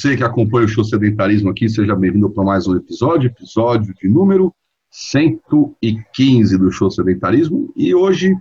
você 0.00 0.16
que 0.16 0.24
acompanha 0.24 0.64
o 0.64 0.68
show 0.68 0.82
Sedentarismo 0.82 1.50
aqui, 1.50 1.68
seja 1.68 1.94
bem-vindo 1.94 2.30
para 2.30 2.42
mais 2.42 2.66
um 2.66 2.74
episódio, 2.74 3.28
episódio 3.28 3.92
de 4.00 4.08
número 4.08 4.50
115 4.90 6.56
do 6.56 6.72
show 6.72 6.90
Sedentarismo. 6.90 7.70
E 7.76 7.94
hoje, 7.94 8.34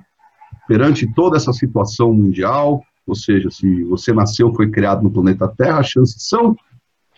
perante 0.69 1.05
toda 1.13 1.35
essa 1.35 1.51
situação 1.51 2.13
mundial, 2.13 2.81
ou 3.05 3.13
seja, 3.13 3.51
se 3.51 3.83
você 3.83 4.13
nasceu, 4.13 4.53
foi 4.55 4.71
criado 4.71 5.03
no 5.03 5.11
planeta 5.11 5.49
Terra, 5.49 5.81
as 5.81 5.87
chances 5.87 6.29
são 6.29 6.55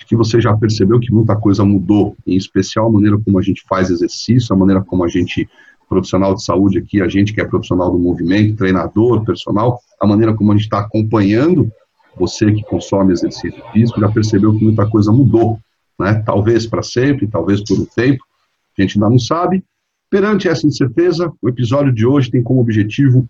que 0.07 0.16
você 0.16 0.41
já 0.41 0.58
percebeu 0.58 0.99
que 0.99 1.13
muita 1.13 1.35
coisa 1.35 1.63
mudou, 1.63 2.17
em 2.26 2.35
especial 2.35 2.88
a 2.88 2.91
maneira 2.91 3.20
como 3.23 3.38
a 3.38 3.44
gente 3.44 3.63
faz 3.70 3.91
exercício, 3.91 4.55
a 4.55 4.58
maneira 4.58 4.81
como 4.81 5.03
a 5.03 5.08
gente, 5.08 5.48
profissional 5.88 6.34
de 6.34 6.44
saúde 6.44 6.80
aqui, 6.80 6.99
a 6.99 7.08
gente 7.08 7.31
que 7.31 7.41
é 7.41 7.45
profissional 7.45 7.91
do 7.91 7.99
movimento, 7.99 8.55
treinador, 8.55 9.23
personal, 9.23 9.80
a 10.02 10.08
maneira 10.08 10.34
como 10.34 10.52
a 10.52 10.55
gente 10.55 10.63
está 10.63 10.80
acompanhando 10.80 11.71
você 12.15 12.51
que 12.51 12.63
consome 12.63 13.13
exercício 13.13 13.63
físico, 13.71 13.99
já 13.99 14.11
percebeu 14.11 14.53
que 14.53 14.63
muita 14.63 14.88
coisa 14.89 15.11
mudou, 15.11 15.59
né? 15.99 16.21
Talvez 16.25 16.67
para 16.67 16.84
sempre, 16.84 17.27
talvez 17.27 17.63
por 17.63 17.79
um 17.79 17.85
tempo, 17.85 18.23
a 18.77 18.81
gente 18.81 18.97
ainda 18.97 19.09
não 19.09 19.20
sabe. 19.20 19.63
Perante 20.09 20.47
essa 20.47 20.67
incerteza, 20.67 21.31
o 21.41 21.49
episódio 21.49 21.93
de 21.93 22.05
hoje 22.05 22.29
tem 22.29 22.43
como 22.43 22.61
objetivo 22.61 23.27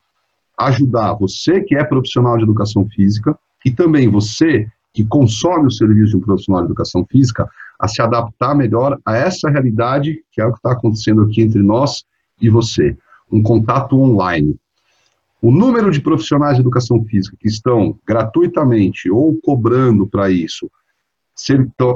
ajudar 0.58 1.14
você 1.14 1.62
que 1.62 1.76
é 1.76 1.84
profissional 1.84 2.38
de 2.38 2.44
educação 2.44 2.88
física 2.90 3.38
e 3.66 3.72
também 3.72 4.10
você 4.10 4.68
que 4.94 5.04
consome 5.06 5.68
o 5.68 5.72
serviço 5.72 6.12
de 6.12 6.18
um 6.18 6.22
profissional 6.22 6.62
de 6.62 6.68
educação 6.68 7.06
física 7.10 7.48
a 7.80 7.88
se 7.88 8.02
adaptar 8.02 8.56
melhor 8.56 9.00
a 9.06 9.16
essa 9.16 9.50
realidade 9.50 10.24
que 10.32 10.42
é 10.42 10.46
o 10.46 10.52
que 10.52 10.58
está 10.58 10.74
acontecendo 10.74 11.22
aqui 11.22 11.42
entre 11.42 11.62
nós 11.62 12.04
e 12.40 12.50
você. 12.50 12.98
Um 13.32 13.42
contato 13.42 14.00
online. 14.00 14.56
O 15.42 15.52
número 15.52 15.90
de 15.90 16.00
profissionais 16.00 16.56
de 16.56 16.62
educação 16.62 17.04
física 17.06 17.36
que 17.40 17.48
estão 17.48 17.98
gratuitamente 18.06 19.10
ou 19.10 19.36
cobrando 19.42 20.06
para 20.06 20.30
isso, 20.30 20.70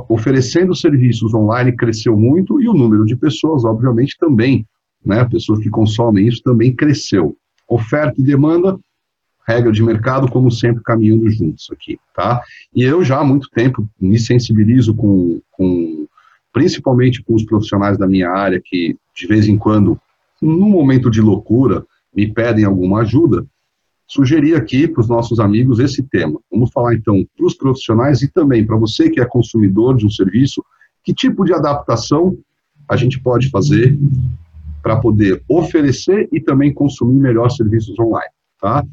oferecendo 0.10 0.76
serviços 0.76 1.34
online 1.34 1.76
cresceu 1.76 2.18
muito 2.18 2.60
e 2.60 2.68
o 2.68 2.74
número 2.74 3.06
de 3.06 3.16
pessoas, 3.16 3.64
obviamente, 3.64 4.18
também, 4.18 4.66
né, 5.06 5.24
pessoas 5.26 5.60
que 5.60 5.70
consomem 5.70 6.28
isso 6.28 6.42
também 6.42 6.76
cresceu. 6.76 7.38
Oferta 7.68 8.20
e 8.20 8.24
demanda, 8.24 8.80
regra 9.48 9.72
de 9.72 9.84
mercado, 9.84 10.28
como 10.32 10.50
sempre, 10.50 10.82
caminhando 10.84 11.30
juntos 11.30 11.68
aqui, 11.72 12.00
tá? 12.16 12.42
E 12.76 12.82
eu 12.82 13.04
já 13.04 13.20
há 13.20 13.24
muito 13.24 13.48
tempo 13.52 13.88
me 14.02 14.18
sensibilizo 14.18 14.96
com, 14.96 15.40
com 15.52 16.08
principalmente 16.52 17.24
com 17.24 17.36
os 17.36 17.44
profissionais 17.44 17.98
da 17.98 18.08
minha 18.08 18.32
área 18.32 18.60
que, 18.64 18.98
de 19.16 19.28
vez 19.28 19.48
em 19.48 19.58
quando, 19.58 20.00
num 20.42 20.70
momento 20.70 21.12
de 21.12 21.22
loucura, 21.22 21.86
me 22.16 22.32
pedem 22.32 22.66
alguma 22.66 23.02
ajuda, 23.02 23.46
sugerir 24.08 24.56
aqui 24.56 24.88
para 24.88 25.02
os 25.02 25.08
nossos 25.08 25.40
amigos 25.40 25.80
esse 25.80 26.04
tema. 26.04 26.40
Vamos 26.52 26.72
falar 26.72 26.94
então 26.94 27.26
para 27.36 27.46
os 27.46 27.56
profissionais 27.56 28.22
e 28.22 28.32
também 28.32 28.66
para 28.66 28.78
você 28.78 29.10
que 29.10 29.20
é 29.20 29.26
consumidor 29.26 29.96
de 29.96 30.06
um 30.06 30.10
serviço, 30.10 30.64
que 31.04 31.14
tipo 31.14 31.44
de 31.44 31.54
adaptação 31.54 32.38
a 32.88 32.96
gente 32.96 33.20
pode 33.20 33.50
fazer 33.50 33.98
para 34.82 34.98
poder 34.98 35.44
oferecer 35.50 36.30
e 36.32 36.40
também 36.40 36.72
consumir 36.72 37.20
melhor 37.20 37.50
serviços 37.50 37.98
online, 38.00 38.30
tá? 38.62 38.86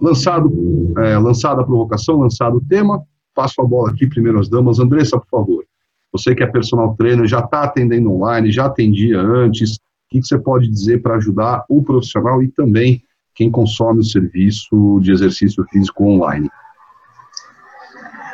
Lançado, 0.00 0.50
é, 0.98 1.18
lançada 1.18 1.60
a 1.60 1.64
provocação, 1.64 2.20
lançado 2.20 2.58
o 2.58 2.64
tema, 2.64 3.02
passo 3.34 3.60
a 3.60 3.64
bola 3.64 3.90
aqui 3.90 4.06
primeiro 4.06 4.38
às 4.38 4.48
damas. 4.48 4.78
Andressa, 4.78 5.18
por 5.18 5.28
favor. 5.28 5.64
Você 6.12 6.34
que 6.34 6.42
é 6.42 6.46
personal 6.46 6.94
trainer, 6.96 7.26
já 7.26 7.40
está 7.40 7.64
atendendo 7.64 8.10
online, 8.12 8.50
já 8.50 8.66
atendia 8.66 9.20
antes, 9.20 9.78
que, 10.10 10.22
você 10.22 10.38
pode 10.38 10.68
dizer 10.68 11.02
para 11.02 11.16
ajudar 11.16 11.64
o 11.68 11.82
profissional 11.82 12.42
e 12.42 12.48
também 12.48 13.02
quem 13.34 13.50
consome 13.50 14.00
o 14.00 14.04
serviço 14.04 14.98
de 15.00 15.12
exercício 15.12 15.64
físico 15.70 16.04
online? 16.04 16.48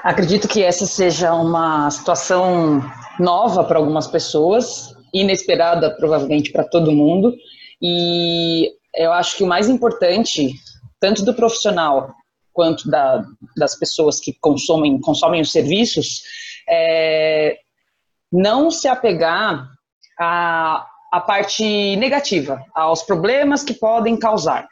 Acredito 0.03 0.49
que 0.49 0.63
essa 0.63 0.87
seja 0.87 1.35
uma 1.35 1.91
situação 1.91 2.83
nova 3.21 3.65
para 3.65 3.79
algumas 3.79 4.07
pessoas, 4.07 4.95
inesperada 5.13 5.95
provavelmente 5.97 6.51
para 6.51 6.65
todo 6.65 6.93
mundo, 6.93 7.35
e 7.83 8.71
eu 8.95 9.13
acho 9.13 9.37
que 9.37 9.45
o 9.45 9.47
mais 9.47 9.69
importante, 9.69 10.55
tanto 10.99 11.25
do 11.25 11.35
profissional 11.35 12.15
quanto 12.53 12.89
da, 12.89 13.23
das 13.57 13.79
pessoas 13.79 14.19
que 14.19 14.33
consomem, 14.41 14.99
consomem 15.01 15.43
os 15.43 15.53
serviços, 15.53 16.23
é 16.69 17.59
não 18.33 18.71
se 18.71 18.89
apegar 18.89 19.69
a 20.19 20.87
a 21.17 21.21
parte 21.21 21.97
negativa, 21.97 22.63
aos 22.75 23.03
problemas 23.03 23.63
que 23.65 23.73
podem 23.73 24.19
causar. 24.19 24.69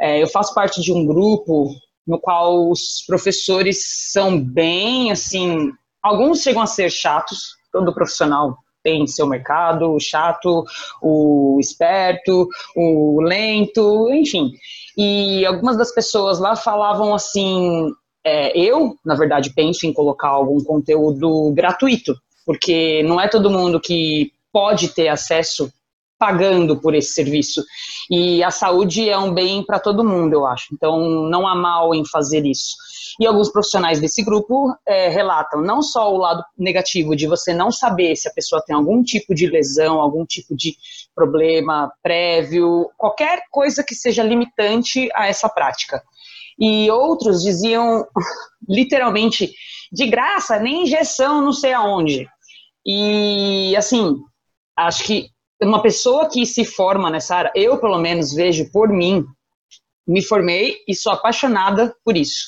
É, 0.00 0.22
eu 0.22 0.28
faço 0.28 0.54
parte 0.54 0.80
de 0.80 0.92
um 0.92 1.04
grupo 1.04 1.74
no 2.06 2.20
qual 2.20 2.70
os 2.70 3.02
professores 3.04 4.12
são 4.12 4.40
bem, 4.40 5.10
assim, 5.10 5.72
alguns 6.00 6.40
chegam 6.40 6.62
a 6.62 6.66
ser 6.66 6.88
chatos, 6.88 7.56
todo 7.72 7.92
profissional 7.92 8.56
tem 8.80 9.08
seu 9.08 9.26
mercado, 9.26 9.92
o 9.92 9.98
chato, 9.98 10.64
o 11.02 11.58
esperto, 11.60 12.48
o 12.76 13.20
lento, 13.20 14.08
enfim. 14.12 14.52
E 14.96 15.44
algumas 15.44 15.76
das 15.76 15.92
pessoas 15.92 16.38
lá 16.38 16.54
falavam 16.54 17.12
assim, 17.12 17.90
é, 18.24 18.56
eu, 18.56 18.94
na 19.04 19.16
verdade, 19.16 19.52
penso 19.52 19.84
em 19.84 19.92
colocar 19.92 20.28
algum 20.28 20.62
conteúdo 20.62 21.52
gratuito, 21.52 22.14
porque 22.46 23.02
não 23.02 23.20
é 23.20 23.26
todo 23.26 23.50
mundo 23.50 23.80
que 23.80 24.32
pode 24.52 24.90
ter 24.90 25.08
acesso 25.08 25.72
pagando 26.18 26.80
por 26.80 26.94
esse 26.94 27.12
serviço. 27.12 27.62
E 28.10 28.42
a 28.42 28.50
saúde 28.50 29.08
é 29.08 29.16
um 29.16 29.32
bem 29.32 29.64
para 29.64 29.78
todo 29.78 30.04
mundo, 30.04 30.34
eu 30.34 30.46
acho. 30.46 30.66
Então, 30.72 30.98
não 31.28 31.46
há 31.46 31.54
mal 31.54 31.94
em 31.94 32.04
fazer 32.06 32.44
isso. 32.44 32.76
E 33.20 33.26
alguns 33.26 33.50
profissionais 33.50 34.00
desse 34.00 34.22
grupo 34.22 34.74
é, 34.86 35.08
relatam 35.08 35.60
não 35.60 35.82
só 35.82 36.12
o 36.12 36.18
lado 36.18 36.42
negativo 36.56 37.16
de 37.16 37.26
você 37.26 37.52
não 37.52 37.70
saber 37.70 38.16
se 38.16 38.28
a 38.28 38.32
pessoa 38.32 38.62
tem 38.64 38.74
algum 38.74 39.02
tipo 39.02 39.34
de 39.34 39.46
lesão, 39.46 40.00
algum 40.00 40.24
tipo 40.24 40.56
de 40.56 40.76
problema 41.14 41.90
prévio, 42.02 42.90
qualquer 42.96 43.42
coisa 43.50 43.82
que 43.82 43.94
seja 43.94 44.22
limitante 44.22 45.08
a 45.14 45.26
essa 45.26 45.48
prática. 45.48 46.02
E 46.58 46.90
outros 46.90 47.42
diziam, 47.42 48.06
literalmente, 48.68 49.52
de 49.92 50.06
graça, 50.06 50.58
nem 50.58 50.82
injeção, 50.82 51.40
não 51.40 51.52
sei 51.52 51.72
aonde. 51.72 52.28
E, 52.84 53.76
assim, 53.76 54.16
acho 54.76 55.04
que 55.04 55.28
uma 55.62 55.82
pessoa 55.82 56.28
que 56.28 56.46
se 56.46 56.64
forma 56.64 57.10
nessa 57.10 57.36
área, 57.36 57.52
eu 57.54 57.78
pelo 57.78 57.98
menos 57.98 58.32
vejo 58.32 58.70
por 58.70 58.88
mim, 58.88 59.24
me 60.06 60.22
formei 60.22 60.76
e 60.86 60.94
sou 60.94 61.12
apaixonada 61.12 61.94
por 62.04 62.16
isso. 62.16 62.46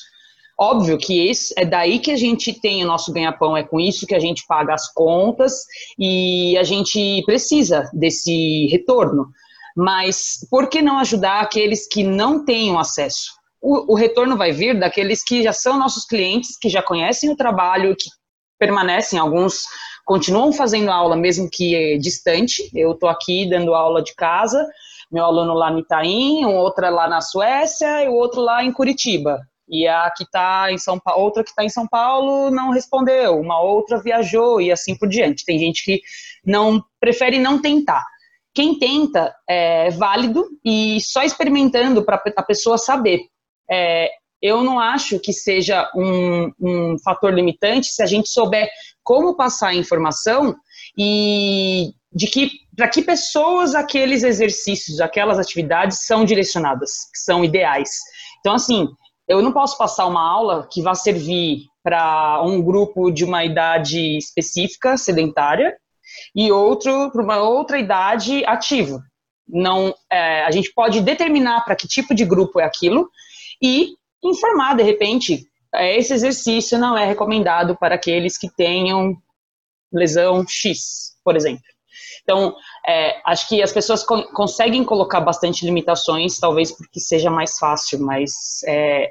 Óbvio 0.59 0.97
que 0.97 1.27
esse, 1.27 1.53
é 1.57 1.65
daí 1.65 1.99
que 1.99 2.11
a 2.11 2.15
gente 2.15 2.53
tem 2.53 2.83
o 2.83 2.87
nosso 2.87 3.11
ganha-pão, 3.11 3.57
é 3.57 3.63
com 3.63 3.79
isso 3.79 4.05
que 4.05 4.13
a 4.13 4.19
gente 4.19 4.45
paga 4.47 4.73
as 4.73 4.91
contas 4.93 5.53
e 5.97 6.55
a 6.57 6.63
gente 6.63 7.23
precisa 7.25 7.89
desse 7.93 8.67
retorno. 8.67 9.27
Mas 9.75 10.45
por 10.49 10.67
que 10.67 10.81
não 10.81 10.99
ajudar 10.99 11.41
aqueles 11.41 11.87
que 11.87 12.03
não 12.03 12.45
têm 12.45 12.77
acesso? 12.77 13.31
O, 13.61 13.93
o 13.93 13.95
retorno 13.95 14.37
vai 14.37 14.51
vir 14.51 14.79
daqueles 14.79 15.23
que 15.23 15.43
já 15.43 15.53
são 15.53 15.79
nossos 15.79 16.05
clientes, 16.05 16.57
que 16.59 16.69
já 16.69 16.81
conhecem 16.81 17.29
o 17.29 17.35
trabalho, 17.35 17.95
que 17.95 18.09
permanecem, 18.59 19.17
alguns 19.17 19.63
continuam 20.11 20.51
fazendo 20.51 20.91
aula 20.91 21.15
mesmo 21.15 21.49
que 21.49 21.73
é 21.73 21.97
distante. 21.97 22.69
Eu 22.75 22.91
estou 22.91 23.07
aqui 23.07 23.49
dando 23.49 23.73
aula 23.73 24.03
de 24.03 24.13
casa, 24.13 24.67
meu 25.09 25.23
aluno 25.23 25.53
lá 25.53 25.71
no 25.71 25.79
Itaim, 25.79 26.43
um 26.43 26.57
outro 26.57 26.89
lá 26.93 27.07
na 27.07 27.21
Suécia 27.21 28.03
e 28.03 28.09
o 28.09 28.13
outro 28.15 28.41
lá 28.41 28.61
em 28.61 28.73
Curitiba. 28.73 29.39
E 29.69 29.87
a 29.87 30.11
que 30.11 30.25
está 30.25 30.69
em 30.69 30.77
São 30.77 30.99
Paulo, 30.99 31.23
outra 31.23 31.45
que 31.45 31.51
está 31.51 31.63
em 31.63 31.69
São 31.69 31.87
Paulo 31.87 32.51
não 32.51 32.71
respondeu, 32.71 33.39
uma 33.39 33.61
outra 33.61 34.01
viajou 34.01 34.59
e 34.59 34.69
assim 34.69 34.97
por 34.97 35.07
diante. 35.07 35.45
Tem 35.45 35.57
gente 35.57 35.81
que 35.81 36.01
não 36.45 36.83
prefere 36.99 37.39
não 37.39 37.61
tentar. 37.61 38.05
Quem 38.53 38.77
tenta 38.77 39.33
é 39.49 39.91
válido 39.91 40.45
e 40.61 40.99
só 40.99 41.23
experimentando 41.23 42.03
para 42.03 42.21
a 42.35 42.43
pessoa 42.43 42.77
saber. 42.77 43.21
É, 43.71 44.09
eu 44.41 44.61
não 44.61 44.77
acho 44.77 45.19
que 45.19 45.31
seja 45.31 45.89
um, 45.95 46.51
um 46.59 46.97
fator 46.99 47.33
limitante 47.33 47.87
se 47.87 48.03
a 48.03 48.05
gente 48.05 48.27
souber 48.27 48.67
como 49.03 49.35
passar 49.35 49.69
a 49.69 49.75
informação 49.75 50.55
e 50.97 51.93
de 52.13 52.27
que 52.27 52.51
para 52.75 52.87
que 52.87 53.01
pessoas 53.01 53.75
aqueles 53.75 54.23
exercícios, 54.23 54.99
aquelas 54.99 55.39
atividades 55.39 56.05
são 56.05 56.25
direcionadas, 56.25 56.91
são 57.13 57.43
ideais. 57.43 57.89
Então, 58.39 58.53
assim, 58.53 58.87
eu 59.27 59.41
não 59.41 59.51
posso 59.51 59.77
passar 59.77 60.07
uma 60.07 60.21
aula 60.21 60.67
que 60.71 60.81
vá 60.81 60.95
servir 60.95 61.65
para 61.83 62.41
um 62.43 62.61
grupo 62.61 63.11
de 63.11 63.23
uma 63.23 63.43
idade 63.43 64.17
específica, 64.17 64.97
sedentária, 64.97 65.75
e 66.35 66.51
outro 66.51 67.11
para 67.11 67.23
uma 67.23 67.37
outra 67.37 67.79
idade 67.79 68.43
ativa. 68.45 69.01
Não, 69.47 69.93
é, 70.11 70.43
a 70.43 70.51
gente 70.51 70.71
pode 70.73 71.01
determinar 71.01 71.61
para 71.61 71.75
que 71.75 71.87
tipo 71.87 72.13
de 72.13 72.25
grupo 72.25 72.59
é 72.59 72.63
aquilo 72.63 73.09
e 73.61 73.95
informar, 74.23 74.75
de 74.75 74.83
repente, 74.83 75.45
esse 75.73 76.13
exercício 76.13 76.77
não 76.77 76.97
é 76.97 77.05
recomendado 77.05 77.75
para 77.77 77.95
aqueles 77.95 78.37
que 78.37 78.49
tenham 78.49 79.15
lesão 79.91 80.45
X, 80.47 81.15
por 81.23 81.35
exemplo. 81.35 81.63
Então, 82.23 82.55
é, 82.87 83.19
acho 83.25 83.47
que 83.47 83.61
as 83.61 83.71
pessoas 83.71 84.03
co 84.03 84.23
conseguem 84.33 84.83
colocar 84.83 85.21
bastante 85.21 85.65
limitações, 85.65 86.39
talvez 86.39 86.71
porque 86.71 86.99
seja 86.99 87.29
mais 87.29 87.57
fácil, 87.57 87.99
mas 87.99 88.63
é, 88.67 89.09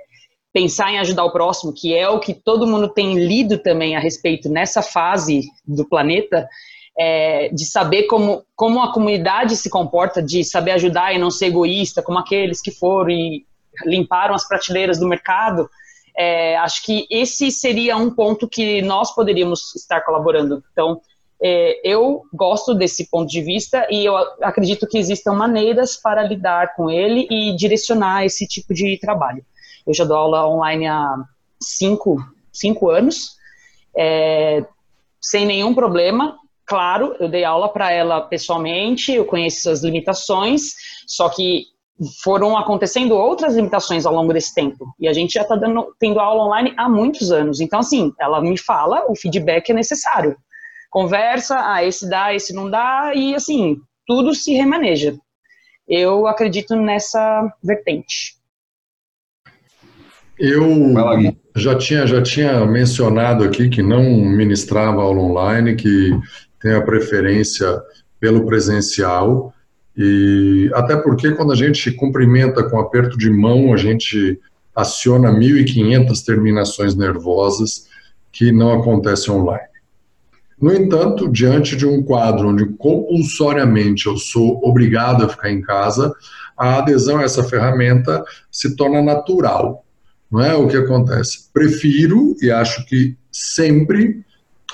pensar 0.53 0.91
em 0.91 0.99
ajudar 0.99 1.25
o 1.25 1.33
próximo, 1.33 1.73
que 1.73 1.95
é 1.95 2.09
o 2.09 2.21
que 2.21 2.35
todo 2.35 2.67
mundo 2.67 2.89
tem 2.89 3.15
lido 3.15 3.59
também 3.59 3.97
a 3.97 4.01
respeito 4.01 4.49
nessa 4.49 4.83
fase 4.83 5.43
do 5.67 5.89
planeta, 5.89 6.49
é, 6.99 7.49
de 7.49 7.65
saber 7.65 8.05
como, 8.05 8.45
como 8.55 8.83
a 8.83 8.93
comunidade 8.93 9.57
se 9.57 9.71
comporta, 9.71 10.23
de 10.23 10.45
saber 10.45 10.73
ajudar 10.73 11.15
e 11.15 11.19
não 11.19 11.31
ser 11.31 11.47
egoísta, 11.47 12.03
como 12.03 12.19
aqueles 12.19 12.61
que 12.61 12.71
foram 12.71 13.11
e 13.11 13.45
limparam 13.87 14.35
as 14.35 14.47
prateleiras 14.47 14.99
do 14.99 15.09
mercado, 15.09 15.69
é, 16.17 16.57
acho 16.57 16.85
que 16.85 17.07
esse 17.11 17.51
seria 17.51 17.97
um 17.97 18.11
ponto 18.11 18.49
que 18.49 18.83
nós 18.83 19.15
poderíamos 19.15 19.75
estar 19.75 20.01
colaborando. 20.03 20.63
Então, 20.73 21.01
é, 21.43 21.81
eu 21.83 22.23
gosto 22.35 22.75
desse 22.75 23.09
ponto 23.09 23.31
de 23.31 23.41
vista 23.41 23.87
e 23.91 24.05
eu 24.05 24.15
acredito 24.43 24.87
que 24.87 24.99
existam 24.99 25.33
maneiras 25.33 25.97
para 25.97 26.23
lidar 26.23 26.75
com 26.75 26.91
ele 26.91 27.27
e 27.31 27.57
direcionar 27.57 28.25
esse 28.25 28.47
tipo 28.47 28.75
de 28.75 28.99
trabalho. 28.99 29.45
Eu 29.87 29.95
já 29.95 30.05
dou 30.05 30.17
aula 30.17 30.47
online 30.47 30.87
há 30.87 31.17
cinco, 31.59 32.17
cinco 32.53 32.91
anos, 32.91 33.37
é, 33.97 34.65
sem 35.21 35.47
nenhum 35.47 35.75
problema. 35.75 36.37
Claro, 36.67 37.17
eu 37.19 37.29
dei 37.29 37.43
aula 37.43 37.69
para 37.69 37.91
ela 37.91 38.21
pessoalmente, 38.21 39.11
eu 39.13 39.25
conheço 39.25 39.71
as 39.71 39.83
limitações, 39.83 40.75
só 41.07 41.29
que 41.29 41.65
foram 42.23 42.57
acontecendo 42.57 43.15
outras 43.15 43.55
limitações 43.55 44.07
ao 44.07 44.15
longo 44.15 44.33
desse 44.33 44.55
tempo. 44.55 44.95
E 44.99 45.07
a 45.07 45.13
gente 45.13 45.35
já 45.35 45.43
está 45.43 45.59
tendo 45.99 46.19
aula 46.19 46.45
online 46.45 46.73
há 46.77 46.89
muitos 46.89 47.31
anos. 47.31 47.61
Então, 47.61 47.81
assim, 47.81 48.13
ela 48.19 48.41
me 48.41 48.59
fala, 48.59 49.05
o 49.09 49.17
feedback 49.17 49.71
é 49.71 49.75
necessário. 49.75 50.37
Conversa, 50.91 51.57
ah, 51.59 51.85
esse 51.85 52.09
dá, 52.09 52.35
esse 52.35 52.53
não 52.53 52.69
dá, 52.71 53.13
e 53.15 53.35
assim, 53.35 53.77
tudo 54.07 54.35
se 54.35 54.53
remaneja. 54.53 55.17
Eu 55.87 56.27
acredito 56.27 56.75
nessa 56.75 57.53
vertente. 57.63 58.41
Eu 60.39 60.95
já 61.55 61.77
tinha, 61.77 62.07
já 62.07 62.23
tinha 62.23 62.65
mencionado 62.65 63.45
aqui 63.45 63.69
que 63.69 63.83
não 63.83 64.03
ministrava 64.03 65.03
aula 65.03 65.21
online, 65.21 65.77
que 65.77 66.11
tem 66.61 66.73
a 66.73 66.83
preferência 66.83 67.79
pelo 68.19 68.47
presencial, 68.47 69.53
e 70.03 70.71
até 70.73 70.97
porque 70.97 71.33
quando 71.33 71.53
a 71.53 71.55
gente 71.55 71.91
cumprimenta 71.93 72.63
com 72.63 72.81
aperto 72.81 73.19
de 73.19 73.29
mão, 73.29 73.75
a 73.75 73.77
gente 73.77 74.41
aciona 74.75 75.31
1.500 75.31 76.25
terminações 76.25 76.95
nervosas 76.95 77.87
que 78.33 78.51
não 78.51 78.73
acontecem 78.73 79.35
online. 79.35 79.69
No 80.59 80.73
entanto, 80.73 81.31
diante 81.31 81.77
de 81.77 81.85
um 81.85 82.03
quadro 82.03 82.49
onde 82.49 82.65
compulsoriamente 82.79 84.07
eu 84.07 84.17
sou 84.17 84.59
obrigado 84.63 85.23
a 85.23 85.29
ficar 85.29 85.51
em 85.51 85.61
casa, 85.61 86.11
a 86.57 86.79
adesão 86.79 87.19
a 87.19 87.25
essa 87.25 87.45
ferramenta 87.45 88.25
se 88.51 88.75
torna 88.77 89.03
natural. 89.03 89.85
Não 90.33 90.41
é 90.41 90.55
o 90.55 90.67
que 90.67 90.79
acontece. 90.79 91.51
Prefiro 91.53 92.35
e 92.41 92.51
acho 92.51 92.87
que 92.87 93.15
sempre, 93.31 94.25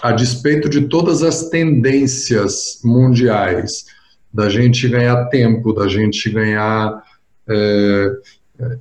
a 0.00 0.12
despeito 0.12 0.68
de 0.68 0.82
todas 0.82 1.24
as 1.24 1.48
tendências 1.48 2.78
mundiais, 2.84 3.95
da 4.32 4.48
gente 4.48 4.88
ganhar 4.88 5.26
tempo, 5.26 5.72
da 5.72 5.88
gente 5.88 6.28
ganhar, 6.30 7.02
é, 7.48 8.12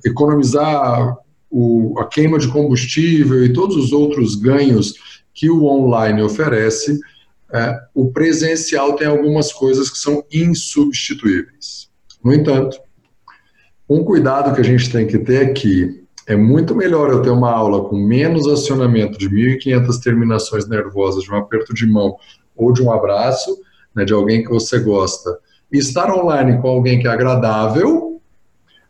economizar 0.04 1.16
o, 1.50 1.94
a 1.98 2.04
queima 2.04 2.38
de 2.38 2.48
combustível 2.48 3.44
e 3.44 3.52
todos 3.52 3.76
os 3.76 3.92
outros 3.92 4.34
ganhos 4.34 4.94
que 5.32 5.48
o 5.50 5.64
online 5.64 6.22
oferece, 6.22 6.98
é, 7.52 7.78
o 7.94 8.10
presencial 8.10 8.96
tem 8.96 9.06
algumas 9.06 9.52
coisas 9.52 9.88
que 9.88 9.98
são 9.98 10.24
insubstituíveis. 10.32 11.88
No 12.24 12.34
entanto, 12.34 12.78
um 13.88 14.02
cuidado 14.02 14.54
que 14.54 14.60
a 14.60 14.64
gente 14.64 14.90
tem 14.90 15.06
que 15.06 15.18
ter 15.18 15.50
é 15.50 15.52
que 15.52 16.04
é 16.26 16.34
muito 16.34 16.74
melhor 16.74 17.10
eu 17.10 17.22
ter 17.22 17.30
uma 17.30 17.52
aula 17.52 17.88
com 17.88 17.96
menos 17.96 18.48
acionamento 18.48 19.16
de 19.16 19.30
1.500 19.30 20.02
terminações 20.02 20.68
nervosas 20.68 21.22
de 21.22 21.30
um 21.30 21.36
aperto 21.36 21.72
de 21.72 21.86
mão 21.86 22.16
ou 22.56 22.72
de 22.72 22.82
um 22.82 22.90
abraço, 22.90 23.56
né, 23.96 24.04
de 24.04 24.12
alguém 24.12 24.44
que 24.44 24.50
você 24.50 24.78
gosta, 24.78 25.38
e 25.72 25.78
estar 25.78 26.14
online 26.14 26.60
com 26.60 26.68
alguém 26.68 27.00
que 27.00 27.08
é 27.08 27.10
agradável, 27.10 28.20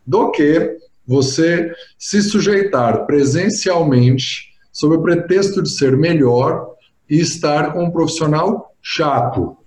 do 0.05 0.31
que 0.31 0.77
você 1.07 1.71
se 1.97 2.21
sujeitar 2.21 3.05
presencialmente, 3.05 4.49
sob 4.71 4.95
o 4.95 5.01
pretexto 5.01 5.63
de 5.63 5.69
ser 5.69 5.95
melhor, 5.97 6.75
e 7.09 7.21
estar 7.21 7.71
com 7.71 7.85
um 7.85 7.91
profissional 7.91 8.75
chato, 8.81 9.57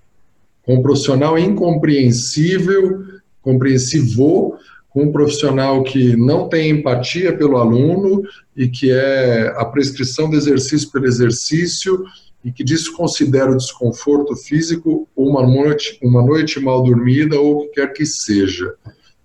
com 0.63 0.75
um 0.75 0.83
profissional 0.83 1.39
incompreensível, 1.39 3.03
compreensivo, 3.41 4.59
com 4.91 5.05
um 5.05 5.13
profissional 5.13 5.83
que 5.83 6.17
não 6.17 6.49
tem 6.49 6.71
empatia 6.71 7.37
pelo 7.37 7.57
aluno 7.57 8.23
e 8.55 8.69
que 8.69 8.91
é 8.91 9.55
a 9.57 9.65
prescrição 9.65 10.29
do 10.29 10.37
exercício 10.37 10.91
pelo 10.91 11.07
exercício 11.07 12.05
e 12.45 12.51
que 12.51 12.65
desconsidera 12.65 13.51
o 13.51 13.57
desconforto 13.57 14.35
físico 14.35 15.09
ou 15.15 15.29
uma 15.29 15.47
noite, 15.47 15.99
uma 16.03 16.23
noite 16.23 16.59
mal 16.59 16.83
dormida 16.83 17.39
ou 17.39 17.57
o 17.57 17.61
que 17.63 17.81
quer 17.81 17.93
que 17.93 18.07
seja. 18.07 18.75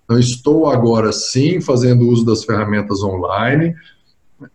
Então, 0.04 0.18
estou 0.18 0.66
agora 0.66 1.12
sim 1.12 1.60
fazendo 1.60 2.08
uso 2.08 2.24
das 2.24 2.44
ferramentas 2.44 3.02
online, 3.02 3.74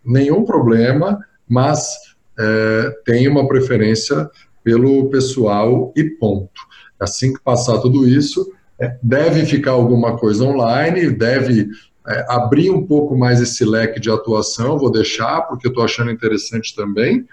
nenhum 0.06 0.46
problema, 0.46 1.20
mas 1.48 1.98
é, 2.40 2.96
tenho 3.06 3.32
uma 3.32 3.48
preferência 3.48 4.30
pelo 4.64 5.10
pessoal 5.10 5.92
e 5.96 6.04
ponto. 6.04 6.62
Assim 7.00 7.34
que 7.34 7.42
passar 7.42 7.80
tudo 7.80 8.08
isso, 8.08 8.52
é, 8.80 8.96
deve 9.02 9.46
ficar 9.46 9.72
alguma 9.72 10.18
coisa 10.18 10.46
online, 10.46 11.10
deve 11.10 11.68
é, 12.08 12.26
abrir 12.30 12.70
um 12.70 12.86
pouco 12.86 13.18
mais 13.18 13.42
esse 13.42 13.66
leque 13.66 14.00
de 14.00 14.10
atuação, 14.10 14.78
vou 14.78 14.92
deixar, 14.92 15.42
porque 15.42 15.68
estou 15.68 15.84
achando 15.84 16.12
interessante 16.12 16.76
também, 16.76 17.26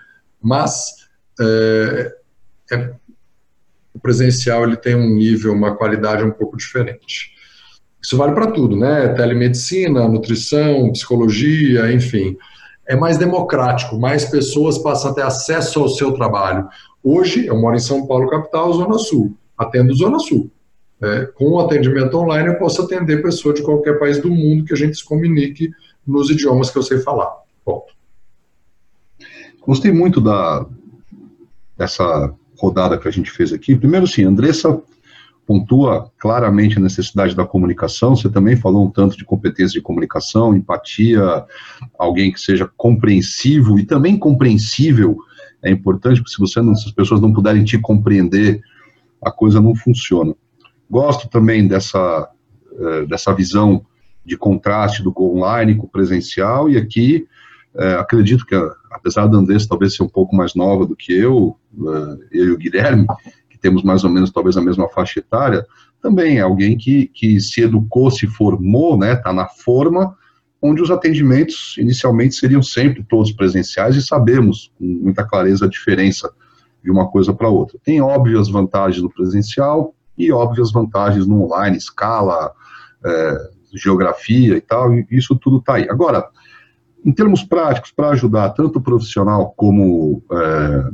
mas 0.43 0.98
é, 1.41 2.15
é, 2.73 2.95
o 3.95 4.01
presencial 4.01 4.65
ele 4.65 4.77
tem 4.77 4.95
um 4.95 5.15
nível, 5.15 5.53
uma 5.53 5.77
qualidade 5.77 6.23
um 6.23 6.31
pouco 6.31 6.57
diferente. 6.57 7.33
Isso 8.01 8.17
vale 8.17 8.33
para 8.33 8.51
tudo, 8.51 8.77
né? 8.77 9.09
Telemedicina, 9.09 10.09
nutrição, 10.09 10.93
psicologia, 10.93 11.93
enfim. 11.93 12.37
É 12.87 12.97
mais 12.97 13.19
democrático, 13.19 13.99
mais 13.99 14.25
pessoas 14.25 14.79
passam 14.79 15.11
a 15.11 15.15
ter 15.15 15.23
acesso 15.23 15.81
ao 15.81 15.89
seu 15.89 16.13
trabalho. 16.13 16.69
Hoje, 17.03 17.47
eu 17.47 17.59
moro 17.59 17.77
em 17.77 17.81
São 17.81 18.07
Paulo, 18.07 18.31
capital, 18.31 18.73
Zona 18.73 18.99
Sul. 18.99 19.37
Atendo 19.57 19.95
Zona 19.95 20.19
Sul. 20.19 20.51
É, 21.03 21.27
com 21.27 21.51
o 21.51 21.61
atendimento 21.61 22.17
online, 22.17 22.49
eu 22.49 22.59
posso 22.59 22.83
atender 22.83 23.23
pessoa 23.23 23.55
de 23.55 23.63
qualquer 23.63 23.99
país 23.99 24.19
do 24.19 24.31
mundo 24.31 24.65
que 24.65 24.73
a 24.73 24.77
gente 24.77 24.97
se 24.97 25.05
comunique 25.05 25.71
nos 26.07 26.31
idiomas 26.31 26.71
que 26.71 26.79
eu 26.79 26.83
sei 26.83 26.99
falar. 26.99 27.31
Ponto. 27.65 27.93
Gostei 29.65 29.93
muito 29.93 30.21
da, 30.21 30.67
dessa 31.79 32.35
rodada 32.59 32.99
que 32.99 33.07
a 33.07 33.11
gente 33.11 33.31
fez 33.31 33.53
aqui. 33.53 33.77
Primeiro, 33.77 34.07
sim, 34.07 34.25
Andressa 34.25 34.83
pontua 35.49 36.13
claramente 36.19 36.77
a 36.77 36.81
necessidade 36.81 37.35
da 37.35 37.47
comunicação. 37.47 38.15
Você 38.15 38.29
também 38.29 38.55
falou 38.55 38.85
um 38.85 38.91
tanto 38.91 39.17
de 39.17 39.25
competência 39.25 39.73
de 39.73 39.81
comunicação, 39.81 40.55
empatia, 40.55 41.43
alguém 41.99 42.31
que 42.31 42.39
seja 42.39 42.71
compreensivo 42.77 43.79
e 43.79 43.87
também 43.87 44.19
compreensível. 44.19 45.17
É 45.63 45.71
importante, 45.71 46.21
porque 46.21 46.35
se 46.35 46.39
você 46.39 46.61
não, 46.61 46.75
se 46.75 46.87
as 46.87 46.93
pessoas 46.93 47.23
não 47.23 47.33
puderem 47.33 47.65
te 47.65 47.79
compreender, 47.79 48.61
a 49.23 49.31
coisa 49.31 49.59
não 49.59 49.75
funciona. 49.75 50.35
Gosto 50.91 51.31
também 51.31 51.67
dessa, 51.67 52.29
eh, 52.79 53.07
dessa 53.07 53.33
visão 53.33 53.87
de 54.27 54.37
contraste 54.37 55.03
do 55.03 55.15
online 55.19 55.77
com 55.77 55.87
o 55.87 55.91
presencial, 55.91 56.69
e 56.69 56.77
aqui 56.77 57.27
eh, 57.77 57.95
acredito 57.95 58.47
que, 58.47 58.55
apesar 58.91 59.27
da 59.27 59.39
Andressa 59.39 59.69
talvez 59.69 59.95
ser 59.95 60.03
um 60.03 60.09
pouco 60.09 60.35
mais 60.35 60.55
nova 60.55 60.87
do 60.87 60.97
que 60.97 61.13
eu, 61.13 61.57
eh, 61.75 62.19
eu 62.33 62.45
e 62.47 62.51
o 62.53 62.59
Guilherme, 62.59 63.07
que 63.49 63.59
temos 63.59 63.83
mais 63.83 64.05
ou 64.05 64.11
menos 64.11 64.31
talvez 64.31 64.57
a 64.57 64.63
mesma 64.63 64.89
faixa 64.89 65.21
etária, 65.21 65.67
também 66.01 66.39
é 66.39 66.41
alguém 66.41 66.77
que, 66.77 67.07
que 67.09 67.41
se 67.41 67.63
educou, 67.63 68.11
se 68.11 68.27
formou, 68.27 68.97
né, 68.97 69.15
está 69.15 69.33
na 69.33 69.49
forma, 69.49 70.17
onde 70.61 70.83
os 70.83 70.91
atendimentos 70.91 71.77
inicialmente 71.79 72.35
seriam 72.35 72.63
sempre 72.63 73.05
todos 73.05 73.33
presenciais 73.33 73.97
e 73.97 74.03
sabemos 74.03 74.73
com 74.79 74.85
muita 74.85 75.25
clareza 75.25 75.67
a 75.67 75.69
diferença 75.69 76.31
de 76.83 76.91
uma 76.91 77.09
coisa 77.09 77.33
para 77.33 77.49
outra. 77.49 77.79
Tem 77.85 78.01
óbvias 78.01 78.49
vantagens 78.49 79.03
no 79.03 79.11
presencial, 79.11 79.95
e 80.19 80.33
óbvias 80.33 80.73
vantagens 80.73 81.27
no 81.27 81.45
online, 81.45 81.77
escala, 81.77 82.53
é, 83.05 83.51
geografia 83.73 84.57
e 84.57 84.61
tal, 84.61 84.93
e 84.93 85.07
isso 85.11 85.37
tudo 85.37 85.59
está 85.59 85.77
aí. 85.77 85.89
Agora, 85.89 86.29
em 87.05 87.13
termos 87.13 87.43
práticos, 87.43 87.91
para 87.91 88.11
ajudar 88.11 88.51
tanto 88.51 88.79
o 88.79 88.83
profissional 88.83 89.53
como, 89.57 90.23
é, 90.31 90.91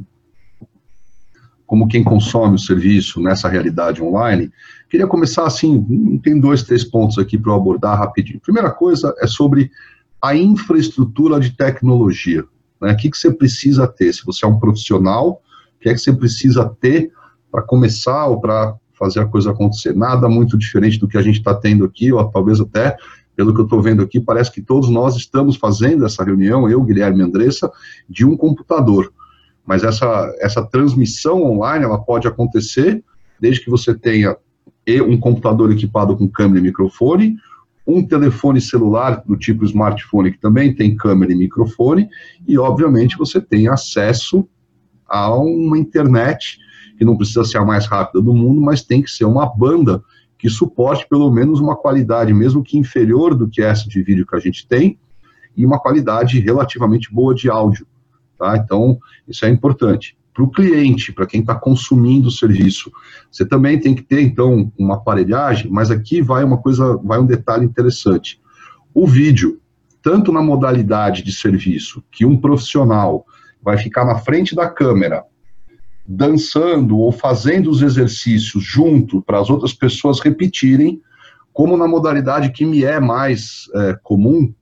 como 1.67 1.89
quem 1.89 2.05
consome 2.05 2.57
o 2.57 2.59
serviço 2.59 3.21
nessa 3.21 3.49
realidade 3.49 4.03
online, 4.03 4.53
queria 4.89 5.07
começar 5.07 5.47
assim, 5.47 6.21
tem 6.23 6.39
dois, 6.39 6.63
três 6.63 6.85
pontos 6.85 7.19
aqui 7.19 7.39
para 7.39 7.53
eu 7.53 7.57
abordar 7.57 7.99
rapidinho. 7.99 8.41
Primeira 8.41 8.71
coisa 8.71 9.15
é 9.19 9.27
sobre 9.27 9.71
a 10.23 10.37
infraestrutura 10.37 11.41
de 11.41 11.51
tecnologia. 11.57 12.45
Né? 12.81 12.93
O 12.93 12.97
que, 12.97 13.11
que 13.11 13.17
você 13.17 13.33
precisa 13.33 13.87
ter? 13.87 14.13
Se 14.13 14.25
você 14.25 14.45
é 14.45 14.49
um 14.49 14.59
profissional, 14.59 15.43
o 15.77 15.81
que 15.81 15.89
é 15.89 15.93
que 15.93 15.99
você 15.99 16.13
precisa 16.13 16.69
ter 16.81 17.13
para 17.51 17.63
começar 17.63 18.27
ou 18.27 18.41
para 18.41 18.75
fazer 18.99 19.21
a 19.21 19.27
coisa 19.27 19.51
acontecer. 19.51 19.95
Nada 19.95 20.29
muito 20.29 20.57
diferente 20.57 20.99
do 20.99 21.09
que 21.09 21.19
a 21.19 21.23
gente 21.23 21.39
está 21.39 21.55
tendo 21.55 21.85
aqui, 21.85 22.13
ou 22.13 22.25
talvez 22.31 22.61
até 22.61 22.97
pelo 23.37 23.53
que 23.55 23.61
eu 23.61 23.65
estou 23.65 23.83
vendo 23.83 24.03
aqui, 24.03 24.21
parece 24.21 24.51
que 24.53 24.63
todos 24.63 24.89
nós 24.89 25.17
estamos 25.17 25.57
fazendo 25.57 26.05
essa 26.05 26.25
reunião, 26.25 26.69
eu, 26.69 26.83
Guilherme 26.83 27.21
e 27.21 27.23
Andressa, 27.23 27.71
de 28.09 28.25
um 28.25 28.37
computador. 28.37 29.13
Mas 29.67 29.83
essa, 29.83 30.33
essa 30.41 30.65
transmissão 30.65 31.43
online, 31.43 31.85
ela 31.85 31.99
pode 31.99 32.29
acontecer 32.29 33.03
desde 33.41 33.65
que 33.65 33.71
você 33.71 33.95
tenha 33.95 34.37
um 35.07 35.19
computador 35.19 35.73
equipado 35.73 36.17
com 36.17 36.29
câmera 36.29 36.61
e 36.61 36.63
microfone, 36.63 37.37
um 37.87 38.07
telefone 38.07 38.61
celular 38.61 39.23
do 39.27 39.37
tipo 39.37 39.65
smartphone 39.65 40.33
que 40.33 40.41
também 40.41 40.75
tem 40.75 40.97
câmera 40.97 41.33
e 41.33 41.37
microfone, 41.37 42.09
e 42.47 42.59
obviamente 42.59 43.17
você 43.17 43.41
tem 43.41 43.69
acesso 43.69 44.47
a 45.07 45.35
uma 45.35 45.79
internet 45.79 46.59
que 46.97 47.05
não 47.05 47.17
precisa 47.17 47.45
ser 47.45 47.59
a 47.59 47.65
mais 47.65 47.87
rápida 47.87 48.23
do 48.23 48.33
mundo, 48.33 48.61
mas 48.61 48.83
tem 48.83 49.03
que 49.03 49.11
ser 49.11 49.25
uma 49.25 49.47
banda 49.47 50.03
que 50.45 50.51
suporte 50.51 51.09
pelo 51.09 51.31
menos 51.31 51.59
uma 51.59 51.75
qualidade, 51.75 52.35
mesmo 52.35 52.63
que 52.63 52.77
inferior 52.77 53.35
do 53.35 53.49
que 53.49 53.63
essa 53.63 53.89
de 53.89 54.03
vídeo 54.03 54.27
que 54.27 54.37
a 54.37 54.39
gente 54.39 54.69
tem, 54.69 54.99
e 55.57 55.65
uma 55.65 55.81
qualidade 55.81 56.39
relativamente 56.39 57.11
boa 57.11 57.35
de 57.35 57.49
áudio. 57.49 57.87
Tá? 58.39 58.55
Então, 58.59 58.99
isso 59.27 59.47
é 59.47 59.49
importante. 59.49 60.19
Para 60.35 60.45
o 60.45 60.51
cliente, 60.51 61.15
para 61.15 61.25
quem 61.27 61.41
está 61.41 61.55
consumindo 61.55 62.29
o 62.29 62.31
serviço, 62.31 62.93
você 63.33 63.47
também 63.47 63.81
tem 63.81 63.95
que 63.95 64.03
ter, 64.03 64.21
então, 64.21 64.71
uma 64.79 64.97
aparelhagem, 64.97 65.71
mas 65.71 65.91
aqui 65.91 66.21
vai 66.21 66.45
uma 66.45 66.59
coisa, 66.59 66.95
vai 66.99 67.19
um 67.19 67.25
detalhe 67.25 67.65
interessante. 67.65 68.39
O 68.93 69.07
vídeo, 69.07 69.59
tanto 70.03 70.31
na 70.31 70.43
modalidade 70.43 71.23
de 71.23 71.33
serviço, 71.33 72.05
que 72.13 72.27
um 72.27 72.37
profissional 72.37 73.25
vai 73.63 73.79
ficar 73.79 74.05
na 74.05 74.19
frente 74.19 74.55
da 74.55 74.69
câmera, 74.69 75.25
dançando 76.07 76.99
ou 76.99 77.11
fazendo 77.11 77.71
os 77.71 77.83
exercícios 77.83 78.63
junto 78.63 79.23
para 79.23 79.41
as 79.41 79.49
outras 79.49 79.73
pessoas 79.73 80.21
repetirem, 80.21 81.01
como 81.53 81.77
na 81.77 81.89
modalidade 81.89 82.51
que 82.51 82.65
me 82.65 82.85
é 82.85 83.01
mais 83.01 83.71
é, 83.75 83.99
comum, 84.03 84.53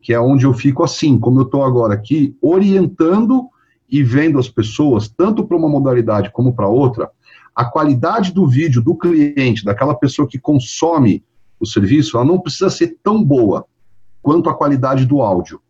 que 0.00 0.12
é 0.12 0.20
onde 0.20 0.44
eu 0.44 0.54
fico 0.54 0.82
assim, 0.82 1.18
como 1.18 1.40
eu 1.40 1.44
estou 1.44 1.62
agora 1.62 1.94
aqui, 1.94 2.36
orientando 2.40 3.48
e 3.88 4.02
vendo 4.02 4.38
as 4.38 4.48
pessoas, 4.48 5.08
tanto 5.08 5.46
para 5.46 5.56
uma 5.56 5.68
modalidade 5.68 6.30
como 6.32 6.54
para 6.54 6.68
outra, 6.68 7.10
a 7.54 7.64
qualidade 7.64 8.32
do 8.32 8.46
vídeo 8.46 8.82
do 8.82 8.96
cliente, 8.96 9.64
daquela 9.64 9.94
pessoa 9.94 10.28
que 10.28 10.38
consome 10.38 11.24
o 11.58 11.66
serviço, 11.66 12.16
ela 12.16 12.26
não 12.26 12.40
precisa 12.40 12.70
ser 12.70 12.96
tão 13.02 13.22
boa 13.22 13.66
quanto 14.22 14.48
a 14.48 14.54
qualidade 14.54 15.04
do 15.04 15.20
áudio. 15.20 15.60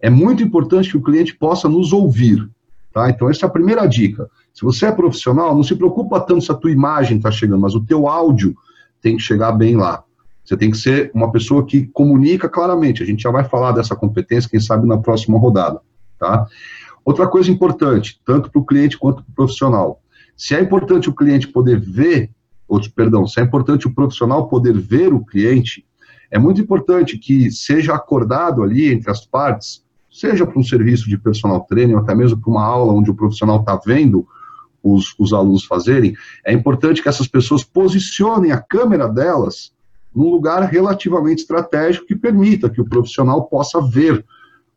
É 0.00 0.08
muito 0.08 0.42
importante 0.42 0.90
que 0.90 0.96
o 0.96 1.02
cliente 1.02 1.36
possa 1.36 1.68
nos 1.68 1.92
ouvir. 1.92 2.48
Tá? 2.92 3.10
Então, 3.10 3.28
essa 3.28 3.44
é 3.44 3.48
a 3.48 3.52
primeira 3.52 3.86
dica. 3.86 4.30
Se 4.56 4.64
você 4.64 4.86
é 4.86 4.90
profissional, 4.92 5.54
não 5.54 5.62
se 5.62 5.76
preocupa 5.76 6.18
tanto 6.18 6.40
se 6.40 6.50
a 6.50 6.54
tua 6.54 6.70
imagem 6.70 7.18
está 7.18 7.30
chegando, 7.30 7.60
mas 7.60 7.74
o 7.74 7.84
teu 7.84 8.08
áudio 8.08 8.56
tem 9.02 9.14
que 9.14 9.22
chegar 9.22 9.52
bem 9.52 9.76
lá. 9.76 10.02
Você 10.42 10.56
tem 10.56 10.70
que 10.70 10.78
ser 10.78 11.10
uma 11.12 11.30
pessoa 11.30 11.66
que 11.66 11.86
comunica 11.88 12.48
claramente. 12.48 13.02
A 13.02 13.06
gente 13.06 13.22
já 13.22 13.30
vai 13.30 13.44
falar 13.44 13.72
dessa 13.72 13.94
competência, 13.94 14.48
quem 14.48 14.58
sabe, 14.58 14.88
na 14.88 14.96
próxima 14.96 15.38
rodada. 15.38 15.82
Tá? 16.18 16.46
Outra 17.04 17.28
coisa 17.28 17.50
importante, 17.50 18.18
tanto 18.24 18.50
para 18.50 18.58
o 18.58 18.64
cliente 18.64 18.96
quanto 18.96 19.22
para 19.22 19.30
o 19.30 19.34
profissional. 19.34 20.00
Se 20.34 20.54
é 20.54 20.60
importante 20.62 21.10
o 21.10 21.14
cliente 21.14 21.48
poder 21.48 21.78
ver, 21.78 22.30
ou, 22.66 22.80
perdão, 22.94 23.26
se 23.26 23.38
é 23.38 23.42
importante 23.42 23.86
o 23.86 23.94
profissional 23.94 24.48
poder 24.48 24.72
ver 24.72 25.12
o 25.12 25.22
cliente, 25.22 25.84
é 26.30 26.38
muito 26.38 26.62
importante 26.62 27.18
que 27.18 27.50
seja 27.50 27.94
acordado 27.94 28.62
ali 28.62 28.90
entre 28.90 29.10
as 29.10 29.26
partes, 29.26 29.84
seja 30.10 30.46
para 30.46 30.58
um 30.58 30.64
serviço 30.64 31.10
de 31.10 31.18
personal 31.18 31.60
training, 31.68 31.92
ou 31.92 32.00
até 32.00 32.14
mesmo 32.14 32.40
para 32.40 32.50
uma 32.50 32.64
aula 32.64 32.94
onde 32.94 33.10
o 33.10 33.14
profissional 33.14 33.60
está 33.60 33.78
vendo 33.84 34.26
os, 34.82 35.14
os 35.18 35.32
alunos 35.32 35.64
fazerem, 35.64 36.14
é 36.44 36.52
importante 36.52 37.02
que 37.02 37.08
essas 37.08 37.26
pessoas 37.26 37.64
posicionem 37.64 38.52
a 38.52 38.60
câmera 38.60 39.08
delas 39.08 39.72
num 40.14 40.30
lugar 40.30 40.62
relativamente 40.62 41.40
estratégico 41.40 42.06
que 42.06 42.16
permita 42.16 42.70
que 42.70 42.80
o 42.80 42.88
profissional 42.88 43.44
possa 43.44 43.80
ver 43.80 44.24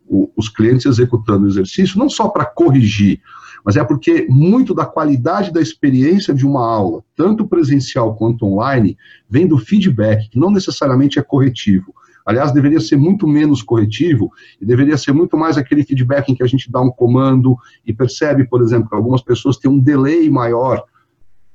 o, 0.05 0.29
os 0.35 0.49
clientes 0.49 0.85
executando 0.85 1.45
o 1.45 1.47
exercício, 1.47 1.97
não 1.97 2.09
só 2.09 2.27
para 2.27 2.43
corrigir, 2.43 3.21
mas 3.63 3.77
é 3.77 3.83
porque 3.83 4.25
muito 4.29 4.73
da 4.73 4.85
qualidade 4.85 5.51
da 5.51 5.61
experiência 5.61 6.33
de 6.33 6.45
uma 6.45 6.65
aula, 6.65 7.03
tanto 7.15 7.47
presencial 7.47 8.15
quanto 8.15 8.45
online, 8.45 8.97
vem 9.29 9.47
do 9.47 9.57
feedback, 9.57 10.29
que 10.29 10.39
não 10.39 10.49
necessariamente 10.49 11.19
é 11.19 11.21
corretivo. 11.21 11.93
Aliás, 12.29 12.51
deveria 12.51 12.79
ser 12.79 12.95
muito 12.95 13.27
menos 13.27 13.63
corretivo 13.63 14.31
e 14.61 14.65
deveria 14.65 14.95
ser 14.99 15.11
muito 15.11 15.35
mais 15.35 15.57
aquele 15.57 15.83
feedback 15.83 16.29
em 16.29 16.35
que 16.35 16.43
a 16.43 16.47
gente 16.47 16.71
dá 16.71 16.79
um 16.79 16.91
comando 16.91 17.57
e 17.83 17.91
percebe, 17.91 18.47
por 18.47 18.61
exemplo, 18.61 18.87
que 18.87 18.95
algumas 18.95 19.23
pessoas 19.23 19.57
têm 19.57 19.71
um 19.71 19.79
delay 19.79 20.29
maior 20.29 20.83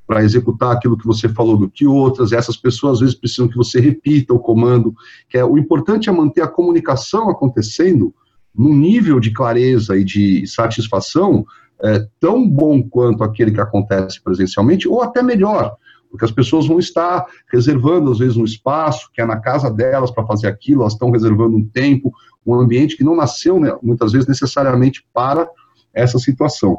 para 0.04 0.24
executar 0.24 0.72
aquilo 0.72 0.98
que 0.98 1.06
você 1.06 1.28
falou 1.28 1.56
do 1.56 1.70
que 1.70 1.86
outras, 1.86 2.32
essas 2.32 2.56
pessoas 2.56 2.94
às 2.94 3.00
vezes 3.02 3.14
precisam 3.14 3.46
que 3.46 3.56
você 3.56 3.78
repita 3.78 4.34
o 4.34 4.40
comando, 4.40 4.92
que 5.28 5.38
é 5.38 5.44
o 5.44 5.56
importante 5.56 6.08
é 6.08 6.12
manter 6.12 6.42
a 6.42 6.48
comunicação 6.48 7.30
acontecendo 7.30 8.12
num 8.52 8.74
nível 8.74 9.20
de 9.20 9.30
clareza 9.30 9.96
e 9.96 10.02
de 10.02 10.44
satisfação 10.44 11.46
é, 11.84 12.04
tão 12.18 12.50
bom 12.50 12.82
quanto 12.82 13.22
aquele 13.22 13.52
que 13.52 13.60
acontece 13.60 14.20
presencialmente, 14.20 14.88
ou 14.88 15.02
até 15.02 15.22
melhor, 15.22 15.76
porque 16.14 16.26
as 16.26 16.30
pessoas 16.30 16.68
vão 16.68 16.78
estar 16.78 17.26
reservando, 17.52 18.12
às 18.12 18.20
vezes, 18.20 18.36
um 18.36 18.44
espaço 18.44 19.10
que 19.12 19.20
é 19.20 19.26
na 19.26 19.40
casa 19.40 19.68
delas 19.68 20.12
para 20.12 20.24
fazer 20.24 20.46
aquilo, 20.46 20.82
elas 20.82 20.92
estão 20.92 21.10
reservando 21.10 21.56
um 21.56 21.64
tempo, 21.64 22.12
um 22.46 22.54
ambiente 22.54 22.96
que 22.96 23.02
não 23.02 23.16
nasceu, 23.16 23.58
né, 23.58 23.76
muitas 23.82 24.12
vezes, 24.12 24.28
necessariamente 24.28 25.04
para 25.12 25.48
essa 25.92 26.16
situação. 26.20 26.78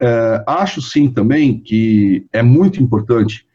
É, 0.00 0.42
acho 0.46 0.80
sim 0.80 1.10
também 1.10 1.60
que 1.60 2.26
é 2.32 2.42
muito 2.42 2.82
importante 2.82 3.46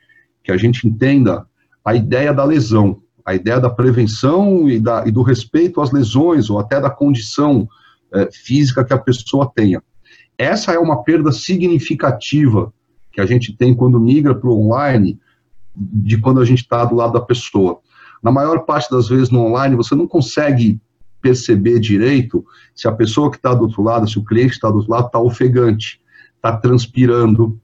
que 0.43 0.51
a 0.51 0.57
gente 0.57 0.87
entenda 0.87 1.43
a 1.83 1.95
ideia 1.95 2.31
da 2.31 2.45
lesão, 2.45 3.01
a 3.25 3.33
ideia 3.33 3.59
da 3.59 3.69
prevenção 3.69 4.69
e, 4.69 4.79
da, 4.79 5.07
e 5.07 5.11
do 5.11 5.23
respeito 5.23 5.81
às 5.81 5.91
lesões 5.91 6.51
ou 6.51 6.59
até 6.59 6.79
da 6.79 6.91
condição 6.91 7.67
é, 8.13 8.29
física 8.31 8.85
que 8.85 8.93
a 8.93 8.99
pessoa 8.99 9.51
tenha. 9.55 9.81
Essa 10.37 10.71
é 10.73 10.77
uma 10.77 11.03
perda 11.03 11.31
significativa 11.31 12.71
que 13.11 13.21
a 13.21 13.25
gente 13.25 13.55
tem 13.55 13.73
quando 13.73 13.99
migra 13.99 14.33
para 14.33 14.49
o 14.49 14.67
online, 14.67 15.19
de 15.75 16.17
quando 16.17 16.39
a 16.39 16.45
gente 16.45 16.61
está 16.61 16.85
do 16.85 16.95
lado 16.95 17.13
da 17.13 17.21
pessoa. 17.21 17.79
Na 18.21 18.31
maior 18.31 18.59
parte 18.65 18.89
das 18.91 19.07
vezes 19.09 19.29
no 19.29 19.39
online, 19.45 19.75
você 19.75 19.95
não 19.95 20.07
consegue 20.07 20.79
perceber 21.21 21.79
direito 21.79 22.43
se 22.75 22.87
a 22.87 22.91
pessoa 22.91 23.29
que 23.29 23.37
está 23.37 23.53
do 23.53 23.63
outro 23.63 23.81
lado, 23.83 24.09
se 24.09 24.17
o 24.17 24.23
cliente 24.23 24.53
está 24.53 24.69
do 24.69 24.77
outro 24.77 24.91
lado 24.91 25.07
está 25.07 25.19
ofegante 25.19 26.01
está 26.41 26.57
transpirando. 26.57 27.59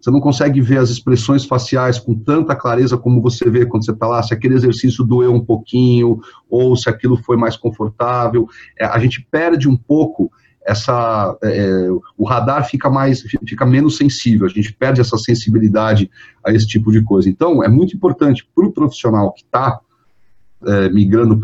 Você 0.00 0.10
não 0.12 0.20
consegue 0.20 0.60
ver 0.60 0.78
as 0.78 0.90
expressões 0.90 1.44
faciais 1.44 1.98
com 1.98 2.14
tanta 2.14 2.54
clareza 2.54 2.96
como 2.96 3.20
você 3.20 3.50
vê 3.50 3.66
quando 3.66 3.84
você 3.84 3.90
está 3.90 4.06
lá, 4.06 4.22
se 4.22 4.32
aquele 4.32 4.54
exercício 4.54 5.04
doeu 5.04 5.34
um 5.34 5.44
pouquinho, 5.44 6.20
ou 6.48 6.76
se 6.76 6.88
aquilo 6.88 7.16
foi 7.16 7.36
mais 7.36 7.56
confortável. 7.56 8.46
É, 8.78 8.84
a 8.84 8.98
gente 8.98 9.26
perde 9.28 9.68
um 9.68 9.76
pouco 9.76 10.30
essa. 10.68 11.36
É, 11.42 11.58
é 11.58 11.88
o 12.16 12.24
radar 12.24 12.68
fica 12.68 12.90
mais, 12.90 13.22
fica 13.22 13.64
menos 13.64 13.96
sensível, 13.96 14.46
a 14.46 14.50
gente 14.50 14.72
perde 14.72 15.00
essa 15.00 15.16
sensibilidade 15.16 16.10
a 16.44 16.52
esse 16.52 16.66
tipo 16.66 16.92
de 16.92 17.02
coisa. 17.02 17.28
Então, 17.28 17.62
é 17.62 17.68
muito 17.68 17.96
importante 17.96 18.48
para 18.54 18.66
o 18.66 18.72
profissional 18.72 19.32
que 19.32 19.42
está 19.42 19.80
é, 20.66 20.88
migrando 20.88 21.38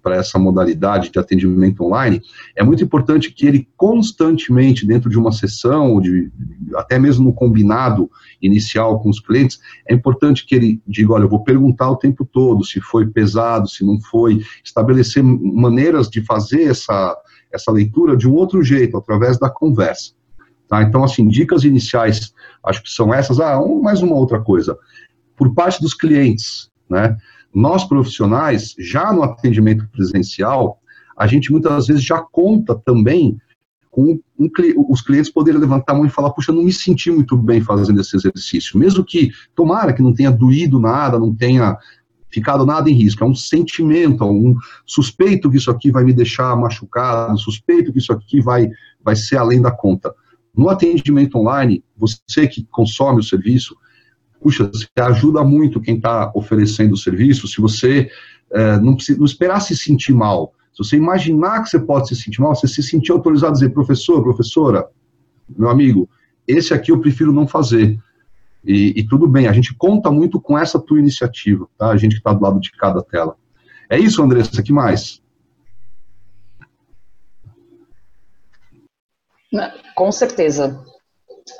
para 0.00 0.16
essa 0.16 0.38
modalidade 0.38 1.10
de 1.10 1.18
atendimento 1.18 1.84
online, 1.84 2.22
é 2.54 2.62
muito 2.62 2.82
importante 2.84 3.32
que 3.32 3.46
ele 3.46 3.68
constantemente, 3.76 4.86
dentro 4.86 5.10
de 5.10 5.18
uma 5.18 5.32
sessão, 5.32 6.00
de, 6.00 6.30
até 6.76 6.98
mesmo 6.98 7.24
no 7.24 7.32
combinado 7.32 8.08
inicial 8.40 9.00
com 9.00 9.10
os 9.10 9.18
clientes, 9.18 9.58
é 9.88 9.94
importante 9.94 10.46
que 10.46 10.54
ele 10.54 10.80
diga, 10.86 11.12
olha, 11.12 11.24
eu 11.24 11.28
vou 11.28 11.42
perguntar 11.42 11.90
o 11.90 11.96
tempo 11.96 12.24
todo 12.24 12.64
se 12.64 12.80
foi 12.80 13.06
pesado, 13.06 13.68
se 13.68 13.84
não 13.84 14.00
foi, 14.00 14.40
estabelecer 14.64 15.22
maneiras 15.24 16.08
de 16.08 16.22
fazer 16.22 16.64
essa, 16.64 17.16
essa 17.52 17.70
leitura 17.70 18.16
de 18.16 18.28
um 18.28 18.34
outro 18.34 18.62
jeito, 18.62 18.96
através 18.96 19.38
da 19.38 19.48
conversa. 19.50 20.12
Tá? 20.68 20.82
Então, 20.82 21.04
assim, 21.04 21.26
dicas 21.28 21.64
iniciais, 21.64 22.32
acho 22.64 22.82
que 22.82 22.90
são 22.90 23.14
essas. 23.14 23.38
Ah, 23.40 23.60
um, 23.60 23.80
mais 23.80 24.02
uma 24.02 24.16
outra 24.16 24.40
coisa. 24.40 24.76
Por 25.36 25.54
parte 25.54 25.80
dos 25.80 25.94
clientes, 25.94 26.70
né? 26.88 27.16
Nós 27.54 27.84
profissionais, 27.84 28.74
já 28.78 29.12
no 29.12 29.22
atendimento 29.22 29.88
presencial, 29.88 30.78
a 31.16 31.26
gente 31.26 31.50
muitas 31.50 31.86
vezes 31.86 32.04
já 32.04 32.20
conta 32.20 32.74
também 32.74 33.38
com 33.90 34.20
um, 34.38 34.50
os 34.90 35.00
clientes 35.00 35.32
poderem 35.32 35.58
levantar 35.58 35.94
a 35.94 35.96
mão 35.96 36.04
e 36.04 36.10
falar, 36.10 36.30
puxa, 36.30 36.52
não 36.52 36.62
me 36.62 36.72
senti 36.72 37.10
muito 37.10 37.34
bem 37.34 37.62
fazendo 37.62 37.98
esse 37.98 38.14
exercício. 38.14 38.78
Mesmo 38.78 39.02
que, 39.02 39.30
tomara 39.54 39.94
que 39.94 40.02
não 40.02 40.12
tenha 40.12 40.30
doído 40.30 40.78
nada, 40.78 41.18
não 41.18 41.34
tenha 41.34 41.78
ficado 42.30 42.66
nada 42.66 42.90
em 42.90 42.94
risco, 42.94 43.24
é 43.24 43.26
um 43.26 43.34
sentimento, 43.34 44.24
é 44.24 44.26
um 44.26 44.56
suspeito 44.84 45.50
que 45.50 45.56
isso 45.56 45.70
aqui 45.70 45.90
vai 45.90 46.04
me 46.04 46.12
deixar 46.12 46.56
machucado, 46.56 47.38
suspeito 47.38 47.92
que 47.92 47.98
isso 47.98 48.12
aqui 48.12 48.40
vai, 48.40 48.68
vai 49.02 49.16
ser 49.16 49.36
além 49.36 49.60
da 49.60 49.70
conta. 49.70 50.14
No 50.54 50.68
atendimento 50.68 51.38
online, 51.38 51.84
você 51.96 52.46
que 52.46 52.64
consome 52.70 53.20
o 53.20 53.24
serviço, 53.24 53.76
puxa, 54.40 54.64
você 54.64 54.86
ajuda 55.00 55.44
muito 55.44 55.80
quem 55.80 55.96
está 55.96 56.32
oferecendo 56.34 56.94
o 56.94 56.96
serviço, 56.96 57.46
se 57.46 57.60
você 57.60 58.10
é, 58.52 58.78
não, 58.78 58.96
não 59.18 59.24
esperar 59.24 59.60
se 59.60 59.76
sentir 59.76 60.12
mal, 60.12 60.52
se 60.72 60.84
você 60.84 60.96
imaginar 60.96 61.62
que 61.62 61.70
você 61.70 61.80
pode 61.80 62.08
se 62.08 62.16
sentir 62.16 62.40
mal, 62.40 62.54
você 62.54 62.68
se 62.68 62.82
sentir 62.82 63.12
autorizado 63.12 63.52
a 63.52 63.54
dizer, 63.54 63.70
professor, 63.70 64.22
professora, 64.22 64.86
meu 65.48 65.70
amigo, 65.70 66.08
esse 66.46 66.74
aqui 66.74 66.92
eu 66.92 67.00
prefiro 67.00 67.32
não 67.32 67.46
fazer. 67.46 67.98
E, 68.66 69.00
e 69.00 69.06
tudo 69.06 69.28
bem, 69.28 69.46
a 69.46 69.52
gente 69.52 69.72
conta 69.74 70.10
muito 70.10 70.40
com 70.40 70.58
essa 70.58 70.78
tua 70.78 70.98
iniciativa, 70.98 71.68
tá? 71.78 71.90
A 71.90 71.96
gente 71.96 72.12
que 72.12 72.18
está 72.18 72.32
do 72.32 72.42
lado 72.42 72.58
de 72.58 72.72
cada 72.72 73.02
tela. 73.02 73.36
É 73.88 73.98
isso, 73.98 74.22
Andressa, 74.22 74.62
que 74.62 74.72
mais? 74.72 75.22
Com 79.94 80.10
certeza. 80.10 80.84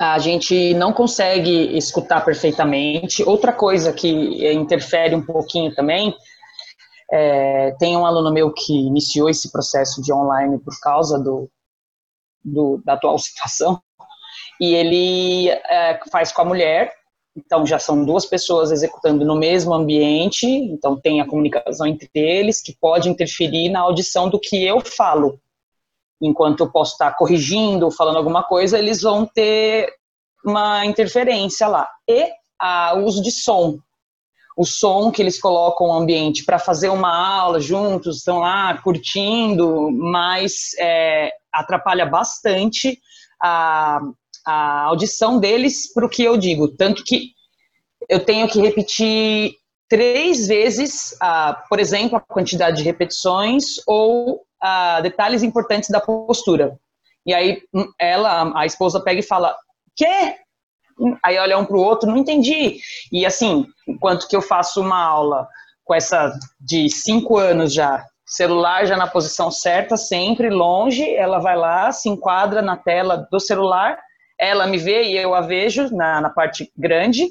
A 0.01 0.19
gente 0.19 0.73
não 0.73 0.91
consegue 0.91 1.77
escutar 1.77 2.25
perfeitamente. 2.25 3.23
Outra 3.23 3.53
coisa 3.53 3.93
que 3.93 4.09
interfere 4.53 5.15
um 5.15 5.25
pouquinho 5.25 5.73
também, 5.73 6.13
é, 7.09 7.71
tem 7.79 7.95
um 7.95 8.05
aluno 8.05 8.33
meu 8.33 8.51
que 8.51 8.73
iniciou 8.73 9.29
esse 9.29 9.49
processo 9.49 10.01
de 10.01 10.11
online 10.11 10.59
por 10.59 10.77
causa 10.81 11.17
do, 11.17 11.49
do 12.43 12.81
da 12.83 12.93
atual 12.93 13.17
situação, 13.17 13.81
e 14.59 14.73
ele 14.73 15.49
é, 15.49 15.99
faz 16.11 16.31
com 16.31 16.41
a 16.41 16.45
mulher, 16.45 16.96
então 17.37 17.65
já 17.65 17.77
são 17.77 18.03
duas 18.03 18.25
pessoas 18.25 18.71
executando 18.71 19.23
no 19.23 19.35
mesmo 19.35 19.73
ambiente, 19.73 20.47
então 20.47 20.99
tem 20.99 21.21
a 21.21 21.27
comunicação 21.27 21.85
entre 21.85 22.09
eles 22.13 22.61
que 22.61 22.75
pode 22.75 23.09
interferir 23.09 23.69
na 23.69 23.81
audição 23.81 24.27
do 24.27 24.39
que 24.39 24.65
eu 24.65 24.81
falo 24.81 25.39
enquanto 26.21 26.61
eu 26.61 26.71
posso 26.71 26.93
estar 26.93 27.15
corrigindo, 27.15 27.91
falando 27.91 28.17
alguma 28.17 28.43
coisa, 28.43 28.77
eles 28.77 29.01
vão 29.01 29.25
ter 29.25 29.87
uma 30.43 30.85
interferência 30.85 31.67
lá. 31.67 31.87
E 32.07 32.31
o 32.95 33.05
uso 33.05 33.21
de 33.21 33.31
som. 33.31 33.77
O 34.55 34.65
som 34.65 35.11
que 35.11 35.21
eles 35.21 35.39
colocam 35.39 35.87
no 35.87 35.93
ambiente 35.93 36.43
para 36.43 36.57
fazer 36.57 36.89
uma 36.89 37.15
aula 37.15 37.59
juntos, 37.59 38.17
estão 38.17 38.39
lá 38.39 38.75
curtindo, 38.81 39.91
mas 39.91 40.71
é, 40.79 41.31
atrapalha 41.53 42.07
bastante 42.07 42.99
a, 43.39 43.99
a 44.47 44.83
audição 44.83 45.39
deles 45.39 45.91
para 45.93 46.05
o 46.05 46.09
que 46.09 46.23
eu 46.23 46.37
digo. 46.37 46.69
Tanto 46.69 47.03
que 47.03 47.31
eu 48.09 48.23
tenho 48.23 48.47
que 48.47 48.61
repetir 48.61 49.55
três 49.89 50.47
vezes, 50.47 51.17
por 51.67 51.79
exemplo, 51.79 52.17
a 52.17 52.21
quantidade 52.21 52.77
de 52.77 52.83
repetições 52.83 53.65
ou 53.85 54.35
uh, 54.63 55.01
detalhes 55.01 55.43
importantes 55.43 55.89
da 55.89 55.99
postura. 55.99 56.79
E 57.25 57.33
aí 57.33 57.61
hum, 57.73 57.91
ela, 57.99 58.57
a 58.57 58.65
esposa 58.65 59.01
pega 59.01 59.19
e 59.19 59.23
fala, 59.23 59.53
quê? 59.95 60.35
Aí 61.23 61.37
olha 61.37 61.57
um 61.57 61.65
para 61.65 61.75
o 61.75 61.81
outro, 61.81 62.09
não 62.09 62.17
entendi. 62.17 62.79
E 63.11 63.25
assim, 63.25 63.65
enquanto 63.85 64.29
que 64.29 64.35
eu 64.35 64.41
faço 64.41 64.79
uma 64.79 65.01
aula 65.03 65.45
com 65.83 65.93
essa 65.93 66.33
de 66.59 66.89
cinco 66.89 67.37
anos 67.37 67.73
já, 67.73 68.05
celular 68.25 68.85
já 68.85 68.95
na 68.95 69.07
posição 69.07 69.51
certa, 69.51 69.97
sempre 69.97 70.49
longe, 70.49 71.03
ela 71.15 71.39
vai 71.39 71.57
lá, 71.57 71.91
se 71.91 72.09
enquadra 72.09 72.61
na 72.61 72.77
tela 72.77 73.27
do 73.29 73.39
celular, 73.39 73.97
ela 74.39 74.67
me 74.67 74.77
vê 74.77 75.03
e 75.03 75.17
eu 75.17 75.33
a 75.33 75.41
vejo 75.41 75.89
na, 75.95 76.21
na 76.21 76.29
parte 76.29 76.71
grande, 76.77 77.27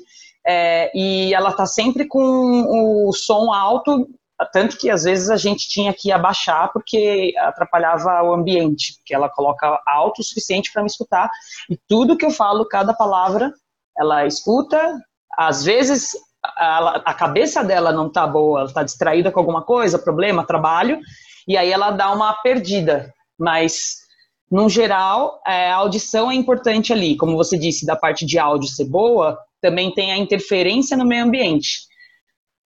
é, 0.46 0.90
e 0.94 1.34
ela 1.34 1.50
está 1.50 1.66
sempre 1.66 2.06
com 2.06 3.08
o 3.08 3.12
som 3.12 3.52
alto 3.52 4.08
tanto 4.52 4.76
que 4.76 4.90
às 4.90 5.04
vezes 5.04 5.30
a 5.30 5.36
gente 5.36 5.68
tinha 5.68 5.94
que 5.94 6.12
abaixar 6.12 6.70
porque 6.72 7.32
atrapalhava 7.38 8.22
o 8.22 8.34
ambiente, 8.34 8.96
porque 8.96 9.14
ela 9.14 9.28
coloca 9.28 9.80
alto 9.86 10.20
o 10.20 10.24
suficiente 10.24 10.70
para 10.72 10.82
me 10.82 10.88
escutar, 10.88 11.30
e 11.70 11.78
tudo 11.88 12.16
que 12.16 12.26
eu 12.26 12.30
falo, 12.30 12.68
cada 12.68 12.92
palavra, 12.92 13.52
ela 13.96 14.26
escuta, 14.26 15.00
às 15.38 15.64
vezes 15.64 16.10
a, 16.44 17.00
a 17.10 17.14
cabeça 17.14 17.64
dela 17.64 17.92
não 17.92 18.08
está 18.08 18.26
boa, 18.26 18.60
ela 18.60 18.68
está 18.68 18.82
distraída 18.82 19.32
com 19.32 19.40
alguma 19.40 19.62
coisa, 19.62 19.98
problema, 19.98 20.46
trabalho, 20.46 21.00
e 21.48 21.56
aí 21.56 21.72
ela 21.72 21.90
dá 21.90 22.12
uma 22.12 22.34
perdida, 22.34 23.12
mas 23.38 24.05
no 24.50 24.68
geral, 24.68 25.40
é, 25.46 25.70
a 25.70 25.76
audição 25.76 26.30
é 26.30 26.34
importante 26.34 26.92
ali, 26.92 27.16
como 27.16 27.36
você 27.36 27.58
disse, 27.58 27.84
da 27.84 27.96
parte 27.96 28.24
de 28.24 28.38
áudio 28.38 28.68
ser 28.68 28.84
boa, 28.84 29.38
também 29.60 29.92
tem 29.92 30.12
a 30.12 30.16
interferência 30.16 30.96
no 30.96 31.04
meio 31.04 31.24
ambiente. 31.24 31.86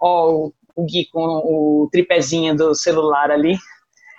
Ó, 0.00 0.50
o 0.76 0.84
Gui 0.84 1.06
com 1.10 1.20
o 1.20 1.88
tripézinho 1.90 2.54
do 2.56 2.74
celular 2.74 3.30
ali. 3.30 3.56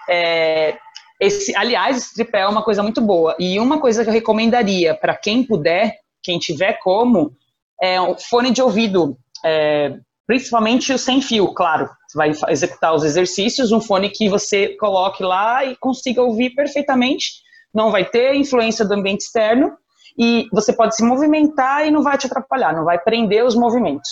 É, 0.10 0.78
esse, 1.20 1.56
aliás, 1.56 1.98
esse 1.98 2.14
tripé 2.16 2.42
é 2.42 2.48
uma 2.48 2.64
coisa 2.64 2.82
muito 2.82 3.02
boa. 3.02 3.36
E 3.40 3.60
uma 3.60 3.80
coisa 3.80 4.04
que 4.04 4.10
eu 4.10 4.14
recomendaria 4.14 4.96
para 4.96 5.16
quem 5.16 5.44
puder, 5.44 5.96
quem 6.24 6.40
tiver 6.40 6.80
como, 6.82 7.36
é 7.82 8.02
um 8.02 8.18
fone 8.18 8.52
de 8.52 8.62
ouvido, 8.62 9.18
é, 9.46 9.98
principalmente 10.26 10.92
o 10.94 10.98
sem 10.98 11.22
fio, 11.22 11.54
claro. 11.54 11.90
Você 12.08 12.18
vai 12.18 12.32
executar 12.50 12.94
os 12.94 13.04
exercícios, 13.04 13.72
um 13.72 13.82
fone 13.82 14.10
que 14.10 14.30
você 14.30 14.70
coloque 14.78 15.24
lá 15.24 15.64
e 15.64 15.76
consiga 15.76 16.22
ouvir 16.22 16.52
perfeitamente. 16.52 17.42
Não 17.74 17.92
vai 17.92 18.06
ter 18.06 18.36
influência 18.36 18.86
do 18.86 18.94
ambiente 18.94 19.22
externo 19.22 19.78
e 20.18 20.48
você 20.52 20.74
pode 20.74 20.96
se 20.96 21.04
movimentar 21.04 21.86
e 21.86 21.92
não 21.92 22.04
vai 22.04 22.18
te 22.18 22.28
atrapalhar, 22.28 22.76
não 22.76 22.84
vai 22.84 23.00
prender 23.00 23.46
os 23.46 23.56
movimentos. 23.56 24.10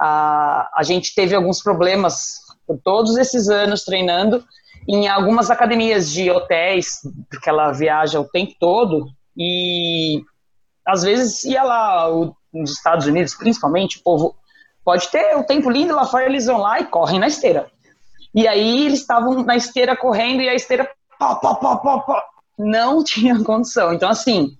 A, 0.00 0.68
a 0.74 0.82
gente 0.82 1.14
teve 1.14 1.34
alguns 1.34 1.62
problemas 1.62 2.38
por 2.66 2.78
todos 2.82 3.16
esses 3.16 3.48
anos 3.48 3.84
treinando 3.84 4.44
em 4.88 5.08
algumas 5.08 5.50
academias 5.50 6.10
de 6.10 6.30
hotéis, 6.30 7.00
porque 7.30 7.48
ela 7.48 7.72
viaja 7.72 8.20
o 8.20 8.28
tempo 8.28 8.54
todo, 8.58 9.06
e 9.36 10.22
às 10.86 11.02
vezes 11.02 11.44
ia 11.44 11.62
lá, 11.62 12.10
o, 12.10 12.34
nos 12.52 12.72
Estados 12.72 13.06
Unidos 13.06 13.34
principalmente, 13.34 13.98
o 13.98 14.02
povo 14.02 14.34
pode 14.84 15.08
ter 15.08 15.36
o 15.36 15.44
tempo 15.44 15.70
lindo 15.70 15.94
lá 15.94 16.06
fora, 16.06 16.24
eles 16.24 16.46
vão 16.46 16.58
lá 16.58 16.80
e 16.80 16.86
correm 16.86 17.20
na 17.20 17.26
esteira. 17.26 17.70
E 18.34 18.48
aí 18.48 18.86
eles 18.86 19.00
estavam 19.00 19.42
na 19.42 19.56
esteira 19.56 19.96
correndo 19.96 20.42
e 20.42 20.48
a 20.48 20.54
esteira 20.54 20.90
pá, 21.18 21.34
pá, 21.34 21.54
pá, 21.54 21.76
pá, 21.76 21.98
pá, 22.00 22.24
não 22.58 23.02
tinha 23.04 23.42
condição. 23.42 23.92
Então, 23.92 24.08
assim, 24.08 24.56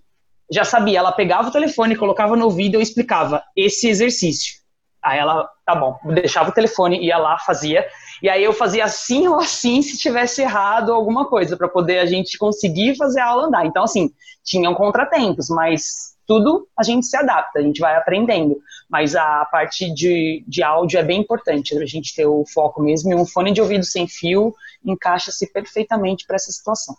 já 0.51 0.65
sabia, 0.65 0.99
ela 0.99 1.13
pegava 1.13 1.49
o 1.49 1.53
telefone, 1.53 1.97
colocava 1.97 2.37
no 2.37 2.45
ouvido 2.45 2.75
e 2.75 2.77
eu 2.77 2.83
explicava 2.83 3.43
esse 3.57 3.89
exercício. 3.89 4.59
Aí 5.03 5.19
ela, 5.19 5.49
tá 5.65 5.75
bom, 5.75 5.97
deixava 6.13 6.51
o 6.51 6.53
telefone, 6.53 7.05
ia 7.05 7.19
lá, 7.19 7.39
fazia. 7.39 7.87
E 8.23 8.29
aí 8.29 8.43
eu 8.43 8.53
fazia 8.53 8.85
assim 8.85 9.29
ou 9.29 9.37
assim 9.37 9.81
se 9.81 9.97
tivesse 9.97 10.43
errado 10.43 10.93
alguma 10.93 11.27
coisa, 11.27 11.57
para 11.57 11.69
poder 11.69 12.01
a 12.01 12.07
gente 12.07 12.37
conseguir 12.37 12.97
fazer 12.97 13.21
a 13.21 13.27
aula 13.27 13.47
andar. 13.47 13.65
Então, 13.65 13.85
assim, 13.85 14.11
tinham 14.45 14.75
contratempos, 14.75 15.49
mas 15.49 16.17
tudo 16.27 16.69
a 16.77 16.83
gente 16.83 17.07
se 17.07 17.17
adapta, 17.17 17.59
a 17.59 17.63
gente 17.63 17.81
vai 17.81 17.97
aprendendo. 17.97 18.59
Mas 18.89 19.15
a 19.15 19.45
parte 19.47 19.93
de, 19.95 20.45
de 20.49 20.63
áudio 20.63 20.99
é 20.99 21.03
bem 21.03 21.21
importante, 21.21 21.77
a 21.77 21.87
gente 21.87 22.15
ter 22.15 22.27
o 22.27 22.45
foco 22.53 22.83
mesmo, 22.83 23.13
e 23.13 23.15
um 23.15 23.27
fone 23.27 23.53
de 23.53 23.61
ouvido 23.61 23.85
sem 23.85 24.09
fio 24.09 24.55
encaixa-se 24.85 25.53
perfeitamente 25.53 26.27
para 26.27 26.37
essa 26.37 26.51
situação. 26.51 26.97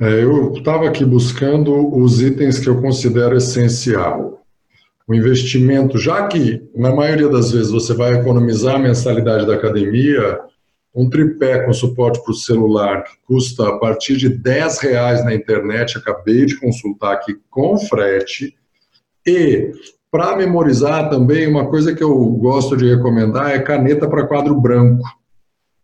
É, 0.00 0.24
eu 0.24 0.52
estava 0.54 0.88
aqui 0.88 1.04
buscando 1.04 1.94
os 1.96 2.22
itens 2.22 2.58
que 2.58 2.68
eu 2.68 2.80
considero 2.80 3.36
essencial 3.36 4.40
o 5.10 5.14
investimento, 5.14 5.98
já 5.98 6.28
que 6.28 6.62
na 6.72 6.94
maioria 6.94 7.28
das 7.28 7.50
vezes 7.50 7.72
você 7.72 7.92
vai 7.92 8.12
economizar 8.12 8.76
a 8.76 8.78
mensalidade 8.78 9.44
da 9.44 9.54
academia, 9.54 10.38
um 10.94 11.10
tripé 11.10 11.64
com 11.64 11.72
suporte 11.72 12.22
para 12.22 12.30
o 12.30 12.36
celular 12.36 13.02
que 13.02 13.10
custa 13.26 13.68
a 13.68 13.78
partir 13.78 14.16
de 14.16 14.28
10 14.28 14.78
reais 14.78 15.24
na 15.24 15.34
internet, 15.34 15.98
acabei 15.98 16.46
de 16.46 16.60
consultar 16.60 17.14
aqui 17.14 17.36
com 17.50 17.76
frete, 17.76 18.54
e 19.26 19.72
para 20.12 20.36
memorizar 20.36 21.10
também, 21.10 21.48
uma 21.48 21.68
coisa 21.68 21.92
que 21.92 22.04
eu 22.04 22.16
gosto 22.26 22.76
de 22.76 22.88
recomendar 22.88 23.50
é 23.50 23.58
caneta 23.58 24.08
para 24.08 24.28
quadro 24.28 24.60
branco. 24.60 25.02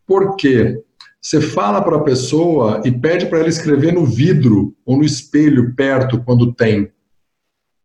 Por 0.07 0.37
quê? 0.37 0.81
Você 1.27 1.41
fala 1.41 1.83
para 1.83 1.97
a 1.97 2.03
pessoa 2.03 2.83
e 2.85 2.93
pede 2.93 3.27
para 3.27 3.41
ela 3.41 3.49
escrever 3.49 3.93
no 3.93 4.07
vidro 4.07 4.77
ou 4.85 4.97
no 4.97 5.03
espelho 5.03 5.75
perto 5.75 6.23
quando 6.23 6.53
tem 6.53 6.93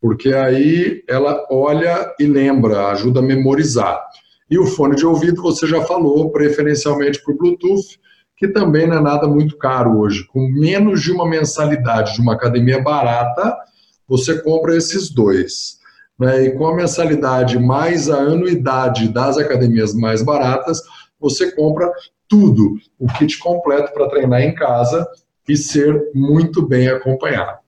porque 0.02 0.34
aí 0.34 1.04
ela 1.08 1.46
olha 1.52 2.12
e 2.20 2.26
lembra, 2.26 2.88
ajuda 2.88 3.20
a 3.20 3.24
memorizar. 3.24 4.02
E 4.50 4.58
o 4.58 4.66
fone 4.66 4.96
de 4.96 5.06
ouvido, 5.06 5.44
você 5.44 5.68
já 5.68 5.84
falou, 5.84 6.32
preferencialmente 6.32 7.24
por 7.24 7.38
Bluetooth, 7.38 8.00
que 8.36 8.48
também 8.48 8.88
não 8.88 8.98
é 8.98 9.02
nada 9.02 9.28
muito 9.28 9.56
caro 9.58 10.00
hoje. 10.00 10.26
Com 10.26 10.50
menos 10.50 11.02
de 11.02 11.12
uma 11.12 11.30
mensalidade 11.30 12.16
de 12.16 12.22
uma 12.22 12.34
academia 12.34 12.82
barata, 12.82 13.56
você 14.08 14.42
compra 14.42 14.76
esses 14.76 15.12
dois. 15.12 15.80
Né? 16.20 16.46
E 16.46 16.52
com 16.58 16.66
a 16.66 16.76
mensalidade 16.76 17.60
mais 17.60 18.10
a 18.10 18.18
anuidade 18.18 19.08
das 19.08 19.38
academias 19.38 19.94
mais 19.94 20.24
baratas, 20.24 20.82
você 21.20 21.52
compra 21.52 21.92
tudo, 22.32 22.76
o 22.98 23.08
kit 23.08 23.38
completo 23.40 23.94
para 23.94 24.08
treinar 24.08 24.42
em 24.42 24.56
casa 24.56 25.06
e 25.50 25.58
ser 25.58 26.02
muito 26.16 26.66
bem 26.66 26.88
acompanhado. 26.88 27.60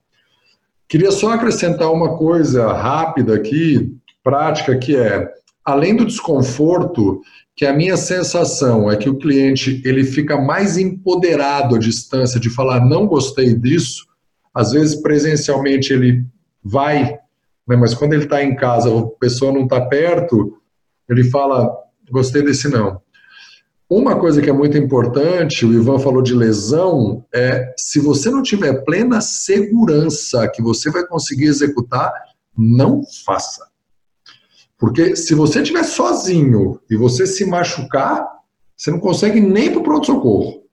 Queria 0.88 1.12
só 1.12 1.32
acrescentar 1.32 1.92
uma 1.92 2.18
coisa 2.18 2.72
rápida 2.72 3.36
aqui, 3.36 3.94
prática, 4.24 4.78
que 4.78 4.96
é, 4.96 5.30
além 5.66 5.98
do 5.98 6.06
desconforto, 6.06 7.20
que 7.54 7.66
a 7.66 7.74
minha 7.74 7.98
sensação 7.98 8.90
é 8.90 8.96
que 8.96 9.10
o 9.10 9.18
cliente 9.18 9.82
ele 9.84 10.06
fica 10.06 10.40
mais 10.40 10.78
empoderado 10.78 11.76
à 11.76 11.80
distância 11.80 12.40
de 12.40 12.50
falar 12.50 12.86
não 12.86 13.06
gostei 13.06 13.54
disso, 13.54 14.06
às 14.54 14.72
vezes 14.72 14.96
presencialmente 15.02 15.92
ele 15.92 16.26
vai, 16.64 17.20
né, 17.68 17.76
mas 17.76 17.94
quando 17.94 18.14
ele 18.14 18.24
está 18.24 18.42
em 18.42 18.56
casa, 18.56 18.98
a 18.98 19.04
pessoa 19.20 19.52
não 19.52 19.66
está 19.66 19.82
perto, 19.82 20.58
ele 21.10 21.26
fala 21.26 21.70
gostei 22.10 22.44
desse 22.44 22.70
não. 22.70 23.03
Uma 23.90 24.18
coisa 24.18 24.42
que 24.42 24.50
é 24.50 24.54
muito 24.54 24.78
importante, 24.78 25.66
o 25.66 25.74
Ivan 25.74 26.00
falou 26.00 26.22
de 26.22 26.34
lesão, 26.34 27.24
é 27.34 27.74
se 27.78 28.00
você 28.00 28.30
não 28.32 28.42
tiver 28.42 28.84
plena 28.84 29.22
segurança 29.22 30.48
que 30.48 30.62
você 30.62 30.90
vai 30.90 31.06
conseguir 31.06 31.46
executar, 31.46 32.12
não 32.58 33.02
faça. 33.26 33.68
Porque 34.78 35.16
se 35.16 35.34
você 35.34 35.62
estiver 35.62 35.84
sozinho 35.84 36.80
e 36.90 36.96
você 36.96 37.26
se 37.26 37.46
machucar, 37.46 38.28
você 38.76 38.92
não 38.92 39.00
consegue 39.00 39.40
nem 39.40 39.72
para 39.72 39.80
o 39.80 39.84
pronto-socorro. 39.84 40.64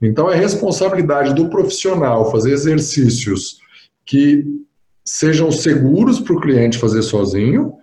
Então, 0.00 0.28
é 0.28 0.34
responsabilidade 0.34 1.34
do 1.34 1.48
profissional 1.48 2.30
fazer 2.32 2.52
exercícios 2.52 3.58
que 4.04 4.44
sejam 5.04 5.52
seguros 5.52 6.18
para 6.18 6.34
o 6.34 6.40
cliente 6.40 6.78
fazer 6.78 7.02
sozinho 7.02 7.74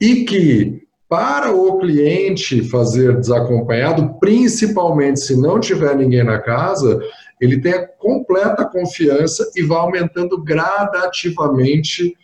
e 0.00 0.24
que, 0.24 0.81
para 1.12 1.54
o 1.54 1.78
cliente 1.78 2.66
fazer 2.70 3.18
desacompanhado, 3.18 4.18
principalmente 4.18 5.20
se 5.20 5.38
não 5.38 5.60
tiver 5.60 5.94
ninguém 5.94 6.24
na 6.24 6.38
casa, 6.38 7.02
ele 7.38 7.60
tenha 7.60 7.86
completa 7.86 8.64
confiança 8.64 9.46
e 9.54 9.60
vá 9.60 9.80
aumentando 9.80 10.42
gradativamente 10.42 12.16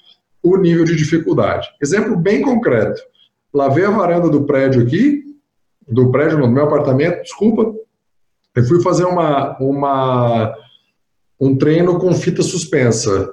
o 0.43 0.57
nível 0.57 0.87
de 0.87 0.97
dificuldade. 0.97 1.69
Exemplo 1.83 2.17
bem 2.17 2.41
concreto. 2.41 2.99
Lavei 3.53 3.85
a 3.85 3.91
varanda 3.91 4.31
do 4.31 4.45
prédio 4.45 4.81
aqui, 4.81 5.23
do 5.87 6.11
prédio, 6.11 6.39
no 6.39 6.51
meu 6.51 6.65
apartamento, 6.65 7.21
desculpa. 7.21 7.71
Eu 8.57 8.65
fui 8.65 8.81
fazer 8.81 9.05
uma, 9.05 9.55
uma, 9.59 10.55
um 11.39 11.59
treino 11.59 11.99
com 11.99 12.15
fita 12.15 12.41
suspensa. 12.41 13.31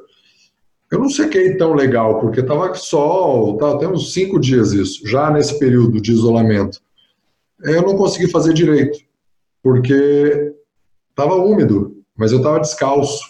Eu 0.95 1.01
não 1.01 1.10
sequei 1.10 1.58
tão 1.58 1.73
legal, 1.73 2.21
porque 2.21 2.39
estava 2.39 2.73
sol, 2.73 3.58
tá, 3.58 3.73
até 3.73 3.86
uns 3.86 4.13
cinco 4.13 4.39
dias 4.39 4.71
isso, 4.71 5.05
já 5.05 5.29
nesse 5.29 5.60
período 5.60 5.99
de 5.99 6.13
isolamento. 6.13 6.79
Eu 7.62 7.81
não 7.81 7.97
consegui 7.97 8.31
fazer 8.31 8.53
direito, 8.53 8.99
porque 9.62 10.53
estava 11.10 11.36
úmido, 11.36 11.97
mas 12.15 12.31
eu 12.31 12.38
estava 12.38 12.62
descalço. 12.62 13.25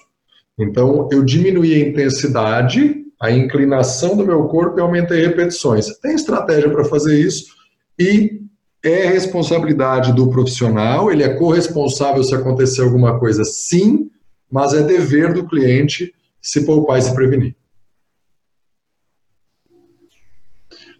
Então, 0.59 1.09
eu 1.11 1.23
diminuí 1.23 1.73
a 1.73 1.89
intensidade, 1.89 3.03
a 3.19 3.31
inclinação 3.31 4.15
do 4.15 4.23
meu 4.23 4.43
corpo 4.43 4.77
e 4.77 4.81
aumentei 4.81 5.25
repetições. 5.25 5.87
Tem 5.97 6.13
estratégia 6.13 6.69
para 6.69 6.85
fazer 6.85 7.19
isso 7.19 7.47
e 7.97 8.41
é 8.83 9.07
responsabilidade 9.07 10.13
do 10.13 10.29
profissional, 10.29 11.11
ele 11.11 11.23
é 11.23 11.33
corresponsável 11.33 12.23
se 12.23 12.35
acontecer 12.35 12.83
alguma 12.83 13.19
coisa, 13.19 13.43
sim, 13.43 14.11
mas 14.51 14.75
é 14.75 14.83
dever 14.83 15.33
do 15.33 15.47
cliente 15.47 16.13
se 16.45 16.63
poupar 16.63 16.99
e 16.99 17.01
se 17.01 17.13
prevenir. 17.15 17.55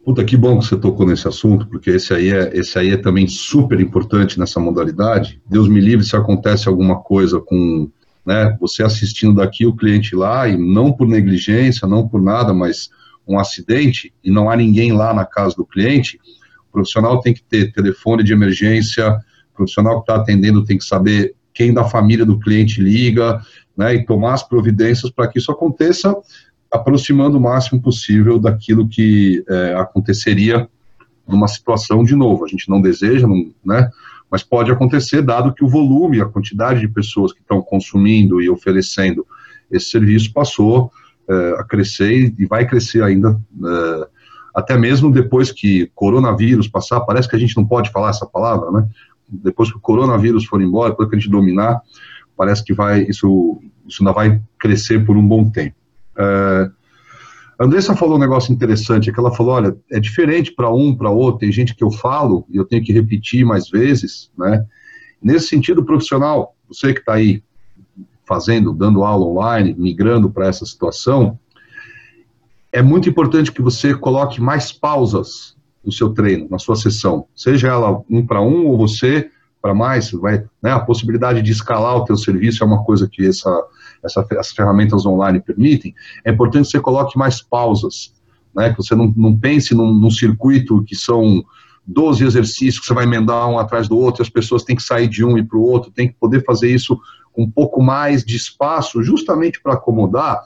Puta, 0.04 0.24
que 0.24 0.36
bom 0.36 0.58
que 0.58 0.66
você 0.66 0.76
tocou 0.76 1.06
nesse 1.06 1.28
assunto, 1.28 1.68
porque 1.68 1.92
esse 1.92 2.14
aí 2.14 2.32
é, 2.32 2.52
esse 2.58 2.78
aí 2.80 2.92
é 2.92 2.98
também 2.98 3.28
super 3.28 3.80
importante 3.80 4.40
nessa 4.40 4.60
modalidade. 4.60 5.40
Deus 5.48 5.68
me 5.70 5.80
livre 5.80 6.04
se 6.04 6.16
acontece 6.16 6.68
alguma 6.68 7.00
coisa 7.00 7.40
com 7.40 7.90
né, 8.26 8.58
você 8.60 8.82
assistindo 8.82 9.36
daqui, 9.36 9.68
o 9.68 9.76
cliente 9.76 10.16
lá, 10.16 10.48
e 10.48 10.58
não 10.58 10.92
por 10.92 11.08
negligência, 11.08 11.88
não 11.88 12.08
por 12.08 12.22
nada, 12.22 12.52
mas 12.52 12.90
um 13.28 13.38
acidente, 13.38 14.12
e 14.24 14.32
não 14.32 14.50
há 14.50 14.56
ninguém 14.56 14.94
lá 14.94 15.14
na 15.14 15.26
casa 15.26 15.56
do 15.56 15.66
cliente, 15.66 16.20
o 16.70 16.72
profissional 16.72 17.20
tem 17.22 17.36
que 17.36 17.44
ter 17.44 17.72
telefone 17.72 18.24
de 18.24 18.34
emergência, 18.34 19.08
o 19.12 19.56
profissional 19.56 20.02
que 20.02 20.12
está 20.12 20.22
atendendo 20.22 20.66
tem 20.66 20.78
que 20.78 20.86
saber 20.86 21.36
quem 21.54 21.74
da 21.74 21.86
família 21.86 22.26
do 22.26 22.38
cliente 22.38 22.82
liga, 22.82 23.42
né, 23.78 23.96
e 23.96 24.06
tomar 24.06 24.34
as 24.34 24.44
providências 24.44 25.12
para 25.12 25.28
que 25.28 25.40
isso 25.40 25.52
aconteça, 25.52 26.16
aproximando 26.72 27.38
o 27.38 27.42
máximo 27.42 27.82
possível 27.82 28.40
daquilo 28.40 28.88
que 28.88 29.44
é, 29.48 29.76
aconteceria 29.76 30.68
numa 31.28 31.48
situação 31.48 32.04
de 32.04 32.16
novo. 32.16 32.46
A 32.46 32.48
gente 32.48 32.70
não 32.70 32.82
deseja, 32.82 33.28
não, 33.28 33.52
né, 33.64 33.90
mas 34.30 34.44
pode 34.44 34.72
acontecer, 34.72 35.22
dado 35.22 35.54
que 35.54 35.64
o 35.64 35.68
volume, 35.70 36.22
a 36.22 36.26
quantidade 36.26 36.80
de 36.80 36.88
pessoas 36.88 37.32
que 37.32 37.42
estão 37.42 37.62
consumindo 37.62 38.42
e 38.42 38.50
oferecendo 38.50 39.26
esse 39.72 39.90
serviço 39.90 40.34
passou 40.34 40.92
é, 41.28 41.56
a 41.60 41.64
crescer 41.64 42.34
e 42.38 42.46
vai 42.46 42.68
crescer 42.68 43.02
ainda, 43.04 43.40
é, 43.64 44.08
até 44.54 44.78
mesmo 44.78 45.12
depois 45.12 45.52
que 45.52 45.92
coronavírus 45.96 46.68
passar, 46.68 47.02
parece 47.02 47.30
que 47.30 47.36
a 47.36 47.40
gente 47.40 47.58
não 47.58 47.66
pode 47.66 47.92
falar 47.92 48.10
essa 48.10 48.26
palavra, 48.26 48.72
né? 48.72 48.88
Depois 49.28 49.72
que 49.72 49.78
o 49.78 49.82
coronavírus 49.82 50.46
for 50.46 50.62
embora, 50.62 50.92
depois 50.92 51.10
que 51.10 51.16
a 51.16 51.20
gente 51.20 51.32
dominar, 51.32 51.82
parece 52.36 52.64
que 52.64 52.74
vai 52.74 53.04
isso, 53.04 53.62
isso 53.88 54.02
ainda 54.02 54.14
vai 54.14 54.42
crescer 54.60 55.06
por 55.06 55.16
um 55.16 55.28
bom 55.28 55.50
tempo. 55.50 55.76
É, 56.18 56.70
a 57.58 57.64
Andressa 57.64 57.96
falou 57.96 58.18
um 58.18 58.20
negócio 58.20 58.54
interessante, 58.54 59.10
é 59.10 59.14
que 59.14 59.20
ela 59.20 59.34
falou, 59.34 59.54
olha, 59.54 59.76
é 59.90 60.00
diferente 60.00 60.52
para 60.52 60.70
um, 60.74 60.94
para 60.96 61.10
outro, 61.10 61.40
tem 61.40 61.52
gente 61.52 61.74
que 61.74 61.84
eu 61.84 61.92
falo 61.92 62.46
e 62.50 62.58
eu 62.58 62.66
tenho 62.66 62.84
que 62.84 62.92
repetir 62.92 63.46
mais 63.46 63.70
vezes, 63.70 64.30
né? 64.38 64.66
Nesse 65.22 65.48
sentido 65.48 65.84
profissional, 65.84 66.56
você 66.68 66.94
que 66.94 67.00
está 67.00 67.14
aí 67.14 67.42
fazendo, 68.28 68.74
dando 68.74 69.04
aula 69.04 69.26
online, 69.26 69.74
migrando 69.78 70.30
para 70.30 70.48
essa 70.48 70.66
situação, 70.66 71.40
é 72.72 72.82
muito 72.82 73.08
importante 73.08 73.52
que 73.52 73.62
você 73.62 73.96
coloque 73.96 74.42
mais 74.42 74.72
pausas 74.74 75.56
no 75.84 75.92
seu 75.92 76.10
treino, 76.10 76.48
na 76.50 76.60
sua 76.60 76.76
sessão, 76.76 77.28
seja 77.34 77.70
ela 77.70 78.02
um 78.10 78.26
para 78.26 78.42
um 78.42 78.68
ou 78.68 78.78
você 78.78 79.30
para 79.66 79.74
mais, 79.74 80.12
vai, 80.12 80.46
né, 80.62 80.74
a 80.74 80.80
possibilidade 80.80 81.42
de 81.42 81.52
escalar 81.52 81.96
o 81.96 82.06
teu 82.06 82.16
serviço 82.16 82.64
é 82.64 82.68
uma 82.68 82.84
coisa 82.84 83.10
que 83.12 83.26
essa, 83.26 83.50
essa, 84.04 84.24
essas 84.34 84.52
ferramentas 84.52 85.08
online 85.08 85.42
permitem, 85.42 85.92
é 86.24 86.32
importante 86.32 86.66
que 86.66 86.72
você 86.74 86.80
coloque 86.80 87.18
mais 87.18 87.42
pausas, 87.42 88.14
né, 88.56 88.70
que 88.70 88.78
você 88.78 88.94
não, 88.94 89.12
não 89.18 89.36
pense 89.36 89.74
num, 89.74 89.92
num 89.92 90.12
circuito 90.12 90.84
que 90.84 90.96
são 90.96 91.44
12 91.84 92.24
exercícios 92.24 92.80
que 92.80 92.86
você 92.86 92.94
vai 92.94 93.06
emendar 93.06 93.50
um 93.50 93.58
atrás 93.58 93.88
do 93.88 93.98
outro, 93.98 94.22
as 94.22 94.30
pessoas 94.30 94.64
têm 94.64 94.76
que 94.76 94.84
sair 94.84 95.08
de 95.08 95.26
um 95.26 95.36
e 95.36 95.42
para 95.42 95.58
o 95.58 95.64
outro, 95.64 95.90
tem 95.90 96.10
que 96.10 96.16
poder 96.20 96.46
fazer 96.46 96.70
isso 96.70 96.96
com 97.34 97.42
um 97.42 97.50
pouco 97.50 97.82
mais 97.82 98.24
de 98.24 98.36
espaço, 98.36 99.02
justamente 99.02 99.60
para 99.60 99.74
acomodar 99.74 100.44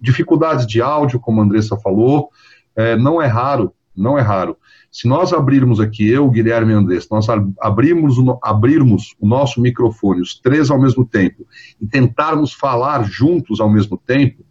dificuldades 0.00 0.66
de 0.66 0.82
áudio, 0.82 1.20
como 1.20 1.40
a 1.40 1.44
Andressa 1.44 1.76
falou, 1.76 2.30
é, 2.74 2.96
não 2.96 3.22
é 3.22 3.26
raro, 3.28 3.72
não 3.96 4.18
é 4.18 4.20
raro. 4.20 4.56
Se 4.90 5.06
nós 5.06 5.32
abrirmos 5.32 5.80
aqui, 5.80 6.08
eu, 6.08 6.28
Guilherme 6.30 6.72
e 6.72 6.98
nós 7.10 7.26
abrirmos, 7.60 8.16
abrirmos 8.42 9.14
o 9.20 9.26
nosso 9.26 9.60
microfone, 9.60 10.22
os 10.22 10.38
três 10.38 10.70
ao 10.70 10.80
mesmo 10.80 11.04
tempo, 11.04 11.46
e 11.80 11.86
tentarmos 11.86 12.52
falar 12.52 13.04
juntos 13.04 13.60
ao 13.60 13.68
mesmo 13.68 13.98
tempo, 13.98 14.44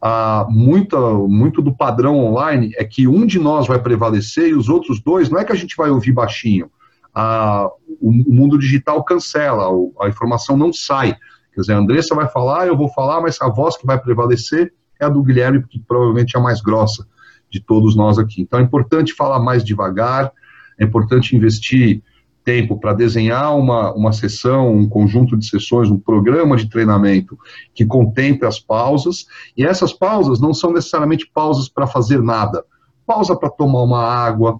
ah, 0.00 0.46
muita, 0.48 0.98
muito 0.98 1.62
do 1.62 1.74
padrão 1.74 2.18
online 2.18 2.72
é 2.76 2.84
que 2.84 3.08
um 3.08 3.26
de 3.26 3.38
nós 3.38 3.66
vai 3.66 3.80
prevalecer 3.80 4.50
e 4.50 4.54
os 4.54 4.68
outros 4.68 5.00
dois, 5.00 5.30
não 5.30 5.40
é 5.40 5.44
que 5.44 5.52
a 5.52 5.56
gente 5.56 5.74
vai 5.76 5.90
ouvir 5.90 6.12
baixinho, 6.12 6.70
ah, 7.14 7.68
o, 8.00 8.10
o, 8.10 8.32
mundo 8.32 8.58
digital 8.58 9.02
cancela, 9.02 9.66
a 10.00 10.08
informação 10.08 10.56
não 10.56 10.72
sai. 10.72 11.16
Quer 11.54 11.62
dizer, 11.62 11.72
a 11.72 11.78
Andressa 11.78 12.14
vai 12.14 12.28
falar, 12.28 12.68
eu 12.68 12.76
vou 12.76 12.88
falar, 12.90 13.20
mas 13.22 13.40
a 13.40 13.48
voz 13.48 13.76
que 13.76 13.86
vai 13.86 13.98
prevalecer 13.98 14.72
é 15.00 15.06
a 15.06 15.08
do 15.08 15.22
Guilherme, 15.22 15.64
que 15.66 15.80
provavelmente 15.80 16.36
é 16.36 16.38
a 16.38 16.42
mais 16.42 16.60
grossa 16.60 17.04
de 17.50 17.60
todos 17.60 17.96
nós 17.96 18.18
aqui. 18.18 18.42
Então 18.42 18.58
é 18.58 18.62
importante 18.62 19.14
falar 19.14 19.38
mais 19.38 19.64
devagar, 19.64 20.32
é 20.78 20.84
importante 20.84 21.36
investir 21.36 22.02
tempo 22.48 22.80
para 22.80 22.94
desenhar 22.94 23.54
uma, 23.58 23.92
uma 23.92 24.10
sessão, 24.10 24.74
um 24.74 24.88
conjunto 24.88 25.36
de 25.36 25.46
sessões, 25.46 25.90
um 25.90 25.98
programa 25.98 26.56
de 26.56 26.66
treinamento 26.66 27.38
que 27.74 27.84
contemple 27.84 28.48
as 28.48 28.58
pausas, 28.58 29.26
e 29.54 29.66
essas 29.66 29.92
pausas 29.92 30.40
não 30.40 30.54
são 30.54 30.72
necessariamente 30.72 31.30
pausas 31.30 31.68
para 31.68 31.86
fazer 31.86 32.22
nada. 32.22 32.64
Pausa 33.06 33.36
para 33.36 33.50
tomar 33.50 33.82
uma 33.82 34.02
água. 34.02 34.58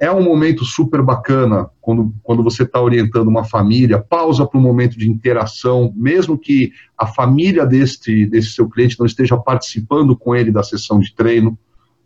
É 0.00 0.10
um 0.10 0.24
momento 0.24 0.64
super 0.64 1.00
bacana 1.00 1.70
quando, 1.80 2.12
quando 2.24 2.42
você 2.42 2.64
está 2.64 2.80
orientando 2.80 3.28
uma 3.28 3.44
família, 3.44 4.00
pausa 4.00 4.44
para 4.44 4.58
um 4.58 4.62
momento 4.62 4.98
de 4.98 5.08
interação, 5.08 5.92
mesmo 5.94 6.36
que 6.36 6.72
a 6.98 7.06
família 7.06 7.64
deste, 7.64 8.26
desse 8.26 8.50
seu 8.50 8.68
cliente 8.68 8.98
não 8.98 9.06
esteja 9.06 9.36
participando 9.36 10.16
com 10.16 10.34
ele 10.34 10.50
da 10.50 10.64
sessão 10.64 10.98
de 10.98 11.14
treino. 11.14 11.56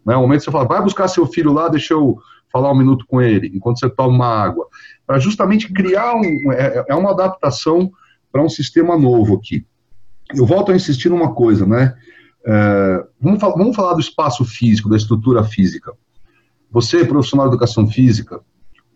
Né? 0.04 0.16
Um 0.16 0.22
momento 0.22 0.40
que 0.40 0.44
você 0.44 0.50
fala, 0.50 0.68
vai 0.68 0.82
buscar 0.82 1.08
seu 1.08 1.26
filho 1.26 1.52
lá, 1.52 1.68
deixa 1.68 1.94
eu 1.94 2.18
falar 2.52 2.70
um 2.70 2.76
minuto 2.76 3.04
com 3.08 3.20
ele, 3.20 3.50
enquanto 3.54 3.80
você 3.80 3.90
toma 3.90 4.14
uma 4.14 4.28
água. 4.28 4.66
Para 5.06 5.18
justamente 5.18 5.72
criar 5.72 6.14
um. 6.14 6.52
É, 6.52 6.84
é 6.88 6.94
uma 6.94 7.10
adaptação 7.10 7.90
para 8.30 8.42
um 8.42 8.48
sistema 8.48 8.96
novo 8.96 9.36
aqui. 9.36 9.66
Eu 10.34 10.46
volto 10.46 10.72
a 10.72 10.76
insistir 10.76 11.08
numa 11.08 11.34
coisa, 11.34 11.66
né? 11.66 11.94
É, 12.46 13.06
vamos, 13.20 13.40
falar, 13.40 13.56
vamos 13.56 13.74
falar 13.74 13.94
do 13.94 14.00
espaço 14.00 14.44
físico, 14.44 14.88
da 14.88 14.96
estrutura 14.96 15.42
física. 15.42 15.92
Você, 16.70 17.04
profissional 17.04 17.48
de 17.48 17.54
educação 17.54 17.86
física, 17.86 18.40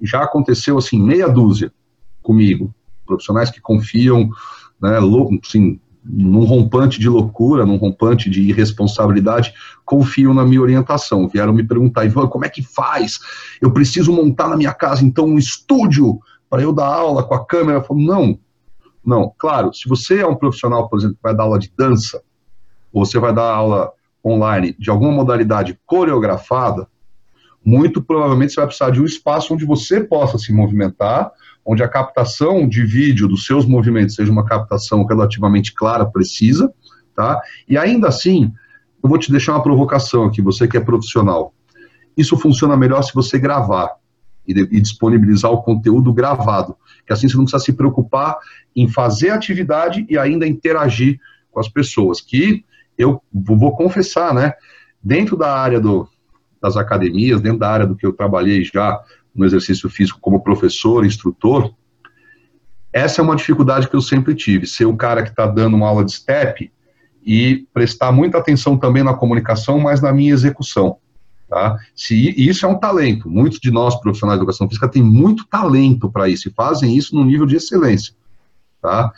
já 0.03 0.23
aconteceu 0.23 0.79
assim, 0.79 1.01
meia 1.01 1.29
dúzia 1.29 1.73
comigo, 2.23 2.75
profissionais 3.07 3.51
que 3.51 3.61
confiam, 3.61 4.29
né, 4.81 4.99
assim, 5.45 5.81
num 6.05 6.45
rompante 6.45 6.99
de 6.99 7.09
loucura, 7.09 7.67
num 7.67 7.77
rompante 7.77 8.31
de 8.31 8.43
irresponsabilidade, 8.43 9.53
confiam 9.85 10.33
na 10.33 10.45
minha 10.45 10.61
orientação. 10.61 11.29
Vieram 11.29 11.53
me 11.53 11.65
perguntar, 11.65 12.05
Ivan, 12.05 12.27
como 12.29 12.45
é 12.45 12.49
que 12.49 12.63
faz? 12.63 13.19
Eu 13.61 13.71
preciso 13.71 14.13
montar 14.13 14.49
na 14.49 14.57
minha 14.57 14.73
casa, 14.73 15.05
então, 15.05 15.27
um 15.27 15.39
estúdio 15.39 16.19
para 16.49 16.63
eu 16.63 16.73
dar 16.73 16.87
aula 16.87 17.23
com 17.23 17.35
a 17.35 17.45
câmera? 17.45 17.79
Eu 17.79 17.85
falo, 17.85 18.01
não, 18.01 18.39
não. 19.05 19.33
Claro, 19.39 19.73
se 19.73 19.89
você 19.89 20.21
é 20.21 20.27
um 20.27 20.37
profissional, 20.37 20.89
por 20.89 20.99
exemplo, 20.99 21.17
que 21.17 21.23
vai 21.23 21.35
dar 21.35 21.45
aula 21.45 21.59
de 21.59 21.73
dança, 21.77 22.23
ou 22.93 23.05
você 23.05 23.19
vai 23.19 23.35
dar 23.35 23.51
aula 23.51 23.93
online 24.25 24.75
de 24.79 24.91
alguma 24.91 25.13
modalidade 25.13 25.79
coreografada, 25.87 26.89
muito 27.65 28.03
provavelmente 28.03 28.53
você 28.53 28.61
vai 28.61 28.67
precisar 28.67 28.91
de 28.91 29.01
um 29.01 29.05
espaço 29.05 29.53
onde 29.53 29.65
você 29.65 30.01
possa 30.01 30.39
se 30.39 30.53
movimentar, 30.53 31.31
onde 31.71 31.83
a 31.83 31.89
captação 31.89 32.67
de 32.67 32.83
vídeo 32.83 33.29
dos 33.29 33.45
seus 33.45 33.67
movimentos 33.67 34.15
seja 34.15 34.33
uma 34.33 34.47
captação 34.47 35.05
relativamente 35.05 35.75
clara, 35.75 36.07
precisa, 36.07 36.73
tá? 37.15 37.43
E 37.69 37.77
ainda 37.77 38.09
assim, 38.09 38.51
eu 39.05 39.11
vou 39.11 39.19
te 39.19 39.31
deixar 39.31 39.53
uma 39.53 39.63
provocação 39.63 40.25
aqui, 40.25 40.41
você 40.41 40.67
que 40.67 40.79
é 40.79 40.81
profissional. 40.81 41.53
Isso 42.17 42.39
funciona 42.39 42.75
melhor 42.75 43.03
se 43.03 43.13
você 43.13 43.39
gravar. 43.39 43.97
e, 44.47 44.53
e, 44.53 44.81
disponibilizar 44.81 45.51
o 45.53 45.63
conteúdo 45.63 46.11
gravado, 46.11 46.75
que 47.07 47.13
assim 47.13 47.29
você 47.29 47.37
não 47.37 47.45
precisa 47.45 47.63
se 47.63 47.75
preocupar 47.75 48.39
em 48.75 48.89
fazer 48.89 49.29
atividade 49.29 50.07
e 50.09 50.17
ainda 50.17 50.47
interagir 50.47 51.21
com 51.51 51.61
as 51.61 51.69
pessoas, 51.69 52.23
que 52.23 52.65
eu 52.97 53.21
vou 53.31 53.77
confessar, 53.77 54.33
né, 54.33 54.55
dentro 55.03 55.37
da 55.37 55.55
área 55.55 55.79
do, 55.79 56.09
das 56.63 56.79
academias, 56.79 57.43
dentro 57.43 57.59
da 57.59 57.71
área 57.71 57.87
do 57.87 57.95
que 57.95 58.07
eu 58.07 58.13
trabalhei 58.15 58.65
já 58.65 58.99
no 59.39 59.47
exercício 59.47 59.89
físico 59.89 60.19
como 60.21 60.43
professor, 60.43 61.05
instrutor, 61.07 61.73
essa 62.93 63.21
é 63.21 63.25
uma 63.25 63.37
dificuldade 63.37 63.89
que 63.89 63.95
eu 63.95 64.01
sempre 64.01 64.35
tive, 64.35 64.67
ser 64.67 64.87
o 64.87 64.97
cara 64.97 65.23
que 65.23 65.31
está 65.31 65.47
dando 65.47 65.77
uma 65.77 65.89
aula 65.89 66.05
de 66.05 66.13
step 66.13 66.73
e 67.25 67.67
prestar 67.73 68.11
muita 68.11 68.39
atenção 68.39 68.77
também 68.77 69.03
na 69.03 69.15
comunicação, 69.15 69.79
mas 69.79 70.01
na 70.01 70.13
minha 70.13 70.33
execução. 70.33 70.97
Tá? 71.49 71.79
Se, 71.95 72.35
isso 72.37 72.67
é 72.67 72.69
um 72.69 72.79
talento. 72.79 73.31
Muitos 73.31 73.59
de 73.59 73.71
nós, 73.71 73.95
profissionais 74.01 74.39
de 74.39 74.43
educação 74.43 74.69
física, 74.69 74.89
têm 74.89 75.03
muito 75.03 75.47
talento 75.47 76.11
para 76.11 76.29
isso 76.29 76.49
e 76.49 76.53
fazem 76.53 76.97
isso 76.97 77.15
no 77.15 77.25
nível 77.25 77.47
de 77.47 77.57
excelência. 77.57 78.15
Tá? 78.81 79.13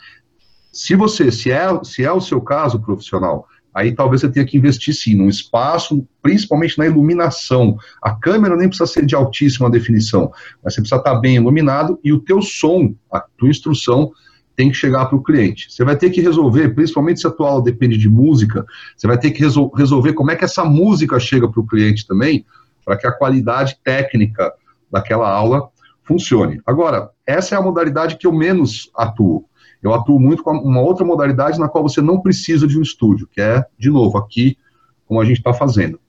Se 0.71 0.95
você, 0.95 1.31
se 1.31 1.51
é, 1.51 1.67
se 1.83 2.03
é 2.03 2.11
o 2.11 2.21
seu 2.21 2.41
caso 2.41 2.79
profissional, 2.79 3.47
aí 3.73 3.93
talvez 3.93 4.21
você 4.21 4.29
tenha 4.29 4.45
que 4.45 4.57
investir 4.57 4.93
sim 4.93 5.15
num 5.15 5.29
espaço, 5.29 6.05
principalmente 6.21 6.77
na 6.77 6.85
iluminação. 6.85 7.77
A 8.01 8.13
câmera 8.13 8.55
nem 8.55 8.67
precisa 8.67 8.87
ser 8.87 9.05
de 9.05 9.15
altíssima 9.15 9.69
definição, 9.69 10.31
mas 10.63 10.73
você 10.73 10.81
precisa 10.81 10.99
estar 10.99 11.15
bem 11.15 11.35
iluminado 11.35 11.99
e 12.03 12.11
o 12.11 12.19
teu 12.19 12.41
som, 12.41 12.93
a 13.11 13.19
tua 13.37 13.49
instrução 13.49 14.11
tem 14.55 14.69
que 14.69 14.75
chegar 14.75 15.05
para 15.05 15.17
o 15.17 15.23
cliente. 15.23 15.71
Você 15.71 15.83
vai 15.83 15.95
ter 15.95 16.09
que 16.09 16.21
resolver, 16.21 16.69
principalmente 16.69 17.21
se 17.21 17.27
a 17.27 17.31
tua 17.31 17.49
aula 17.49 17.63
depende 17.63 17.97
de 17.97 18.09
música, 18.09 18.65
você 18.95 19.07
vai 19.07 19.17
ter 19.17 19.31
que 19.31 19.41
resol 19.41 19.71
resolver 19.75 20.13
como 20.13 20.31
é 20.31 20.35
que 20.35 20.45
essa 20.45 20.63
música 20.63 21.19
chega 21.19 21.49
para 21.49 21.61
o 21.61 21.65
cliente 21.65 22.05
também, 22.05 22.45
para 22.85 22.97
que 22.97 23.07
a 23.07 23.11
qualidade 23.11 23.77
técnica 23.83 24.51
daquela 24.91 25.29
aula 25.29 25.69
funcione. 26.03 26.61
Agora, 26.65 27.09
essa 27.25 27.55
é 27.55 27.57
a 27.57 27.61
modalidade 27.61 28.17
que 28.17 28.27
eu 28.27 28.33
menos 28.33 28.91
atuo. 28.95 29.45
Eu 29.81 29.93
atuo 29.93 30.19
muito 30.19 30.43
com 30.43 30.51
uma 30.51 30.81
outra 30.81 31.05
modalidade 31.05 31.59
na 31.59 31.67
qual 31.67 31.83
você 31.83 32.01
não 32.01 32.21
precisa 32.21 32.67
de 32.67 32.77
um 32.77 32.81
estúdio, 32.81 33.27
que 33.31 33.41
é, 33.41 33.65
de 33.77 33.89
novo, 33.89 34.17
aqui, 34.17 34.57
como 35.05 35.19
a 35.19 35.25
gente 35.25 35.37
está 35.37 35.53
fazendo. 35.53 35.99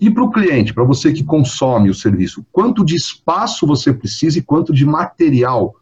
E 0.00 0.10
para 0.10 0.22
o 0.22 0.30
cliente, 0.30 0.72
para 0.72 0.84
você 0.84 1.12
que 1.12 1.24
consome 1.24 1.90
o 1.90 1.94
serviço, 1.94 2.46
quanto 2.52 2.84
de 2.84 2.94
espaço 2.94 3.66
você 3.66 3.92
precisa 3.92 4.38
e 4.38 4.42
quanto 4.42 4.72
de 4.72 4.86
material 4.86 5.74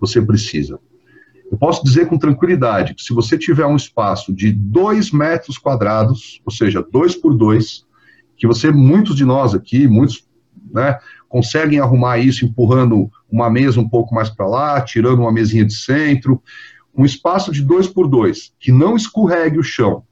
você 0.00 0.22
precisa? 0.22 0.78
Eu 1.50 1.58
posso 1.58 1.84
dizer 1.84 2.06
com 2.06 2.16
tranquilidade 2.16 2.94
que 2.94 3.02
se 3.02 3.12
você 3.12 3.36
tiver 3.36 3.66
um 3.66 3.76
espaço 3.76 4.32
de 4.32 4.52
2 4.52 5.10
metros 5.10 5.58
quadrados, 5.58 6.40
ou 6.44 6.52
seja, 6.52 6.86
2 6.90 7.16
por 7.16 7.34
2, 7.34 7.84
que 8.36 8.46
você, 8.46 8.70
muitos 8.70 9.16
de 9.16 9.24
nós 9.24 9.54
aqui, 9.54 9.86
muitos, 9.86 10.26
né, 10.72 10.98
conseguem 11.28 11.80
arrumar 11.80 12.18
isso 12.18 12.44
empurrando 12.44 13.10
uma 13.30 13.50
mesa 13.50 13.80
um 13.80 13.88
pouco 13.88 14.14
mais 14.14 14.30
para 14.30 14.46
lá, 14.46 14.80
tirando 14.80 15.20
uma 15.20 15.32
mesinha 15.32 15.64
de 15.64 15.74
centro, 15.74 16.40
um 16.96 17.04
espaço 17.04 17.50
de 17.50 17.62
2 17.62 17.88
por 17.88 18.08
2, 18.08 18.52
que 18.58 18.70
não 18.70 18.96
escorregue 18.96 19.58
o 19.58 19.64
chão, 19.64 20.04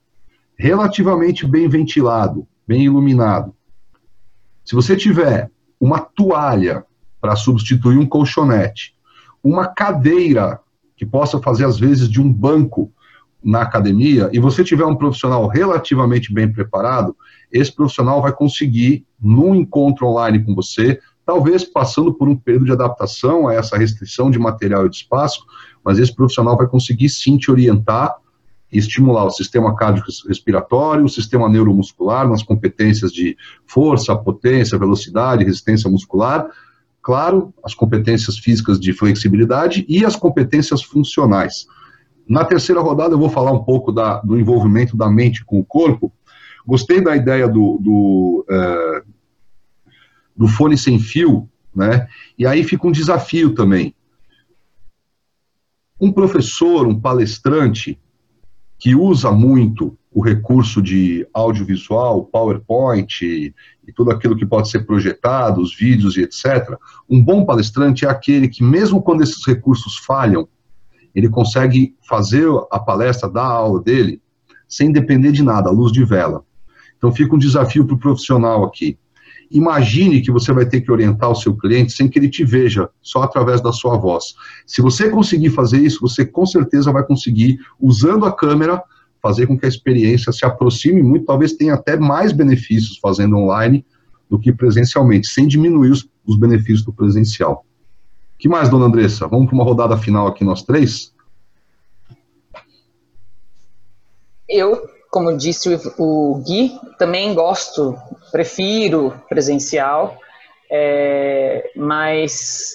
relativamente 0.57 1.47
bem 1.47 1.68
ventilado, 1.68 2.47
bem 2.66 2.85
iluminado. 2.85 3.55
Se 4.64 4.75
você 4.75 4.97
tiver 4.97 5.51
uma 5.81 6.01
toalha 6.01 6.85
para 7.21 7.37
substituir 7.37 7.99
um 7.99 8.07
colchonete, 8.07 8.95
uma 9.42 9.66
cadeira 9.66 10.61
que 10.97 11.07
possa 11.07 11.40
fazer, 11.40 11.64
às 11.64 11.79
vezes, 11.79 12.09
de 12.09 12.21
um 12.21 12.33
banco 12.33 12.92
na 13.42 13.62
academia, 13.62 14.31
e 14.33 14.38
você 14.38 14.62
tiver 14.62 14.85
um 14.85 14.95
profissional 14.95 15.49
relativamente 15.49 16.33
bem 16.33 16.51
preparado, 16.51 17.16
esse 17.51 17.75
profissional 17.75 18.23
vai 18.23 18.33
conseguir, 18.33 19.05
num 19.21 19.55
encontro 19.55 20.07
online 20.07 20.45
com 20.45 20.55
você, 20.55 21.01
talvez 21.25 21.65
passando 21.65 22.13
por 22.13 22.29
um 22.29 22.37
período 22.37 22.67
de 22.67 22.73
adaptação 22.73 23.49
a 23.49 23.55
essa 23.55 23.77
restrição 23.77 24.31
de 24.31 24.39
material 24.39 24.87
e 24.87 24.91
de 24.91 24.97
espaço, 24.97 25.45
mas 25.85 25.99
esse 25.99 26.15
profissional 26.15 26.57
vai 26.57 26.67
conseguir 26.67 27.09
sim 27.09 27.37
te 27.37 27.51
orientar 27.51 28.15
e 28.73 28.79
estimular 28.79 29.25
o 29.25 29.31
sistema 29.31 29.77
cardiorrespiratório, 29.77 31.05
o 31.05 31.09
sistema 31.09 31.49
neuromuscular, 31.49 32.29
nas 32.29 32.43
competências 32.43 33.13
de 33.13 33.37
força, 33.67 34.17
potência, 34.17 34.79
velocidade, 34.79 35.45
resistência 35.45 35.91
muscular, 35.91 36.49
claro, 37.03 37.53
as 37.63 37.75
competências 37.75 38.39
físicas 38.39 38.81
de 38.81 38.93
flexibilidade 38.93 39.85
e 39.89 40.05
as 40.05 40.17
competências 40.17 40.83
funcionais. 40.83 41.67
Na 42.27 42.45
terceira 42.45 42.81
rodada, 42.81 43.15
eu 43.15 43.19
vou 43.19 43.29
falar 43.29 43.53
um 43.53 43.63
pouco 43.63 43.93
da, 43.93 44.21
do 44.21 44.39
envolvimento 44.39 44.97
da 44.97 45.11
mente 45.11 45.45
com 45.45 45.59
o 45.59 45.65
corpo. 45.65 46.11
Gostei 46.67 47.01
da 47.01 47.15
ideia 47.17 47.49
do, 47.49 47.79
do, 47.81 48.47
é, 48.49 49.03
do 50.37 50.49
fone 50.49 50.77
sem 50.77 50.99
fio, 50.99 51.49
né? 51.75 52.09
E 52.38 52.47
aí 52.47 52.64
fica 52.64 52.87
um 52.87 52.92
desafio 52.92 53.55
também. 53.55 53.95
Um 56.01 56.11
professor, 56.11 56.87
um 56.87 56.99
palestrante 56.99 57.99
que 58.79 58.95
usa 58.95 59.31
muito 59.31 59.97
o 60.11 60.21
recurso 60.21 60.83
de 60.83 61.27
audiovisual, 61.33 62.25
PowerPoint 62.27 63.25
e, 63.25 63.55
e 63.87 63.92
tudo 63.92 64.11
aquilo 64.11 64.37
que 64.37 64.45
pode 64.45 64.68
ser 64.68 64.81
projetado, 64.81 65.61
os 65.61 65.75
vídeos 65.75 66.16
e 66.16 66.23
etc. 66.23 66.77
Um 67.09 67.23
bom 67.23 67.45
palestrante 67.45 68.05
é 68.05 68.09
aquele 68.09 68.49
que, 68.49 68.62
mesmo 68.62 69.03
quando 69.03 69.23
esses 69.23 69.47
recursos 69.47 69.97
falham, 69.97 70.49
ele 71.14 71.29
consegue 71.29 71.95
fazer 72.07 72.47
a 72.71 72.79
palestra, 72.79 73.31
dar 73.31 73.45
a 73.45 73.53
aula 73.53 73.81
dele, 73.81 74.21
sem 74.68 74.90
depender 74.90 75.33
de 75.33 75.42
nada, 75.42 75.68
à 75.68 75.73
luz 75.73 75.92
de 75.92 76.05
vela. 76.05 76.45
Então 76.97 77.12
fica 77.12 77.35
um 77.35 77.38
desafio 77.38 77.87
para 77.87 77.95
o 77.95 77.99
profissional 77.99 78.64
aqui. 78.64 78.99
Imagine 79.53 80.23
que 80.23 80.33
você 80.33 80.53
vai 80.53 80.65
ter 80.65 80.81
que 80.81 80.91
orientar 80.91 81.31
o 81.31 81.35
seu 81.35 81.55
cliente 81.55 81.93
sem 81.93 82.09
que 82.09 82.19
ele 82.19 82.31
te 82.31 82.43
veja, 82.43 82.88
só 83.03 83.23
através 83.23 83.61
da 83.61 83.71
sua 83.71 83.99
voz. 83.99 84.35
Se 84.67 84.81
você 84.81 85.11
conseguir 85.11 85.51
fazer 85.51 85.79
isso, 85.79 86.01
você 86.01 86.25
com 86.25 86.47
certeza 86.47 86.91
vai 86.91 87.05
conseguir, 87.05 87.59
usando 87.79 88.25
a 88.25 88.33
câmera, 88.33 88.83
fazer 89.21 89.47
com 89.47 89.57
que 89.57 89.67
a 89.67 89.69
experiência 89.69 90.33
se 90.33 90.45
aproxime 90.45 91.03
muito, 91.03 91.27
talvez 91.27 91.53
tenha 91.53 91.75
até 91.75 91.97
mais 91.97 92.33
benefícios 92.33 92.99
fazendo 92.99 93.37
online 93.37 93.85
do 94.29 94.38
que 94.38 94.53
presencialmente, 94.53 95.29
sem 95.29 95.47
diminuir 95.47 95.91
os, 95.91 96.09
os 96.27 96.38
benefícios 96.38 96.83
do 96.83 96.93
presencial. 96.93 97.67
que 98.38 98.49
mais, 98.49 98.71
dona 98.71 98.87
Andressa? 98.87 99.29
Vamos 99.29 99.47
para 99.47 99.55
uma 99.55 99.65
rodada 99.65 99.97
final 99.99 100.27
aqui, 100.27 100.43
nós 100.43 100.62
três? 100.62 101.12
Eu, 104.49 104.88
como 105.11 105.37
disse 105.37 105.69
o, 105.69 105.81
o 105.99 106.43
Gui, 106.43 106.73
também 106.99 107.35
gosto, 107.35 107.95
prefiro 108.33 109.23
presencial, 109.29 110.18
é, 110.71 111.71
mas 111.77 112.71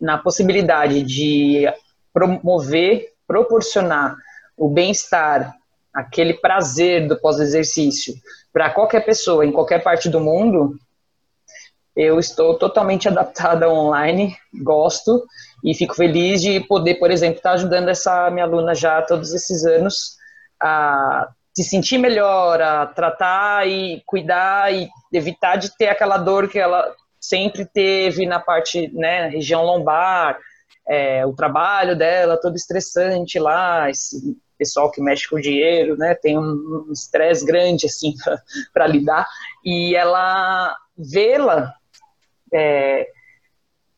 na 0.00 0.18
possibilidade 0.18 1.02
de 1.02 1.66
promover, 2.12 3.12
proporcionar 3.26 4.16
o 4.56 4.68
bem-estar 4.68 5.54
aquele 5.92 6.34
prazer 6.34 7.06
do 7.06 7.20
pós-exercício 7.20 8.14
para 8.52 8.70
qualquer 8.70 9.04
pessoa 9.04 9.44
em 9.44 9.52
qualquer 9.52 9.82
parte 9.82 10.08
do 10.08 10.20
mundo, 10.20 10.76
eu 11.94 12.18
estou 12.18 12.58
totalmente 12.58 13.06
adaptada 13.10 13.70
online, 13.70 14.36
gosto 14.62 15.24
e 15.62 15.74
fico 15.74 15.94
feliz 15.94 16.40
de 16.40 16.60
poder, 16.60 16.94
por 16.96 17.10
exemplo, 17.10 17.36
estar 17.36 17.52
ajudando 17.52 17.88
essa 17.88 18.30
minha 18.30 18.44
aluna 18.44 18.74
já 18.74 19.02
todos 19.02 19.32
esses 19.32 19.64
anos 19.64 20.16
a 20.60 21.28
se 21.56 21.62
sentir 21.62 21.98
melhor, 21.98 22.60
a 22.60 22.86
tratar 22.86 23.68
e 23.68 24.02
cuidar 24.04 24.74
e 24.74 24.88
evitar 25.12 25.56
de 25.56 25.76
ter 25.76 25.88
aquela 25.88 26.18
dor 26.18 26.48
que 26.48 26.58
ela 26.58 26.92
sempre 27.20 27.64
teve 27.64 28.26
na 28.26 28.40
parte, 28.40 28.90
né, 28.92 29.28
região 29.28 29.64
lombar, 29.64 30.36
é, 30.86 31.24
o 31.24 31.32
trabalho 31.32 31.96
dela 31.96 32.36
todo 32.36 32.56
estressante 32.56 33.38
lá, 33.38 33.88
esse 33.88 34.36
pessoal 34.58 34.90
que 34.90 35.00
mexe 35.00 35.28
com 35.28 35.40
dinheiro, 35.40 35.96
né, 35.96 36.14
tem 36.14 36.38
um 36.38 36.90
estresse 36.92 37.46
grande 37.46 37.86
assim 37.86 38.14
para 38.74 38.86
lidar 38.86 39.26
e 39.64 39.94
ela 39.94 40.76
vê-la 40.98 41.72
é, 42.52 43.06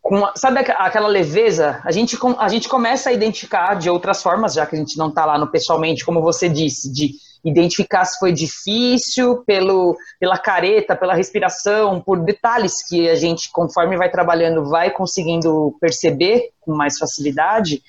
com, 0.07 0.25
sabe 0.37 0.61
aquela 0.61 1.09
leveza? 1.09 1.81
A 1.85 1.91
gente, 1.91 2.17
a 2.39 2.49
gente 2.49 2.69
começa 2.69 3.11
a 3.11 3.13
identificar 3.13 3.75
de 3.75 3.91
outras 3.91 4.23
formas, 4.23 4.55
já 4.55 4.65
que 4.65 4.77
a 4.77 4.79
gente 4.79 4.97
não 4.97 5.09
está 5.09 5.25
lá 5.25 5.37
no 5.37 5.51
pessoalmente, 5.51 6.05
como 6.05 6.23
você 6.23 6.49
disse, 6.49 6.93
de 6.93 7.11
identificar 7.47 8.05
se 8.05 8.19
foi 8.19 8.33
difícil, 8.33 9.45
pelo, 9.45 9.97
pela 10.19 10.37
careta, 10.37 10.97
pela 10.97 11.15
respiração, 11.15 12.01
por 12.01 12.19
detalhes 12.19 12.87
que 12.87 13.09
a 13.09 13.15
gente, 13.15 13.51
conforme 13.53 13.97
vai 13.97 14.11
trabalhando, 14.11 14.69
vai 14.69 14.91
conseguindo 14.91 15.77
perceber 15.81 16.51
com 16.61 16.75
mais 16.75 16.99
facilidade. 16.99 17.83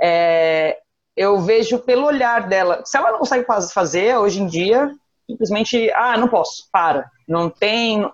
É, 0.00 0.76
eu 1.16 1.40
vejo 1.40 1.78
pelo 1.78 2.06
olhar 2.06 2.46
dela. 2.46 2.82
Se 2.84 2.98
ela 2.98 3.10
não 3.10 3.18
consegue 3.20 3.46
fazer 3.72 4.16
hoje 4.18 4.42
em 4.42 4.46
dia, 4.46 4.92
simplesmente, 5.26 5.90
ah, 5.94 6.18
não 6.18 6.28
posso, 6.28 6.68
para. 6.70 7.10
Não 7.26 7.48
tem. 7.48 8.08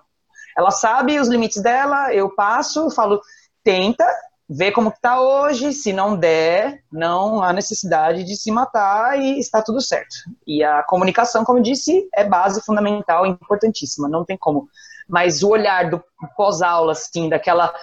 Ela 0.57 0.71
sabe 0.71 1.19
os 1.19 1.27
limites 1.27 1.61
dela, 1.61 2.13
eu 2.13 2.33
passo, 2.33 2.89
falo, 2.91 3.21
tenta, 3.65 4.07
vê 4.49 4.71
como 4.71 4.89
está 4.89 5.19
hoje, 5.19 5.73
se 5.73 5.91
não 5.91 6.15
der, 6.15 6.83
não 6.91 7.41
há 7.41 7.51
necessidade 7.51 8.23
de 8.23 8.35
se 8.35 8.51
matar 8.51 9.19
e 9.19 9.39
está 9.39 9.61
tudo 9.61 9.81
certo. 9.81 10.15
E 10.45 10.63
a 10.63 10.83
comunicação, 10.83 11.43
como 11.43 11.61
disse, 11.61 12.07
é 12.13 12.23
base 12.23 12.61
fundamental, 12.61 13.25
importantíssima, 13.25 14.07
não 14.07 14.23
tem 14.23 14.37
como. 14.37 14.67
Mas 15.07 15.43
o 15.43 15.49
olhar 15.49 15.89
do 15.89 16.03
pós-aula, 16.35 16.91
assim, 16.91 17.27
daquela 17.29 17.73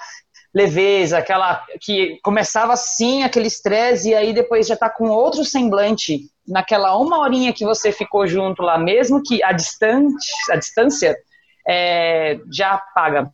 leveza, 0.55 1.18
aquela 1.18 1.64
que 1.81 2.20
começava 2.22 2.75
assim, 2.75 3.22
aquele 3.22 3.46
estresse, 3.46 4.11
e 4.11 4.14
aí 4.14 4.33
depois 4.33 4.66
já 4.66 4.75
está 4.75 4.88
com 4.90 5.09
outro 5.09 5.44
semblante 5.44 6.31
naquela 6.46 6.96
uma 6.96 7.18
horinha 7.18 7.53
que 7.53 7.64
você 7.64 7.90
ficou 7.90 8.27
junto 8.27 8.62
lá, 8.62 8.77
mesmo 8.77 9.22
que 9.22 9.42
a, 9.42 9.53
distante, 9.53 10.27
a 10.51 10.57
distância 10.57 11.16
é, 11.66 12.38
já 12.53 12.77
paga, 12.94 13.33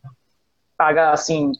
paga 0.77 1.11
assim, 1.11 1.51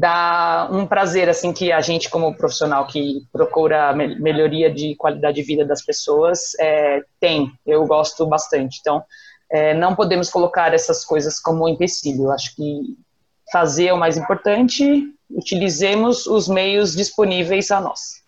dá 0.00 0.66
um 0.72 0.86
prazer 0.86 1.28
assim 1.28 1.52
que 1.52 1.70
a 1.70 1.80
gente 1.82 2.08
como 2.08 2.34
profissional 2.34 2.86
que 2.86 3.22
procura 3.30 3.92
melhoria 3.92 4.72
de 4.72 4.96
qualidade 4.96 5.36
de 5.36 5.42
vida 5.42 5.62
das 5.62 5.84
pessoas 5.84 6.54
é, 6.58 7.02
tem, 7.20 7.52
eu 7.66 7.86
gosto 7.86 8.26
bastante. 8.26 8.78
Então, 8.80 9.02
é, 9.52 9.74
não 9.74 9.94
podemos 9.94 10.30
colocar 10.30 10.72
essas 10.72 11.04
coisas 11.04 11.38
como 11.38 11.68
empecilho. 11.68 12.30
Acho 12.30 12.56
que 12.56 12.96
fazer 13.52 13.88
é 13.88 13.92
o 13.92 13.98
mais 13.98 14.16
importante, 14.16 15.12
utilizemos 15.28 16.26
os 16.26 16.48
meios 16.48 16.96
disponíveis 16.96 17.70
a 17.70 17.78
nós. 17.80 18.20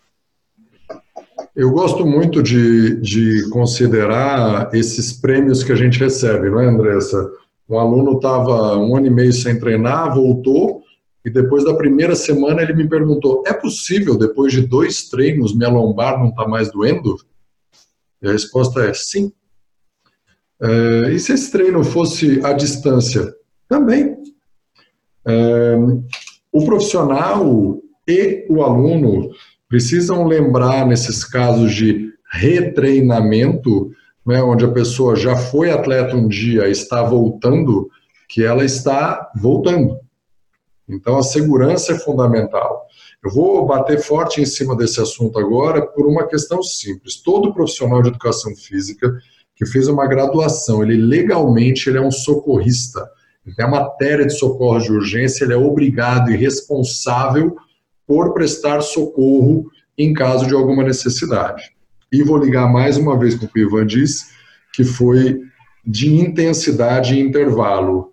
Eu 1.55 1.71
gosto 1.71 2.05
muito 2.05 2.43
de, 2.43 3.01
de 3.01 3.49
considerar 3.49 4.69
esses 4.75 5.11
prêmios 5.11 5.63
que 5.63 5.71
a 5.71 5.75
gente 5.75 5.99
recebe, 5.99 6.51
não 6.51 6.59
é, 6.59 6.67
Andressa? 6.67 7.31
Um 7.67 7.79
aluno 7.79 8.17
estava 8.17 8.77
um 8.77 8.95
ano 8.95 9.07
e 9.07 9.09
meio 9.09 9.33
sem 9.33 9.57
treinar, 9.57 10.13
voltou, 10.13 10.82
e 11.25 11.29
depois 11.29 11.63
da 11.63 11.73
primeira 11.73 12.15
semana 12.15 12.61
ele 12.61 12.73
me 12.73 12.87
perguntou: 12.87 13.43
é 13.47 13.53
possível, 13.53 14.17
depois 14.17 14.51
de 14.51 14.61
dois 14.61 15.09
treinos, 15.09 15.55
minha 15.55 15.69
lombar 15.69 16.19
não 16.19 16.29
está 16.29 16.47
mais 16.47 16.71
doendo? 16.71 17.15
E 18.21 18.27
a 18.27 18.31
resposta 18.31 18.83
é 18.83 18.93
sim. 18.93 19.31
É, 20.61 21.11
e 21.11 21.19
se 21.19 21.33
esse 21.33 21.51
treino 21.51 21.83
fosse 21.83 22.39
à 22.43 22.53
distância? 22.53 23.33
Também. 23.67 24.15
É, 25.25 25.75
o 26.51 26.65
profissional 26.65 27.81
e 28.07 28.45
o 28.49 28.61
aluno 28.61 29.31
precisam 29.67 30.25
lembrar, 30.25 30.85
nesses 30.85 31.23
casos 31.23 31.73
de 31.73 32.11
retreinamento, 32.31 33.91
né, 34.25 34.41
onde 34.41 34.65
a 34.65 34.71
pessoa 34.71 35.15
já 35.15 35.35
foi 35.35 35.71
atleta 35.71 36.15
um 36.15 36.27
dia 36.27 36.67
está 36.67 37.03
voltando, 37.03 37.89
que 38.29 38.43
ela 38.43 38.63
está 38.63 39.31
voltando. 39.35 40.02
Então, 40.93 41.17
a 41.17 41.23
segurança 41.23 41.93
é 41.93 41.99
fundamental. 41.99 42.87
Eu 43.23 43.31
vou 43.31 43.65
bater 43.65 44.01
forte 44.01 44.41
em 44.41 44.45
cima 44.45 44.75
desse 44.75 45.01
assunto 45.01 45.39
agora 45.39 45.81
por 45.81 46.05
uma 46.05 46.27
questão 46.27 46.61
simples. 46.61 47.15
Todo 47.15 47.53
profissional 47.53 48.01
de 48.01 48.09
educação 48.09 48.55
física 48.55 49.13
que 49.55 49.65
fez 49.65 49.87
uma 49.87 50.07
graduação, 50.07 50.83
ele 50.83 50.97
legalmente 50.97 51.89
ele 51.89 51.97
é 51.97 52.01
um 52.01 52.11
socorrista. 52.11 53.07
Ele 53.45 53.55
a 53.61 53.67
matéria 53.67 54.25
de 54.25 54.37
socorro 54.37 54.79
de 54.79 54.91
urgência, 54.91 55.43
ele 55.43 55.53
é 55.53 55.57
obrigado 55.57 56.31
e 56.31 56.37
responsável 56.37 57.55
por 58.07 58.33
prestar 58.33 58.81
socorro 58.81 59.69
em 59.97 60.13
caso 60.13 60.47
de 60.47 60.53
alguma 60.53 60.83
necessidade. 60.83 61.71
E 62.11 62.23
vou 62.23 62.37
ligar 62.37 62.71
mais 62.71 62.97
uma 62.97 63.17
vez 63.17 63.35
com 63.35 63.45
o 63.45 63.49
que 63.49 63.63
o 63.63 63.67
Ivan 63.67 63.85
disse, 63.85 64.25
que 64.73 64.83
foi 64.83 65.41
de 65.85 66.15
intensidade 66.15 67.15
e 67.15 67.19
intervalo. 67.19 68.12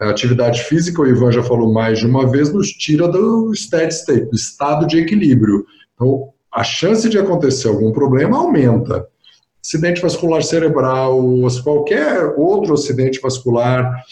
A 0.00 0.08
atividade 0.08 0.62
física, 0.62 1.02
o 1.02 1.06
Ivan 1.06 1.30
já 1.30 1.42
falou 1.42 1.72
mais 1.72 1.98
de 1.98 2.06
uma 2.06 2.26
vez, 2.26 2.50
nos 2.50 2.70
tira 2.70 3.06
do 3.06 3.54
steady 3.54 3.92
state, 3.92 4.30
do 4.30 4.34
estado 4.34 4.86
de 4.86 4.98
equilíbrio. 4.98 5.66
Então, 5.94 6.30
a 6.50 6.64
chance 6.64 7.06
de 7.08 7.18
acontecer 7.18 7.68
algum 7.68 7.92
problema 7.92 8.38
aumenta. 8.38 9.06
Acidente 9.62 10.00
vascular 10.00 10.42
cerebral, 10.42 11.20
qualquer 11.62 12.32
outro 12.38 12.72
acidente 12.72 13.20
vascular, 13.20 14.02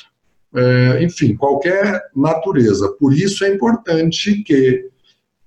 é, 0.55 1.03
enfim, 1.03 1.35
qualquer 1.35 2.03
natureza. 2.15 2.89
Por 3.01 3.15
isso 3.15 3.43
é 3.45 3.49
importante 3.49 4.43
que, 4.43 4.91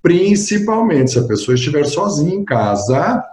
principalmente 0.01 1.11
se 1.11 1.19
a 1.19 1.23
pessoa 1.23 1.53
estiver 1.53 1.85
sozinha 1.85 2.33
em 2.33 2.43
casa, 2.43 3.23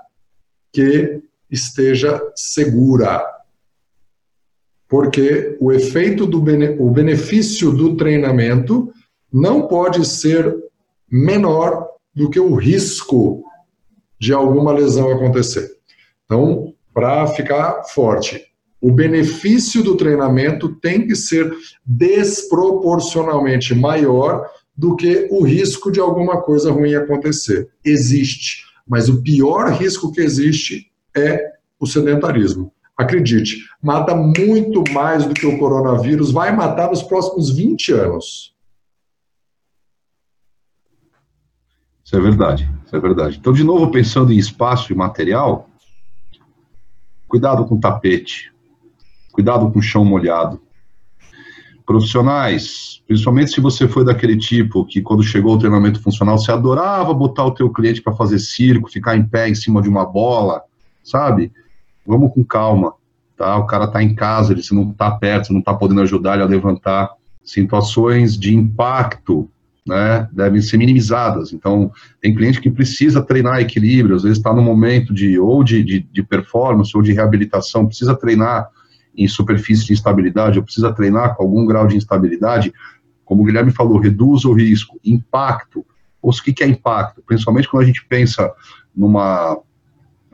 que 0.71 1.23
esteja 1.51 2.21
segura, 2.35 3.25
porque 4.89 5.57
o 5.61 5.71
efeito 5.71 6.27
do 6.27 6.39
o 6.79 6.91
benefício 6.91 7.71
do 7.71 7.97
treinamento 7.97 8.91
não 9.31 9.69
pode 9.69 10.07
ser 10.07 10.57
menor 11.11 11.87
do 12.15 12.31
que 12.31 12.41
o 12.41 12.55
risco 12.55 13.45
de 14.19 14.33
alguma 14.33 14.73
lesão 14.73 15.13
acontecer. 15.13 15.71
Então, 16.25 16.73
para 16.93 17.27
ficar 17.29 17.85
forte, 17.85 18.45
o 18.81 18.91
benefício 18.91 19.83
do 19.83 19.97
treinamento 19.97 20.75
tem 20.77 21.07
que 21.07 21.15
ser 21.15 21.53
desproporcionalmente 21.85 23.75
maior 23.75 24.49
do 24.77 24.97
que 24.97 25.29
o 25.31 25.43
risco 25.43 25.91
de 25.91 26.01
alguma 26.01 26.41
coisa 26.41 26.71
ruim 26.71 26.95
acontecer. 26.95 27.69
Existe, 27.85 28.65
mas 28.87 29.09
o 29.09 29.23
pior 29.23 29.73
risco 29.73 30.13
que 30.13 30.21
existe 30.21 30.91
é 31.15 31.53
o 31.79 31.87
sedentarismo. 31.87 32.73
Acredite, 32.99 33.65
mata 33.81 34.13
muito 34.13 34.83
mais 34.93 35.25
do 35.25 35.33
que 35.33 35.47
o 35.47 35.57
coronavírus, 35.57 36.33
vai 36.33 36.51
matar 36.51 36.91
nos 36.91 37.01
próximos 37.01 37.49
20 37.49 37.93
anos. 37.93 38.53
Isso 42.05 42.17
é 42.17 42.21
verdade, 42.21 42.69
isso 42.85 42.97
é 42.97 42.99
verdade. 42.99 43.39
Então, 43.39 43.53
de 43.53 43.63
novo, 43.63 43.93
pensando 43.93 44.33
em 44.33 44.37
espaço 44.37 44.93
e 44.93 44.97
material, 44.97 45.71
cuidado 47.29 47.65
com 47.67 47.79
tapete, 47.79 48.53
cuidado 49.31 49.71
com 49.71 49.81
chão 49.81 50.05
molhado. 50.05 50.61
Profissionais, 51.87 53.01
principalmente 53.07 53.53
se 53.53 53.61
você 53.61 53.87
foi 53.87 54.05
daquele 54.05 54.37
tipo 54.37 54.85
que 54.85 55.01
quando 55.01 55.23
chegou 55.23 55.55
o 55.55 55.59
treinamento 55.59 56.03
funcional, 56.03 56.37
você 56.37 56.51
adorava 56.51 57.15
botar 57.15 57.45
o 57.45 57.55
teu 57.55 57.71
cliente 57.71 58.03
para 58.03 58.17
fazer 58.17 58.41
circo, 58.41 58.91
ficar 58.91 59.17
em 59.17 59.25
pé 59.25 59.49
em 59.49 59.55
cima 59.55 59.81
de 59.81 59.89
uma 59.89 60.05
bola, 60.05 60.65
sabe? 61.05 61.53
Vamos 62.09 62.33
com 62.33 62.43
calma, 62.43 62.95
tá? 63.37 63.57
O 63.59 63.67
cara 63.67 63.85
está 63.85 64.03
em 64.03 64.15
casa, 64.15 64.53
ele 64.53 64.63
não 64.73 64.91
está 64.91 65.11
perto, 65.11 65.53
não 65.53 65.61
está 65.61 65.75
podendo 65.75 66.01
ajudar 66.01 66.35
ele 66.35 66.43
a 66.43 66.47
levantar. 66.47 67.11
Situações 67.45 68.39
de 68.39 68.55
impacto, 68.55 69.49
né, 69.87 70.29
devem 70.33 70.61
ser 70.61 70.79
minimizadas. 70.79 71.53
Então, 71.53 71.93
tem 72.21 72.35
cliente 72.35 72.61
que 72.61 72.71
precisa 72.71 73.23
treinar 73.23 73.61
equilíbrio, 73.61 74.17
às 74.17 74.23
vezes 74.23 74.39
está 74.39 74.53
no 74.53 74.63
momento 74.63 75.13
de 75.15 75.39
ou 75.39 75.63
de, 75.63 75.83
de, 75.83 76.01
de, 76.01 76.23
performance 76.23 76.95
ou 76.95 77.03
de 77.03 77.13
reabilitação, 77.13 77.87
precisa 77.87 78.15
treinar 78.15 78.69
em 79.17 79.27
superfície 79.27 79.87
de 79.87 79.93
instabilidade, 79.93 80.59
ou 80.59 80.65
precisa 80.65 80.93
treinar 80.93 81.35
com 81.37 81.43
algum 81.43 81.67
grau 81.67 81.87
de 81.87 81.97
instabilidade. 81.97 82.73
Como 83.25 83.43
o 83.43 83.45
Guilherme 83.45 83.71
falou, 83.71 83.99
reduz 83.99 84.45
o 84.45 84.53
risco. 84.53 84.99
Impacto. 85.05 85.85
Ou 86.23 86.31
o 86.31 86.43
que 86.43 86.63
é 86.63 86.67
impacto? 86.67 87.23
Principalmente 87.27 87.69
quando 87.69 87.83
a 87.83 87.87
gente 87.87 88.05
pensa 88.07 88.51
numa 88.95 89.59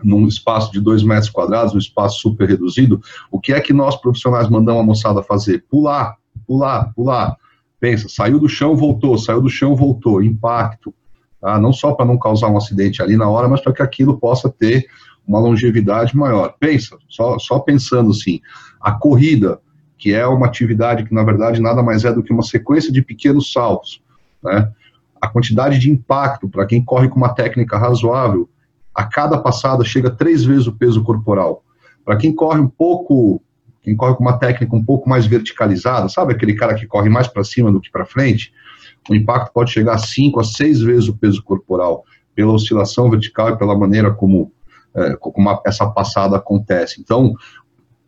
num 0.05 0.27
espaço 0.27 0.71
de 0.73 0.81
dois 0.81 1.03
metros 1.03 1.31
quadrados, 1.31 1.75
um 1.75 1.79
espaço 1.79 2.21
super 2.21 2.49
reduzido, 2.49 3.01
o 3.31 3.41
que 3.41 3.53
é 3.53 3.61
que 3.61 3.73
nós 3.73 3.97
profissionais 3.97 4.49
mandamos 4.49 4.83
a 4.83 4.87
moçada 4.87 5.23
fazer? 5.23 5.65
Pular, 5.69 6.17
pular, 6.47 6.93
pular. 6.95 7.37
Pensa, 7.81 8.09
saiu 8.09 8.39
do 8.39 8.49
chão, 8.49 8.77
voltou, 8.77 9.19
saiu 9.19 9.41
do 9.41 9.49
chão, 9.49 9.75
voltou, 9.75 10.23
impacto. 10.23 10.95
Tá? 11.41 11.59
Não 11.59 11.73
só 11.73 11.93
para 11.93 12.07
não 12.07 12.19
causar 12.19 12.49
um 12.49 12.57
acidente 12.57 13.03
ali 13.03 13.17
na 13.17 13.29
hora, 13.29 13.49
mas 13.49 13.61
para 13.61 13.73
que 13.73 13.83
aquilo 13.83 14.19
possa 14.19 14.49
ter 14.49 14.87
uma 15.27 15.39
longevidade 15.39 16.17
maior. 16.17 16.55
Pensa, 16.59 16.97
só, 17.09 17.39
só 17.39 17.59
pensando 17.59 18.11
assim, 18.11 18.41
a 18.81 18.93
corrida, 18.93 19.61
que 19.99 20.13
é 20.13 20.27
uma 20.27 20.47
atividade 20.47 21.05
que 21.05 21.15
na 21.15 21.23
verdade 21.23 21.61
nada 21.61 21.83
mais 21.83 22.05
é 22.05 22.13
do 22.13 22.23
que 22.23 22.33
uma 22.33 22.43
sequência 22.43 22.93
de 22.93 23.03
pequenos 23.03 23.53
saltos, 23.53 24.03
né? 24.43 24.71
A 25.21 25.29
quantidade 25.29 25.79
de 25.79 25.91
impacto 25.91 26.47
para 26.47 26.67
quem 26.67 26.85
corre 26.85 27.09
com 27.09 27.17
uma 27.17 27.33
técnica 27.33 27.79
razoável 27.79 28.49
a 28.95 29.05
cada 29.05 29.39
passada 29.39 29.85
chega 29.85 30.11
três 30.11 30.45
vezes 30.45 30.67
o 30.67 30.73
peso 30.73 31.03
corporal. 31.03 31.65
Para 32.05 32.17
quem 32.17 32.35
corre 32.35 32.61
um 32.61 32.69
pouco, 32.69 33.43
quem 33.83 33.97
corre 33.97 34.15
com 34.15 34.23
uma 34.23 34.39
técnica 34.39 34.77
um 34.77 34.85
pouco 34.85 35.09
mais 35.09 35.27
verticalizada, 35.27 36.09
sabe 36.09 36.33
aquele 36.33 36.55
cara 36.55 36.75
que 36.75 36.87
corre 36.87 37.09
mais 37.09 37.27
para 37.27 37.43
cima 37.43 37.73
do 37.73 37.81
que 37.81 37.91
para 37.91 38.07
frente, 38.07 38.53
o 39.11 39.15
impacto 39.15 39.53
pode 39.53 39.71
chegar 39.71 39.95
a 39.95 39.99
cinco 39.99 40.41
a 40.41 40.45
seis 40.45 40.81
vezes 40.81 41.09
o 41.09 41.17
peso 41.17 41.43
corporal, 41.43 42.05
pela 42.35 42.53
oscilação 42.53 43.11
vertical 43.11 43.51
e 43.51 43.59
pela 43.59 43.77
maneira 43.77 44.13
como, 44.13 44.53
é, 44.95 45.17
como 45.17 45.61
essa 45.67 45.87
passada 45.87 46.37
acontece. 46.37 47.01
Então, 47.01 47.35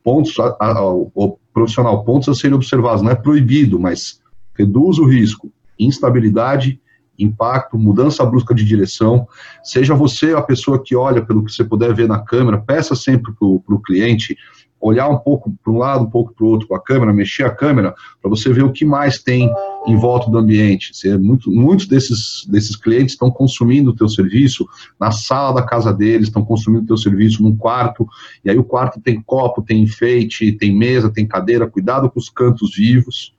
pontos, 0.03 0.39
a, 0.39 0.57
a, 0.61 0.85
o 0.85 1.39
profissional, 1.53 2.05
pontos 2.05 2.29
a 2.29 2.35
serem 2.35 2.57
observados, 2.57 3.03
não 3.03 3.11
é 3.11 3.15
proibido, 3.15 3.79
mas 3.79 4.21
reduz 4.55 4.99
o 4.99 5.07
risco, 5.07 5.51
instabilidade 5.79 6.81
impacto, 7.19 7.79
mudança 7.79 8.25
brusca 8.25 8.55
de 8.55 8.65
direção. 8.65 9.27
Seja 9.63 9.95
você 9.95 10.33
a 10.33 10.43
pessoa 10.43 10.83
que 10.83 10.95
olha 10.95 11.25
pelo 11.25 11.45
que 11.45 11.53
você 11.53 11.65
puder 11.65 11.95
ver 11.95 12.09
na 12.09 12.19
câmera, 12.19 12.59
peça 12.59 12.95
sempre 12.95 13.33
para 13.33 13.47
o 13.47 13.83
cliente 13.85 14.37
olhar 14.81 15.09
um 15.09 15.19
pouco 15.19 15.53
para 15.63 15.73
um 15.73 15.79
lado, 15.79 16.05
um 16.05 16.11
pouco 16.11 16.35
para 16.35 16.45
o 16.45 16.49
outro 16.49 16.69
com 16.69 16.75
a 16.75 16.81
câmera, 16.81 17.13
mexer 17.13 17.45
a 17.45 17.51
câmera, 17.51 17.95
para 18.21 18.29
você 18.29 18.53
ver 18.53 18.63
o 18.63 18.73
que 18.73 18.85
mais 18.85 19.19
tem 19.23 19.51
em 19.87 19.97
volta 19.97 20.31
do 20.31 20.39
ambiente. 20.39 20.95
Você, 20.95 21.17
muito, 21.17 21.51
muitos 21.51 21.87
desses, 21.87 22.47
desses 22.47 22.77
clientes 22.77 23.15
estão 23.15 23.31
consumindo 23.31 23.91
o 23.91 23.97
teu 23.97 24.09
serviço 24.09 24.67
na 24.99 25.11
sala 25.11 25.55
da 25.55 25.63
casa 25.63 25.93
deles, 25.93 26.29
estão 26.29 26.45
consumindo 26.45 26.85
o 26.85 26.87
teu 26.87 26.97
serviço 26.97 27.43
num 27.43 27.57
quarto, 27.57 28.07
e 28.45 28.51
aí 28.51 28.59
o 28.59 28.65
quarto 28.65 29.01
tem 29.01 29.21
copo, 29.21 29.63
tem 29.63 29.83
enfeite, 29.83 30.53
tem 30.53 30.75
mesa, 30.75 31.11
tem 31.11 31.27
cadeira, 31.27 31.69
cuidado 31.69 32.11
com 32.11 32.19
os 32.19 32.29
cantos 32.29 32.77
vivos, 32.77 33.35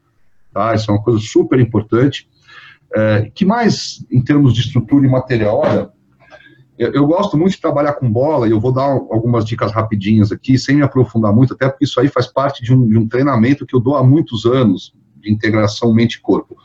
tá? 0.54 0.74
Isso 0.74 0.90
é 0.90 0.94
uma 0.94 1.04
coisa 1.04 1.20
super 1.20 1.60
importante. 1.60 2.28
É, 2.96 3.32
que 3.34 3.46
mais, 3.46 4.06
em 4.10 4.24
termos 4.24 4.54
de 4.54 4.62
estrutura 4.62 5.06
e 5.06 5.10
material? 5.10 5.60
Olha, 5.60 5.90
eu, 6.78 6.94
eu, 6.94 7.08
gosto 7.08 7.38
muito 7.38 7.54
de 7.54 7.62
trabalhar 7.62 7.94
com 7.94 8.10
bola, 8.10 8.48
e 8.48 8.52
eu 8.52 8.60
vou 8.60 8.72
dar 8.72 8.86
algumas 8.86 9.44
dicas 9.46 9.72
rapidinhas 9.72 10.32
aqui, 10.32 10.58
sem 10.58 10.76
me 10.76 10.84
aprofundar 10.84 11.34
muito, 11.34 11.54
até 11.54 11.68
porque 11.68 11.86
isso 11.86 12.00
aí 12.00 12.08
faz 12.08 12.28
parte 12.28 12.64
de 12.64 12.74
um, 12.74 12.88
de 12.88 12.98
um 12.98 13.08
treinamento 13.08 13.66
que 13.66 13.76
eu 13.76 13.80
dou 13.80 13.96
há 13.96 14.04
muitos 14.04 14.46
anos, 14.46 14.94
de 15.18 15.32
integração 15.32 15.94
mente-corpo. 15.94 16.56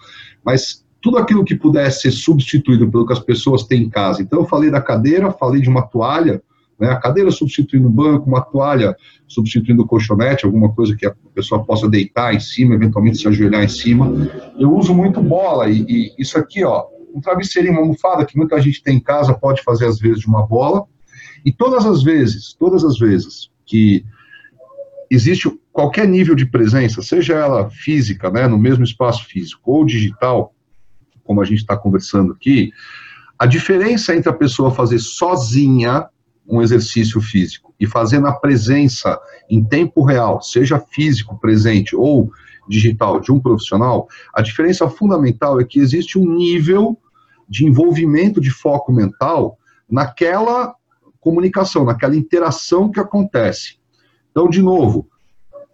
Mas 0.44 0.84
tudo 1.00 1.18
aquilo 1.18 1.44
que 1.44 1.56
pudesse 1.56 2.02
ser 2.02 2.10
substituído 2.12 2.88
pelo 2.90 3.06
que 3.06 3.12
as 3.12 3.18
pessoas 3.18 3.64
têm 3.64 3.82
em 3.82 3.90
casa. 3.90 4.22
Então, 4.22 4.40
eu 4.40 4.46
falei 4.46 4.70
da 4.70 4.80
cadeira, 4.80 5.32
falei 5.32 5.60
de 5.60 5.68
uma 5.68 5.82
toalha, 5.82 6.42
né, 6.82 6.90
a 6.90 6.96
cadeira 6.96 7.30
substituindo 7.30 7.86
o 7.86 7.90
banco, 7.90 8.28
uma 8.28 8.40
toalha 8.40 8.96
substituindo 9.28 9.82
o 9.82 9.86
colchonete, 9.86 10.44
alguma 10.44 10.72
coisa 10.72 10.96
que 10.96 11.06
a 11.06 11.14
pessoa 11.32 11.64
possa 11.64 11.88
deitar 11.88 12.34
em 12.34 12.40
cima, 12.40 12.74
eventualmente 12.74 13.18
se 13.18 13.28
ajoelhar 13.28 13.62
em 13.62 13.68
cima. 13.68 14.12
Eu 14.58 14.74
uso 14.74 14.92
muito 14.92 15.22
bola, 15.22 15.70
e, 15.70 15.86
e 15.88 16.14
isso 16.18 16.36
aqui, 16.36 16.64
ó, 16.64 16.84
um 17.14 17.20
travesseirinho, 17.20 17.74
uma 17.74 17.82
almofada 17.82 18.26
que 18.26 18.36
muita 18.36 18.60
gente 18.60 18.82
tem 18.82 18.96
em 18.96 19.00
casa, 19.00 19.32
pode 19.32 19.62
fazer 19.62 19.86
às 19.86 20.00
vezes 20.00 20.18
de 20.18 20.26
uma 20.26 20.44
bola. 20.44 20.84
E 21.44 21.52
todas 21.52 21.86
as 21.86 22.02
vezes, 22.02 22.52
todas 22.52 22.84
as 22.84 22.98
vezes 22.98 23.48
que 23.64 24.04
existe 25.08 25.48
qualquer 25.72 26.08
nível 26.08 26.34
de 26.34 26.46
presença, 26.46 27.00
seja 27.00 27.34
ela 27.34 27.70
física, 27.70 28.28
né, 28.28 28.48
no 28.48 28.58
mesmo 28.58 28.82
espaço 28.82 29.24
físico, 29.26 29.70
ou 29.70 29.84
digital, 29.84 30.52
como 31.22 31.40
a 31.40 31.44
gente 31.44 31.58
está 31.58 31.76
conversando 31.76 32.32
aqui, 32.32 32.72
a 33.38 33.46
diferença 33.46 34.16
entre 34.16 34.28
a 34.28 34.32
pessoa 34.32 34.72
fazer 34.72 34.98
sozinha 34.98 36.08
um 36.47 36.61
exercício 36.61 37.20
físico 37.20 37.74
e 37.78 37.86
fazer 37.86 38.18
na 38.18 38.32
presença, 38.32 39.18
em 39.49 39.62
tempo 39.64 40.05
real, 40.05 40.43
seja 40.43 40.78
físico 40.78 41.38
presente 41.38 41.95
ou 41.95 42.30
digital, 42.68 43.20
de 43.20 43.32
um 43.32 43.40
profissional, 43.40 44.09
a 44.32 44.43
diferença 44.43 44.88
fundamental 44.88 45.61
é 45.61 45.64
que 45.64 45.80
existe 45.80 46.18
um 46.18 46.34
nível 46.34 46.97
de 47.49 47.66
envolvimento 47.66 48.40
de 48.40 48.51
foco 48.51 48.93
mental 48.93 49.59
naquela 49.90 50.74
comunicação, 51.20 51.84
naquela 51.84 52.16
interação 52.16 52.90
que 52.90 53.01
acontece. 53.01 53.78
Então, 54.30 54.49
de 54.49 54.62
novo, 54.62 55.09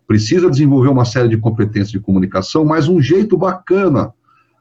precisa 0.07 0.51
desenvolver 0.51 0.89
uma 0.89 1.05
série 1.05 1.29
de 1.29 1.37
competências 1.37 1.91
de 1.91 2.01
comunicação, 2.01 2.65
mas 2.65 2.89
um 2.89 3.01
jeito 3.01 3.37
bacana 3.37 4.13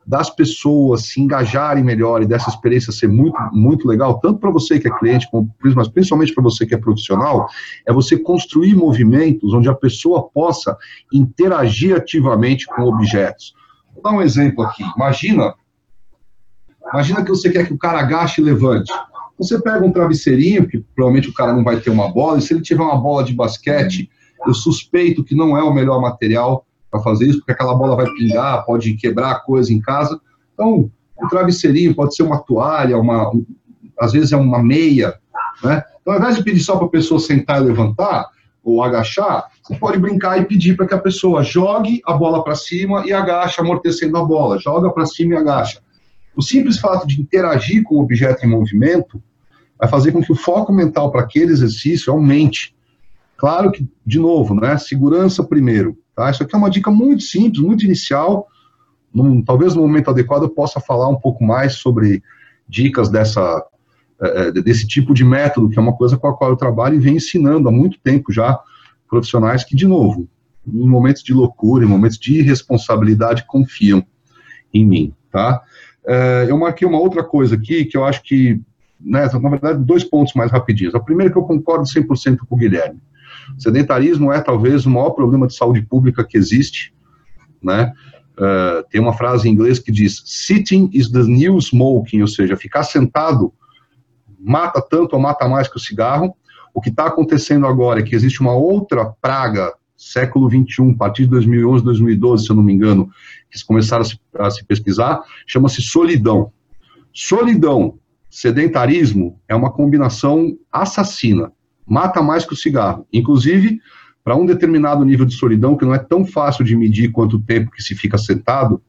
das 0.07 0.29
pessoas 0.29 1.07
se 1.07 1.19
engajarem 1.19 1.83
melhor 1.83 2.23
e 2.23 2.25
dessa 2.25 2.49
experiência 2.49 2.93
ser 2.93 3.09
muito, 3.09 3.37
muito 3.51 3.85
legal, 3.85 4.19
tanto 4.19 4.39
para 4.39 4.49
você 4.49 4.79
que 4.79 4.87
é 4.87 4.97
cliente, 4.97 5.29
como, 5.29 5.53
mas 5.75 5.89
principalmente 5.89 6.33
para 6.33 6.43
você 6.43 6.65
que 6.65 6.73
é 6.73 6.77
profissional, 6.77 7.45
é 7.85 7.91
você 7.91 8.17
construir 8.17 8.73
movimentos 8.73 9.53
onde 9.53 9.67
a 9.67 9.75
pessoa 9.75 10.29
possa 10.29 10.77
interagir 11.13 11.93
ativamente 11.93 12.65
com 12.67 12.83
objetos. 12.83 13.53
Vou 13.93 14.01
dar 14.01 14.11
um 14.11 14.21
exemplo 14.21 14.63
aqui. 14.63 14.83
Imagina, 14.95 15.53
imagina 16.93 17.21
que 17.21 17.29
você 17.29 17.49
quer 17.49 17.67
que 17.67 17.73
o 17.73 17.77
cara 17.77 17.99
agache 17.99 18.39
e 18.39 18.43
levante. 18.45 18.91
Você 19.37 19.61
pega 19.61 19.85
um 19.85 19.91
travesseirinho, 19.91 20.67
que 20.67 20.79
provavelmente 20.95 21.29
o 21.29 21.33
cara 21.33 21.51
não 21.51 21.65
vai 21.65 21.81
ter 21.81 21.89
uma 21.89 22.11
bola, 22.11 22.37
e 22.37 22.41
se 22.41 22.53
ele 22.53 22.61
tiver 22.61 22.81
uma 22.81 22.97
bola 22.97 23.25
de 23.25 23.33
basquete, 23.33 24.09
eu 24.45 24.53
suspeito 24.53 25.23
que 25.23 25.35
não 25.35 25.57
é 25.57 25.63
o 25.63 25.73
melhor 25.73 25.99
material 25.99 26.65
para 26.89 27.01
fazer 27.01 27.25
isso, 27.27 27.39
porque 27.39 27.51
aquela 27.51 27.75
bola 27.75 27.95
vai 27.95 28.11
pingar, 28.13 28.65
pode 28.65 28.93
quebrar 28.95 29.43
coisa 29.43 29.73
em 29.73 29.79
casa. 29.79 30.19
Então, 30.53 30.89
um 31.21 31.27
travesseirinho 31.27 31.95
pode 31.95 32.15
ser 32.15 32.23
uma 32.23 32.39
toalha, 32.39 32.97
uma, 32.97 33.29
um, 33.29 33.45
às 33.99 34.13
vezes 34.13 34.31
é 34.31 34.37
uma 34.37 34.61
meia, 34.61 35.15
né? 35.63 35.83
Então, 36.01 36.13
ao 36.13 36.19
invés 36.19 36.37
de 36.37 36.43
pedir 36.43 36.61
só 36.61 36.77
para 36.77 36.85
a 36.85 36.89
pessoa 36.89 37.19
sentar 37.19 37.61
e 37.61 37.65
levantar, 37.65 38.29
ou 38.67 38.83
agachar, 38.83 39.45
você 39.63 39.75
pode 39.75 39.97
brincar 39.97 40.41
e 40.41 40.45
pedir 40.45 40.75
para 40.75 40.85
que 40.85 40.93
a 40.93 40.99
pessoa 40.99 41.41
jogue 41.41 42.01
a 42.05 42.11
bola 42.11 42.43
para 42.43 42.53
cima 42.53 43.07
e 43.07 43.13
agache, 43.13 43.61
amortecendo 43.61 44.17
a 44.17 44.25
bola. 44.25 44.59
Joga 44.59 44.91
para 44.91 45.05
cima 45.05 45.35
e 45.35 45.37
agacha. 45.37 45.79
O 46.35 46.41
simples 46.41 46.77
fato 46.77 47.07
de 47.07 47.21
interagir 47.21 47.81
com 47.83 47.95
o 47.95 48.01
objeto 48.01 48.45
em 48.45 48.49
movimento 48.49 49.23
vai 49.79 49.87
fazer 49.87 50.11
com 50.11 50.21
que 50.21 50.33
o 50.33 50.35
foco 50.35 50.73
mental 50.73 51.11
para 51.11 51.21
aquele 51.21 51.53
exercício 51.53 52.11
aumente. 52.11 52.75
Claro 53.37 53.71
que, 53.71 53.87
de 54.05 54.19
novo, 54.19 54.53
né, 54.53 54.77
segurança 54.77 55.43
primeiro. 55.43 55.97
Tá? 56.17 56.31
Isso 56.31 56.41
aqui 56.41 56.55
é 56.55 56.57
uma 56.57 56.71
dica 56.71 56.89
muito 56.89 57.21
simples, 57.21 57.61
muito 57.61 57.85
inicial. 57.85 58.47
Num, 59.13 59.39
talvez 59.43 59.75
no 59.75 59.83
momento 59.83 60.09
adequado 60.09 60.41
eu 60.41 60.49
possa 60.49 60.79
falar 60.79 61.07
um 61.07 61.15
pouco 61.15 61.43
mais 61.43 61.75
sobre 61.75 62.23
dicas 62.67 63.07
dessa, 63.07 63.63
é, 64.19 64.51
desse 64.51 64.87
tipo 64.87 65.13
de 65.13 65.23
método, 65.23 65.69
que 65.69 65.77
é 65.77 65.81
uma 65.81 65.95
coisa 65.95 66.17
com 66.17 66.27
a 66.27 66.35
qual 66.35 66.49
eu 66.49 66.57
trabalho 66.57 66.95
e 66.95 66.99
venho 66.99 67.17
ensinando 67.17 67.69
há 67.69 67.71
muito 67.71 67.99
tempo 67.99 68.33
já 68.33 68.59
profissionais 69.07 69.63
que, 69.63 69.75
de 69.75 69.85
novo, 69.85 70.27
em 70.67 70.87
momentos 70.87 71.21
de 71.21 71.35
loucura, 71.35 71.85
em 71.85 71.87
momentos 71.87 72.17
de 72.17 72.39
irresponsabilidade, 72.39 73.45
confiam 73.45 74.03
em 74.73 74.83
mim. 74.83 75.13
Tá? 75.31 75.61
É, 76.03 76.47
eu 76.49 76.57
marquei 76.57 76.87
uma 76.87 76.99
outra 76.99 77.23
coisa 77.23 77.53
aqui 77.53 77.85
que 77.85 77.95
eu 77.95 78.03
acho 78.03 78.23
que, 78.23 78.59
né, 78.99 79.29
na 79.39 79.49
verdade, 79.49 79.83
dois 79.83 80.03
pontos 80.03 80.33
mais 80.33 80.51
rapidinhos. 80.51 80.95
A 80.95 80.99
primeira 80.99 81.29
é 81.29 81.31
que 81.31 81.37
eu 81.37 81.43
concordo 81.43 81.85
100% 81.85 82.39
com 82.39 82.55
o 82.55 82.57
Guilherme. 82.57 82.99
Sedentarismo 83.57 84.31
é 84.31 84.41
talvez 84.41 84.85
o 84.85 84.89
maior 84.89 85.11
problema 85.11 85.47
de 85.47 85.55
saúde 85.55 85.81
pública 85.81 86.23
que 86.23 86.37
existe, 86.37 86.93
né? 87.61 87.93
Uh, 88.37 88.87
tem 88.91 89.01
uma 89.01 89.13
frase 89.13 89.49
em 89.49 89.51
inglês 89.51 89.79
que 89.79 89.91
diz: 89.91 90.21
"Sitting 90.25 90.89
is 90.93 91.09
the 91.09 91.23
new 91.23 91.57
smoking", 91.59 92.21
ou 92.21 92.27
seja, 92.27 92.55
ficar 92.55 92.83
sentado 92.83 93.51
mata 94.39 94.81
tanto 94.81 95.13
ou 95.13 95.19
mata 95.19 95.47
mais 95.47 95.67
que 95.67 95.77
o 95.77 95.79
cigarro. 95.79 96.35
O 96.73 96.79
que 96.79 96.89
está 96.89 97.07
acontecendo 97.07 97.65
agora 97.65 97.99
é 97.99 98.03
que 98.03 98.15
existe 98.15 98.39
uma 98.39 98.53
outra 98.53 99.05
praga, 99.19 99.73
século 99.95 100.47
21, 100.47 100.91
a 100.91 100.95
partir 100.95 101.23
de 101.23 101.31
2011, 101.31 101.83
2012, 101.83 102.45
se 102.45 102.51
eu 102.51 102.55
não 102.55 102.63
me 102.63 102.71
engano, 102.71 103.09
que 103.49 103.65
começaram 103.65 104.03
a 104.03 104.05
se, 104.05 104.19
a 104.37 104.51
se 104.51 104.63
pesquisar, 104.63 105.21
chama-se 105.47 105.81
solidão. 105.81 106.51
Solidão, 107.11 107.97
sedentarismo 108.29 109.39
é 109.47 109.55
uma 109.55 109.71
combinação 109.71 110.55
assassina 110.71 111.51
mata 111.87 112.21
mais 112.21 112.45
que 112.45 112.53
o 112.53 112.57
cigarro. 112.57 113.07
Inclusive, 113.13 113.79
para 114.23 114.35
um 114.35 114.45
determinado 114.45 115.05
nível 115.05 115.25
de 115.25 115.35
solidão, 115.35 115.77
que 115.77 115.85
não 115.85 115.95
é 115.95 115.99
tão 115.99 116.25
fácil 116.25 116.65
de 116.65 116.75
medir 116.75 117.11
quanto 117.11 117.39
tempo 117.39 117.71
que 117.71 117.81
se 117.81 117.95
fica 117.95 118.17
sentado, 118.17 118.81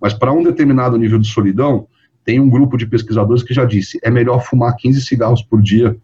mas 0.00 0.12
para 0.12 0.32
um 0.32 0.42
determinado 0.42 0.98
nível 0.98 1.18
de 1.18 1.28
solidão, 1.28 1.88
tem 2.22 2.38
um 2.38 2.50
grupo 2.50 2.76
de 2.76 2.86
pesquisadores 2.86 3.42
que 3.42 3.54
já 3.54 3.64
disse, 3.64 3.98
é 4.02 4.10
melhor 4.10 4.44
fumar 4.44 4.76
15 4.76 5.00
cigarros 5.00 5.42
por 5.42 5.62
dia, 5.62 5.96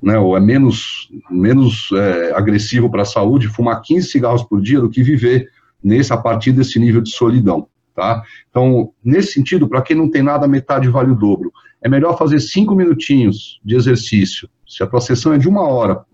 né, 0.00 0.18
ou 0.18 0.36
é 0.36 0.40
menos, 0.40 1.08
menos 1.30 1.88
é, 1.92 2.32
agressivo 2.34 2.90
para 2.90 3.02
a 3.02 3.06
saúde 3.06 3.48
fumar 3.48 3.80
15 3.80 4.06
cigarros 4.06 4.42
por 4.44 4.60
dia 4.60 4.80
do 4.80 4.90
que 4.90 5.02
viver 5.02 5.48
nesse, 5.82 6.12
a 6.12 6.16
partir 6.16 6.52
desse 6.52 6.78
nível 6.78 7.00
de 7.00 7.10
solidão. 7.10 7.66
Tá? 7.94 8.22
Então, 8.50 8.92
nesse 9.04 9.32
sentido, 9.32 9.68
para 9.68 9.80
quem 9.80 9.96
não 9.96 10.10
tem 10.10 10.22
nada, 10.22 10.46
metade 10.46 10.88
vale 10.88 11.10
o 11.10 11.16
dobro. 11.16 11.52
É 11.82 11.88
melhor 11.88 12.18
fazer 12.18 12.38
cinco 12.38 12.74
minutinhos 12.74 13.60
de 13.64 13.74
exercício 13.76 14.48
se 14.66 14.82
a 14.82 14.86
tua 14.86 15.00
sessão 15.00 15.32
é 15.32 15.38
de 15.38 15.48
uma 15.48 15.62
hora, 15.62 16.04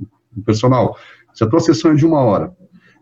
personal, 0.45 0.97
se 1.35 1.45
a 1.45 1.47
tua 1.47 1.61
sessão 1.61 1.93
é 1.93 1.95
de 1.95 2.07
uma 2.07 2.21
hora, 2.21 2.55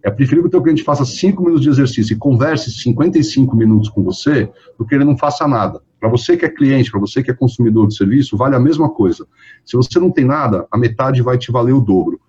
é 0.03 0.11
preferível 0.11 0.45
que 0.45 0.49
o 0.49 0.51
teu 0.51 0.63
cliente 0.63 0.85
faça 0.85 1.05
5 1.05 1.43
minutos 1.43 1.63
de 1.63 1.71
exercício 1.71 2.15
e 2.15 2.17
converse 2.17 2.71
55 2.71 3.57
minutos 3.57 3.89
com 3.89 4.03
você 4.03 4.51
do 4.79 4.87
que 4.87 4.95
ele 4.95 5.05
não 5.05 5.17
faça 5.17 5.47
nada. 5.47 5.81
Para 5.99 6.09
você 6.09 6.37
que 6.37 6.45
é 6.45 6.49
cliente, 6.49 6.91
para 6.91 7.01
você 7.01 7.23
que 7.23 7.31
é 7.31 7.35
consumidor 7.35 7.89
de 7.89 7.97
serviço, 7.97 8.37
vale 8.37 8.55
a 8.55 8.61
mesma 8.61 8.89
coisa. 8.89 9.27
Se 9.65 9.77
você 9.77 9.99
não 9.99 10.11
tem 10.11 10.25
nada, 10.25 10.67
a 10.71 10.79
metade 10.79 11.21
vai 11.21 11.37
te 11.37 11.51
valer 11.51 11.73
o 11.73 11.81
dobro. 11.81 12.21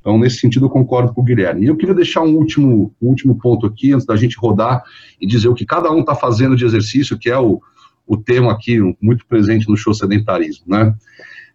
Então, 0.00 0.18
nesse 0.18 0.38
sentido, 0.38 0.64
eu 0.66 0.70
concordo 0.70 1.12
com 1.12 1.20
o 1.20 1.24
Guilherme. 1.24 1.64
E 1.64 1.68
eu 1.68 1.76
queria 1.76 1.94
deixar 1.94 2.22
um 2.22 2.34
último, 2.34 2.94
um 3.02 3.08
último 3.08 3.38
ponto 3.38 3.66
aqui, 3.66 3.92
antes 3.92 4.06
da 4.06 4.16
gente 4.16 4.38
rodar 4.38 4.82
e 5.20 5.26
dizer 5.26 5.48
o 5.48 5.54
que 5.54 5.66
cada 5.66 5.90
um 5.90 6.00
está 6.00 6.14
fazendo 6.14 6.56
de 6.56 6.64
exercício, 6.64 7.18
que 7.18 7.28
é 7.28 7.38
o, 7.38 7.60
o 8.06 8.16
tema 8.16 8.52
aqui 8.52 8.80
muito 9.02 9.26
presente 9.26 9.68
no 9.68 9.76
show 9.76 9.92
sedentarismo, 9.92 10.64
né? 10.66 10.94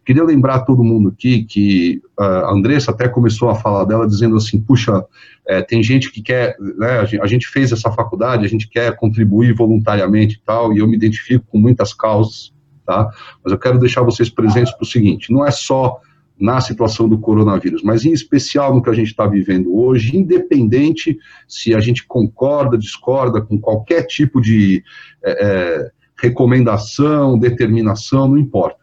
Queria 0.05 0.23
lembrar 0.23 0.61
todo 0.61 0.83
mundo 0.83 1.09
aqui 1.09 1.43
que 1.43 2.01
a 2.19 2.51
Andressa 2.51 2.91
até 2.91 3.07
começou 3.07 3.49
a 3.49 3.55
falar 3.55 3.85
dela 3.85 4.07
dizendo 4.07 4.35
assim, 4.35 4.59
puxa, 4.59 5.05
é, 5.47 5.61
tem 5.61 5.81
gente 5.81 6.11
que 6.11 6.21
quer, 6.21 6.57
né, 6.59 6.99
a 7.21 7.27
gente 7.27 7.47
fez 7.47 7.71
essa 7.71 7.91
faculdade, 7.91 8.45
a 8.45 8.49
gente 8.49 8.67
quer 8.67 8.95
contribuir 8.95 9.53
voluntariamente 9.53 10.35
e 10.35 10.41
tal, 10.45 10.73
e 10.73 10.79
eu 10.79 10.87
me 10.87 10.95
identifico 10.95 11.45
com 11.49 11.57
muitas 11.57 11.93
causas, 11.93 12.53
tá? 12.85 13.09
Mas 13.43 13.53
eu 13.53 13.57
quero 13.57 13.79
deixar 13.79 14.01
vocês 14.01 14.29
presentes 14.29 14.73
para 14.73 14.83
o 14.83 14.87
seguinte, 14.87 15.31
não 15.31 15.45
é 15.45 15.51
só 15.51 15.99
na 16.37 16.59
situação 16.59 17.07
do 17.07 17.17
coronavírus, 17.17 17.81
mas 17.81 18.03
em 18.03 18.11
especial 18.11 18.73
no 18.73 18.81
que 18.81 18.89
a 18.89 18.93
gente 18.93 19.07
está 19.09 19.25
vivendo 19.25 19.73
hoje, 19.73 20.17
independente 20.17 21.17
se 21.47 21.73
a 21.73 21.79
gente 21.79 22.05
concorda, 22.05 22.77
discorda 22.77 23.41
com 23.41 23.57
qualquer 23.57 24.03
tipo 24.03 24.41
de 24.41 24.83
é 25.23 25.91
recomendação, 26.21 27.37
determinação, 27.37 28.29
não 28.29 28.37
importa 28.37 28.82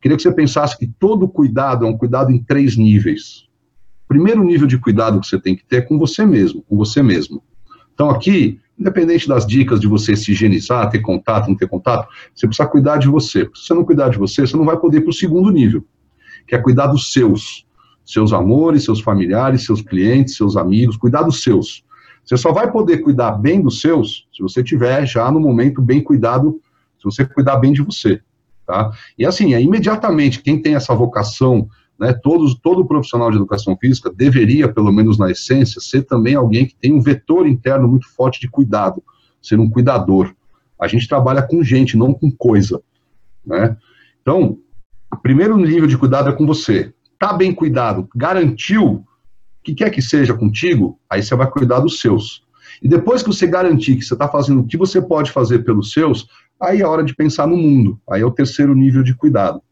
Queria 0.00 0.16
que 0.16 0.22
você 0.22 0.32
pensasse 0.32 0.76
que 0.78 0.86
todo 0.86 1.28
cuidado 1.28 1.84
é 1.86 1.88
um 1.88 1.96
cuidado 1.96 2.30
em 2.30 2.42
três 2.42 2.76
níveis. 2.76 3.46
O 4.04 4.08
primeiro 4.08 4.44
nível 4.44 4.66
de 4.66 4.78
cuidado 4.78 5.20
que 5.20 5.26
você 5.26 5.40
tem 5.40 5.56
que 5.56 5.64
ter 5.64 5.76
é 5.76 5.80
com 5.80 5.98
você 5.98 6.24
mesmo, 6.24 6.62
com 6.62 6.76
você 6.76 7.02
mesmo. 7.02 7.42
Então, 7.92 8.10
aqui, 8.10 8.60
independente 8.78 9.26
das 9.26 9.46
dicas 9.46 9.80
de 9.80 9.86
você 9.86 10.14
se 10.14 10.32
higienizar, 10.32 10.90
ter 10.90 11.00
contato, 11.00 11.48
não 11.48 11.56
ter 11.56 11.68
contato, 11.68 12.08
você 12.34 12.46
precisa 12.46 12.68
cuidar 12.68 12.98
de 12.98 13.08
você. 13.08 13.48
Se 13.54 13.66
você 13.66 13.74
não 13.74 13.84
cuidar 13.84 14.10
de 14.10 14.18
você, 14.18 14.42
você 14.46 14.56
não 14.56 14.64
vai 14.64 14.78
poder 14.78 14.98
ir 14.98 15.00
para 15.00 15.10
o 15.10 15.14
segundo 15.14 15.50
nível, 15.50 15.84
que 16.46 16.54
é 16.54 16.58
cuidar 16.58 16.86
dos 16.86 17.12
seus. 17.12 17.66
Seus 18.04 18.32
amores, 18.32 18.84
seus 18.84 19.00
familiares, 19.00 19.64
seus 19.64 19.82
clientes, 19.82 20.36
seus 20.36 20.56
amigos, 20.56 20.96
cuidar 20.96 21.22
dos 21.22 21.42
seus. 21.42 21.84
Você 22.24 22.36
só 22.36 22.52
vai 22.52 22.70
poder 22.70 22.98
cuidar 22.98 23.32
bem 23.32 23.60
dos 23.60 23.80
seus 23.80 24.28
se 24.32 24.42
você 24.42 24.62
tiver 24.62 25.06
já 25.06 25.30
no 25.30 25.40
momento 25.40 25.80
bem 25.80 26.02
cuidado, 26.02 26.60
se 26.98 27.04
você 27.04 27.24
cuidar 27.24 27.56
bem 27.56 27.72
de 27.72 27.82
você, 27.82 28.20
tá? 28.66 28.90
E 29.16 29.24
assim, 29.24 29.54
é 29.54 29.62
imediatamente 29.62 30.42
quem 30.42 30.60
tem 30.60 30.74
essa 30.74 30.94
vocação, 30.94 31.68
né, 31.98 32.12
todos, 32.12 32.54
todo 32.54 32.86
profissional 32.86 33.30
de 33.30 33.36
educação 33.36 33.76
física 33.76 34.12
deveria, 34.12 34.72
pelo 34.72 34.92
menos 34.92 35.16
na 35.16 35.30
essência, 35.30 35.80
ser 35.80 36.02
também 36.02 36.34
alguém 36.34 36.66
que 36.66 36.74
tem 36.74 36.92
um 36.92 37.00
vetor 37.00 37.46
interno 37.46 37.88
muito 37.88 38.08
forte 38.14 38.40
de 38.40 38.48
cuidado, 38.48 39.02
ser 39.40 39.58
um 39.58 39.70
cuidador. 39.70 40.34
A 40.78 40.86
gente 40.86 41.08
trabalha 41.08 41.42
com 41.42 41.62
gente, 41.62 41.96
não 41.96 42.12
com 42.12 42.30
coisa, 42.30 42.82
né? 43.44 43.76
Então, 44.20 44.58
o 45.10 45.16
primeiro 45.16 45.56
nível 45.56 45.86
de 45.86 45.96
cuidado 45.96 46.28
é 46.28 46.32
com 46.32 46.44
você. 46.44 46.92
Tá 47.18 47.32
bem 47.32 47.54
cuidado, 47.54 48.08
garantiu 48.14 49.04
que 49.64 49.74
quer 49.74 49.90
que 49.90 50.02
seja 50.02 50.34
contigo, 50.34 51.00
aí 51.08 51.22
você 51.22 51.34
vai 51.34 51.50
cuidar 51.50 51.80
dos 51.80 52.00
seus. 52.00 52.44
E 52.82 52.88
depois 52.88 53.22
que 53.22 53.28
você 53.28 53.46
garantir 53.46 53.96
que 53.96 54.04
você 54.04 54.14
está 54.14 54.28
fazendo 54.28 54.60
o 54.60 54.66
que 54.66 54.76
você 54.76 55.00
pode 55.00 55.30
fazer 55.30 55.60
pelos 55.60 55.92
seus, 55.92 56.28
aí 56.60 56.80
é 56.80 56.86
hora 56.86 57.04
de 57.04 57.14
pensar 57.14 57.46
no 57.46 57.56
mundo. 57.56 58.00
Aí 58.08 58.22
é 58.22 58.24
o 58.24 58.30
terceiro 58.30 58.74
nível 58.74 59.02
de 59.02 59.14
cuidado. 59.14 59.62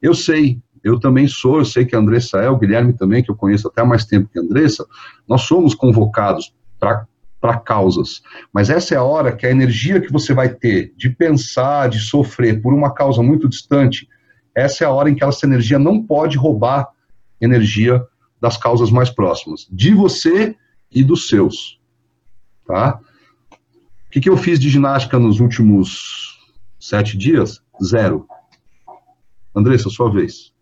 Eu 0.00 0.14
sei, 0.14 0.60
eu 0.82 0.98
também 0.98 1.28
sou, 1.28 1.58
eu 1.58 1.64
sei 1.64 1.84
que 1.84 1.94
a 1.94 1.98
Andressa 1.98 2.38
é, 2.38 2.48
o 2.48 2.58
Guilherme 2.58 2.92
também, 2.92 3.22
que 3.22 3.30
eu 3.30 3.36
conheço 3.36 3.68
até 3.68 3.82
há 3.82 3.84
mais 3.84 4.04
tempo 4.04 4.28
que 4.28 4.38
a 4.38 4.42
Andressa, 4.42 4.84
nós 5.28 5.42
somos 5.42 5.74
convocados 5.74 6.54
para 6.78 7.58
causas. 7.58 8.22
Mas 8.52 8.68
essa 8.70 8.94
é 8.94 8.98
a 8.98 9.02
hora 9.02 9.34
que 9.34 9.46
a 9.46 9.50
energia 9.50 10.00
que 10.00 10.12
você 10.12 10.34
vai 10.34 10.48
ter 10.48 10.92
de 10.96 11.10
pensar, 11.10 11.88
de 11.88 12.00
sofrer 12.00 12.60
por 12.60 12.72
uma 12.72 12.92
causa 12.92 13.22
muito 13.22 13.48
distante, 13.48 14.08
essa 14.54 14.84
é 14.84 14.86
a 14.86 14.90
hora 14.90 15.08
em 15.08 15.14
que 15.14 15.24
essa 15.24 15.46
energia 15.46 15.78
não 15.78 16.02
pode 16.02 16.36
roubar 16.36 16.88
energia 17.40 18.04
das 18.40 18.56
causas 18.56 18.90
mais 18.90 19.08
próximas, 19.08 19.68
de 19.70 19.94
você 19.94 20.56
e 20.90 21.04
dos 21.04 21.28
seus. 21.28 21.80
Tá? 22.66 22.98
O 24.12 24.12
que, 24.12 24.20
que 24.20 24.28
eu 24.28 24.36
fiz 24.36 24.60
de 24.60 24.68
ginástica 24.68 25.18
nos 25.18 25.40
últimos 25.40 26.38
sete 26.78 27.16
dias? 27.16 27.62
Zero. 27.82 28.28
Andressa, 29.56 29.88
sua 29.88 30.12
vez. 30.12 30.52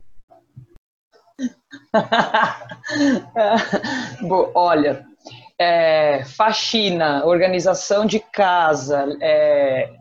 Olha, 4.54 5.04
é, 5.58 6.22
faxina, 6.26 7.24
organização 7.24 8.06
de 8.06 8.20
casa, 8.20 9.18
é, 9.20 9.96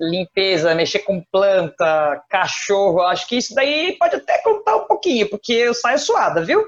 limpeza, 0.00 0.74
mexer 0.74 1.04
com 1.04 1.22
planta, 1.30 2.20
cachorro, 2.28 3.02
acho 3.02 3.28
que 3.28 3.36
isso 3.36 3.54
daí 3.54 3.96
pode 4.00 4.16
até 4.16 4.42
contar 4.42 4.78
um 4.78 4.88
pouquinho, 4.88 5.30
porque 5.30 5.52
eu 5.52 5.74
saio 5.74 6.00
suada, 6.00 6.44
viu? 6.44 6.66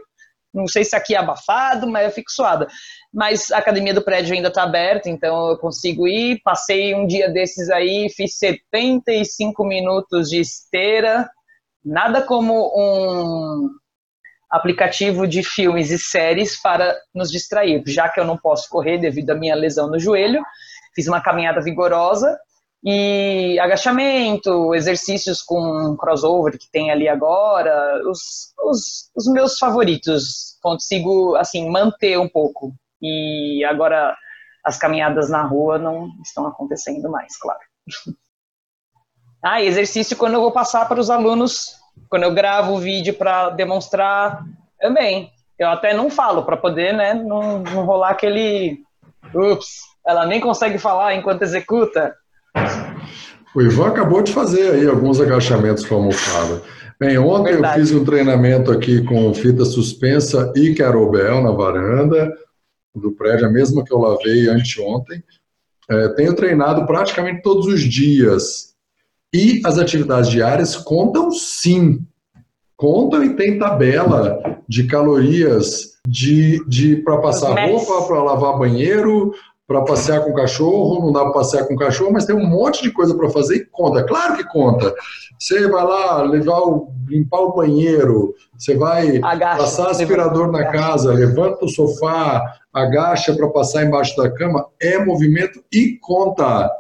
Não 0.55 0.69
sei 0.69 0.85
se 0.85 0.95
aqui 0.95 1.17
é 1.17 1.19
abafado, 1.19 1.89
mas 1.89 2.05
eu 2.05 2.13
fico 2.13 2.31
suada. 2.31 2.69
Mas 3.13 3.51
a 3.51 3.59
academia 3.59 3.93
do 3.93 4.03
prédio 4.03 4.35
ainda 4.35 4.49
está 4.49 4.63
aberta, 4.63 5.11
então 5.11 5.51
eu 5.51 5.59
consigo 5.59 6.09
ir. 6.09 6.41
Passei 6.43 6.95
um 6.95 7.07
dia 7.07 7.29
desses 7.29 7.69
aí, 7.69 8.09
fiz 8.17 8.39
75 8.39 9.65
minutos 9.65 10.31
de 10.31 10.41
esteira. 10.41 11.29
Nada 11.85 12.23
como 12.23 12.73
um 12.75 13.69
aplicativo 14.51 15.27
de 15.27 15.43
filmes 15.43 15.91
e 15.91 15.99
séries 15.99 16.61
para 16.61 16.97
nos 17.15 17.31
distrair, 17.31 17.83
já 17.87 18.09
que 18.09 18.21
eu 18.21 18.25
não 18.25 18.37
posso 18.37 18.69
correr 18.69 18.99
devido 18.99 19.31
à 19.31 19.35
minha 19.35 19.55
lesão 19.55 19.89
no 19.89 19.99
joelho. 19.99 20.43
Fiz 20.95 21.07
uma 21.07 21.21
caminhada 21.21 21.61
vigorosa 21.61 22.39
e 22.85 23.59
agachamento, 23.61 24.75
exercícios 24.75 25.41
com 25.41 25.97
crossover 25.97 26.59
que 26.59 26.71
tem 26.71 26.91
ali 26.91 27.09
agora, 27.09 28.01
os, 28.09 28.53
os, 28.65 29.11
os 29.15 29.27
meus 29.27 29.57
favoritos, 29.59 30.59
consigo, 30.61 31.37
assim, 31.37 31.71
manter 31.71 32.19
um 32.19 32.29
pouco. 32.29 32.75
E 33.03 33.65
agora 33.65 34.17
as 34.65 34.79
caminhadas 34.79 35.29
na 35.29 35.43
rua 35.43 35.79
não 35.79 36.09
estão 36.25 36.47
acontecendo 36.47 37.11
mais, 37.11 37.37
claro. 37.37 37.59
ah, 39.45 39.63
exercício 39.63 40.17
quando 40.17 40.35
eu 40.35 40.41
vou 40.41 40.53
passar 40.53 40.87
para 40.89 41.01
os 41.01 41.11
alunos, 41.11 41.75
quando 42.09 42.23
eu 42.23 42.33
gravo 42.33 42.75
o 42.75 42.79
vídeo 42.79 43.15
para 43.15 43.51
demonstrar 43.51 44.45
também. 44.81 45.31
Eu 45.59 45.69
até 45.69 45.93
não 45.95 46.11
falo 46.11 46.45
para 46.45 46.57
poder, 46.57 46.95
né, 46.95 47.15
não, 47.15 47.61
não 47.61 47.85
rolar 47.85 48.11
aquele 48.11 48.81
ups, 49.35 49.81
ela 50.07 50.27
nem 50.27 50.41
consegue 50.41 50.79
falar 50.79 51.15
enquanto 51.15 51.43
executa. 51.43 52.15
O 53.55 53.61
Ivan 53.61 53.89
acabou 53.89 54.23
de 54.23 54.33
fazer 54.33 54.73
aí 54.73 54.87
alguns 54.87 55.21
agachamentos 55.21 55.85
com 55.85 55.95
a 55.95 55.99
almofada. 55.99 56.63
Bem, 56.99 57.19
ontem 57.19 57.53
Verdade. 57.53 57.81
eu 57.81 57.87
fiz 57.87 57.95
um 57.95 58.05
treinamento 58.05 58.71
aqui 58.71 59.05
com 59.05 59.35
fita 59.35 59.65
suspensa 59.65 60.53
e 60.57 60.75
carobel 60.75 61.43
na 61.43 61.51
varanda 61.51 62.33
do 62.95 63.13
prédio, 63.13 63.47
a 63.47 63.51
mesma 63.51 63.85
que 63.85 63.93
eu 63.93 63.99
lavei 63.99 64.49
anteontem. 64.49 65.23
É, 65.89 66.09
tenho 66.11 66.35
treinado 66.35 66.87
praticamente 66.87 67.43
todos 67.43 67.67
os 67.67 67.81
dias. 67.81 68.73
E 69.35 69.63
as 69.65 69.79
atividades 69.79 70.31
diárias 70.31 70.77
contam 70.77 71.31
sim. 71.31 72.07
Contam 72.77 73.25
e 73.25 73.35
tem 73.35 73.59
tabela 73.59 74.63
de 74.69 74.85
calorias 74.85 75.93
de, 76.07 76.65
de 76.67 76.97
para 76.97 77.19
passar 77.19 77.69
roupa, 77.69 78.07
para 78.07 78.23
lavar 78.23 78.59
banheiro, 78.59 79.33
para 79.73 79.85
passear 79.85 80.23
com 80.23 80.31
o 80.31 80.35
cachorro, 80.35 81.01
não 81.01 81.13
dá 81.13 81.23
para 81.23 81.33
passear 81.33 81.67
com 81.67 81.73
o 81.73 81.79
cachorro, 81.79 82.13
mas 82.13 82.27
tem 82.27 82.37
um 82.37 82.47
monte 82.47 82.83
de 82.83 82.91
coisa 82.91 83.15
para 83.15 83.31
fazer 83.31 83.57
e 83.57 83.65
conta. 83.65 84.05
Claro 84.05 84.37
que 84.37 84.45
conta. 84.45 84.95
Você 85.39 85.67
vai 85.67 85.83
lá 85.83 86.23
levar 86.23 86.61
o, 86.61 86.93
limpar 87.09 87.41
o 87.41 87.55
banheiro, 87.55 88.35
você 88.57 88.77
vai 88.77 89.19
agacha, 89.23 89.59
passar 89.59 89.91
aspirador 89.91 90.53
na 90.53 90.61
agacha. 90.61 90.73
casa, 90.73 91.13
levanta 91.13 91.65
o 91.65 91.69
sofá, 91.69 92.55
agacha 92.73 93.35
para 93.35 93.49
passar 93.49 93.85
embaixo 93.85 94.15
da 94.17 94.31
cama, 94.31 94.67
é 94.81 95.03
movimento 95.03 95.65
e 95.73 95.99
conta. 96.01 96.71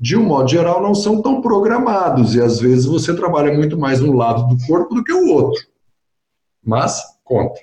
De 0.00 0.16
um 0.16 0.24
modo 0.24 0.48
geral, 0.48 0.82
não 0.82 0.94
são 0.94 1.22
tão 1.22 1.40
programados 1.40 2.34
e 2.34 2.40
às 2.40 2.58
vezes 2.58 2.86
você 2.86 3.14
trabalha 3.14 3.52
muito 3.54 3.78
mais 3.78 4.00
um 4.00 4.14
lado 4.14 4.46
do 4.48 4.66
corpo 4.66 4.94
do 4.94 5.04
que 5.04 5.12
o 5.12 5.28
outro. 5.28 5.62
Mas 6.64 7.02
conta. 7.24 7.60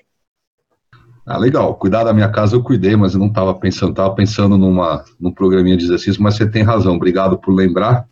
Ah, 1.26 1.38
legal. 1.38 1.76
Cuidar 1.76 2.04
da 2.04 2.14
minha 2.14 2.30
casa 2.30 2.56
eu 2.56 2.62
cuidei, 2.62 2.96
mas 2.96 3.14
eu 3.14 3.20
não 3.20 3.28
estava 3.28 3.54
pensando, 3.54 3.92
estava 3.92 4.14
pensando 4.14 4.58
numa, 4.58 5.06
num 5.20 5.32
programinha 5.32 5.78
de 5.78 5.86
exercício, 5.86 6.22
mas 6.22 6.36
você 6.36 6.50
tem 6.50 6.64
razão. 6.64 6.96
Obrigado 6.96 7.38
por 7.38 7.54
lembrar. 7.54 8.06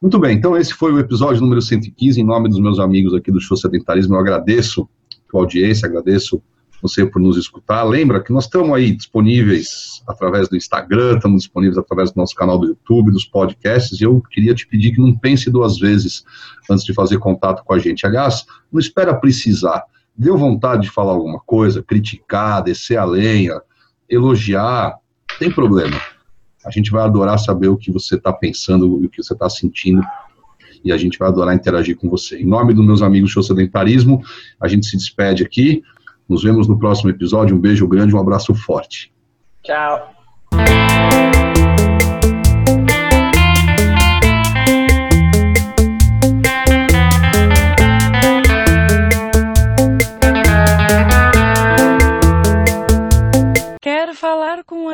Muito 0.00 0.18
bem, 0.18 0.36
então 0.36 0.56
esse 0.56 0.72
foi 0.72 0.92
o 0.92 1.00
episódio 1.00 1.40
número 1.40 1.60
115. 1.60 2.20
Em 2.20 2.24
nome 2.24 2.48
dos 2.48 2.60
meus 2.60 2.78
amigos 2.78 3.12
aqui 3.12 3.32
do 3.32 3.40
Show 3.40 3.56
Sedentarismo, 3.56 4.14
eu 4.14 4.20
agradeço 4.20 4.82
a 4.82 5.30
tua 5.30 5.40
audiência, 5.40 5.86
agradeço 5.88 6.40
você 6.80 7.04
por 7.04 7.20
nos 7.20 7.36
escutar. 7.36 7.82
Lembra 7.82 8.22
que 8.22 8.32
nós 8.32 8.44
estamos 8.44 8.72
aí 8.76 8.94
disponíveis 8.94 10.02
através 10.06 10.48
do 10.48 10.56
Instagram, 10.56 11.16
estamos 11.16 11.42
disponíveis 11.42 11.78
através 11.78 12.12
do 12.12 12.18
nosso 12.18 12.34
canal 12.36 12.58
do 12.58 12.68
YouTube, 12.68 13.10
dos 13.10 13.24
podcasts, 13.24 14.00
e 14.00 14.04
eu 14.04 14.22
queria 14.30 14.54
te 14.54 14.66
pedir 14.68 14.92
que 14.92 15.00
não 15.00 15.16
pense 15.16 15.50
duas 15.50 15.78
vezes 15.78 16.24
antes 16.70 16.84
de 16.84 16.94
fazer 16.94 17.18
contato 17.18 17.64
com 17.64 17.74
a 17.74 17.78
gente. 17.78 18.06
Aliás, 18.06 18.44
não 18.70 18.78
espera 18.78 19.14
precisar 19.14 19.82
deu 20.16 20.36
vontade 20.36 20.82
de 20.82 20.90
falar 20.90 21.12
alguma 21.12 21.40
coisa, 21.40 21.82
criticar, 21.82 22.62
descer 22.62 22.96
a 22.98 23.04
lenha, 23.04 23.60
elogiar, 24.08 24.96
tem 25.38 25.50
problema. 25.50 26.00
A 26.64 26.70
gente 26.70 26.90
vai 26.90 27.04
adorar 27.04 27.38
saber 27.38 27.68
o 27.68 27.76
que 27.76 27.92
você 27.92 28.16
está 28.16 28.32
pensando, 28.32 29.04
o 29.04 29.08
que 29.08 29.22
você 29.22 29.34
está 29.34 29.48
sentindo, 29.48 30.02
e 30.84 30.92
a 30.92 30.96
gente 30.96 31.18
vai 31.18 31.28
adorar 31.28 31.54
interagir 31.54 31.96
com 31.96 32.08
você. 32.08 32.40
Em 32.40 32.46
nome 32.46 32.72
dos 32.72 32.84
meus 32.84 33.02
amigos 33.02 33.34
do 33.34 33.42
Sedentarismo, 33.42 34.22
a 34.60 34.68
gente 34.68 34.86
se 34.86 34.96
despede 34.96 35.42
aqui. 35.42 35.82
Nos 36.28 36.42
vemos 36.42 36.66
no 36.66 36.78
próximo 36.78 37.10
episódio. 37.10 37.56
Um 37.56 37.60
beijo 37.60 37.86
grande, 37.86 38.14
um 38.14 38.20
abraço 38.20 38.54
forte. 38.54 39.12
Tchau. 39.62 40.14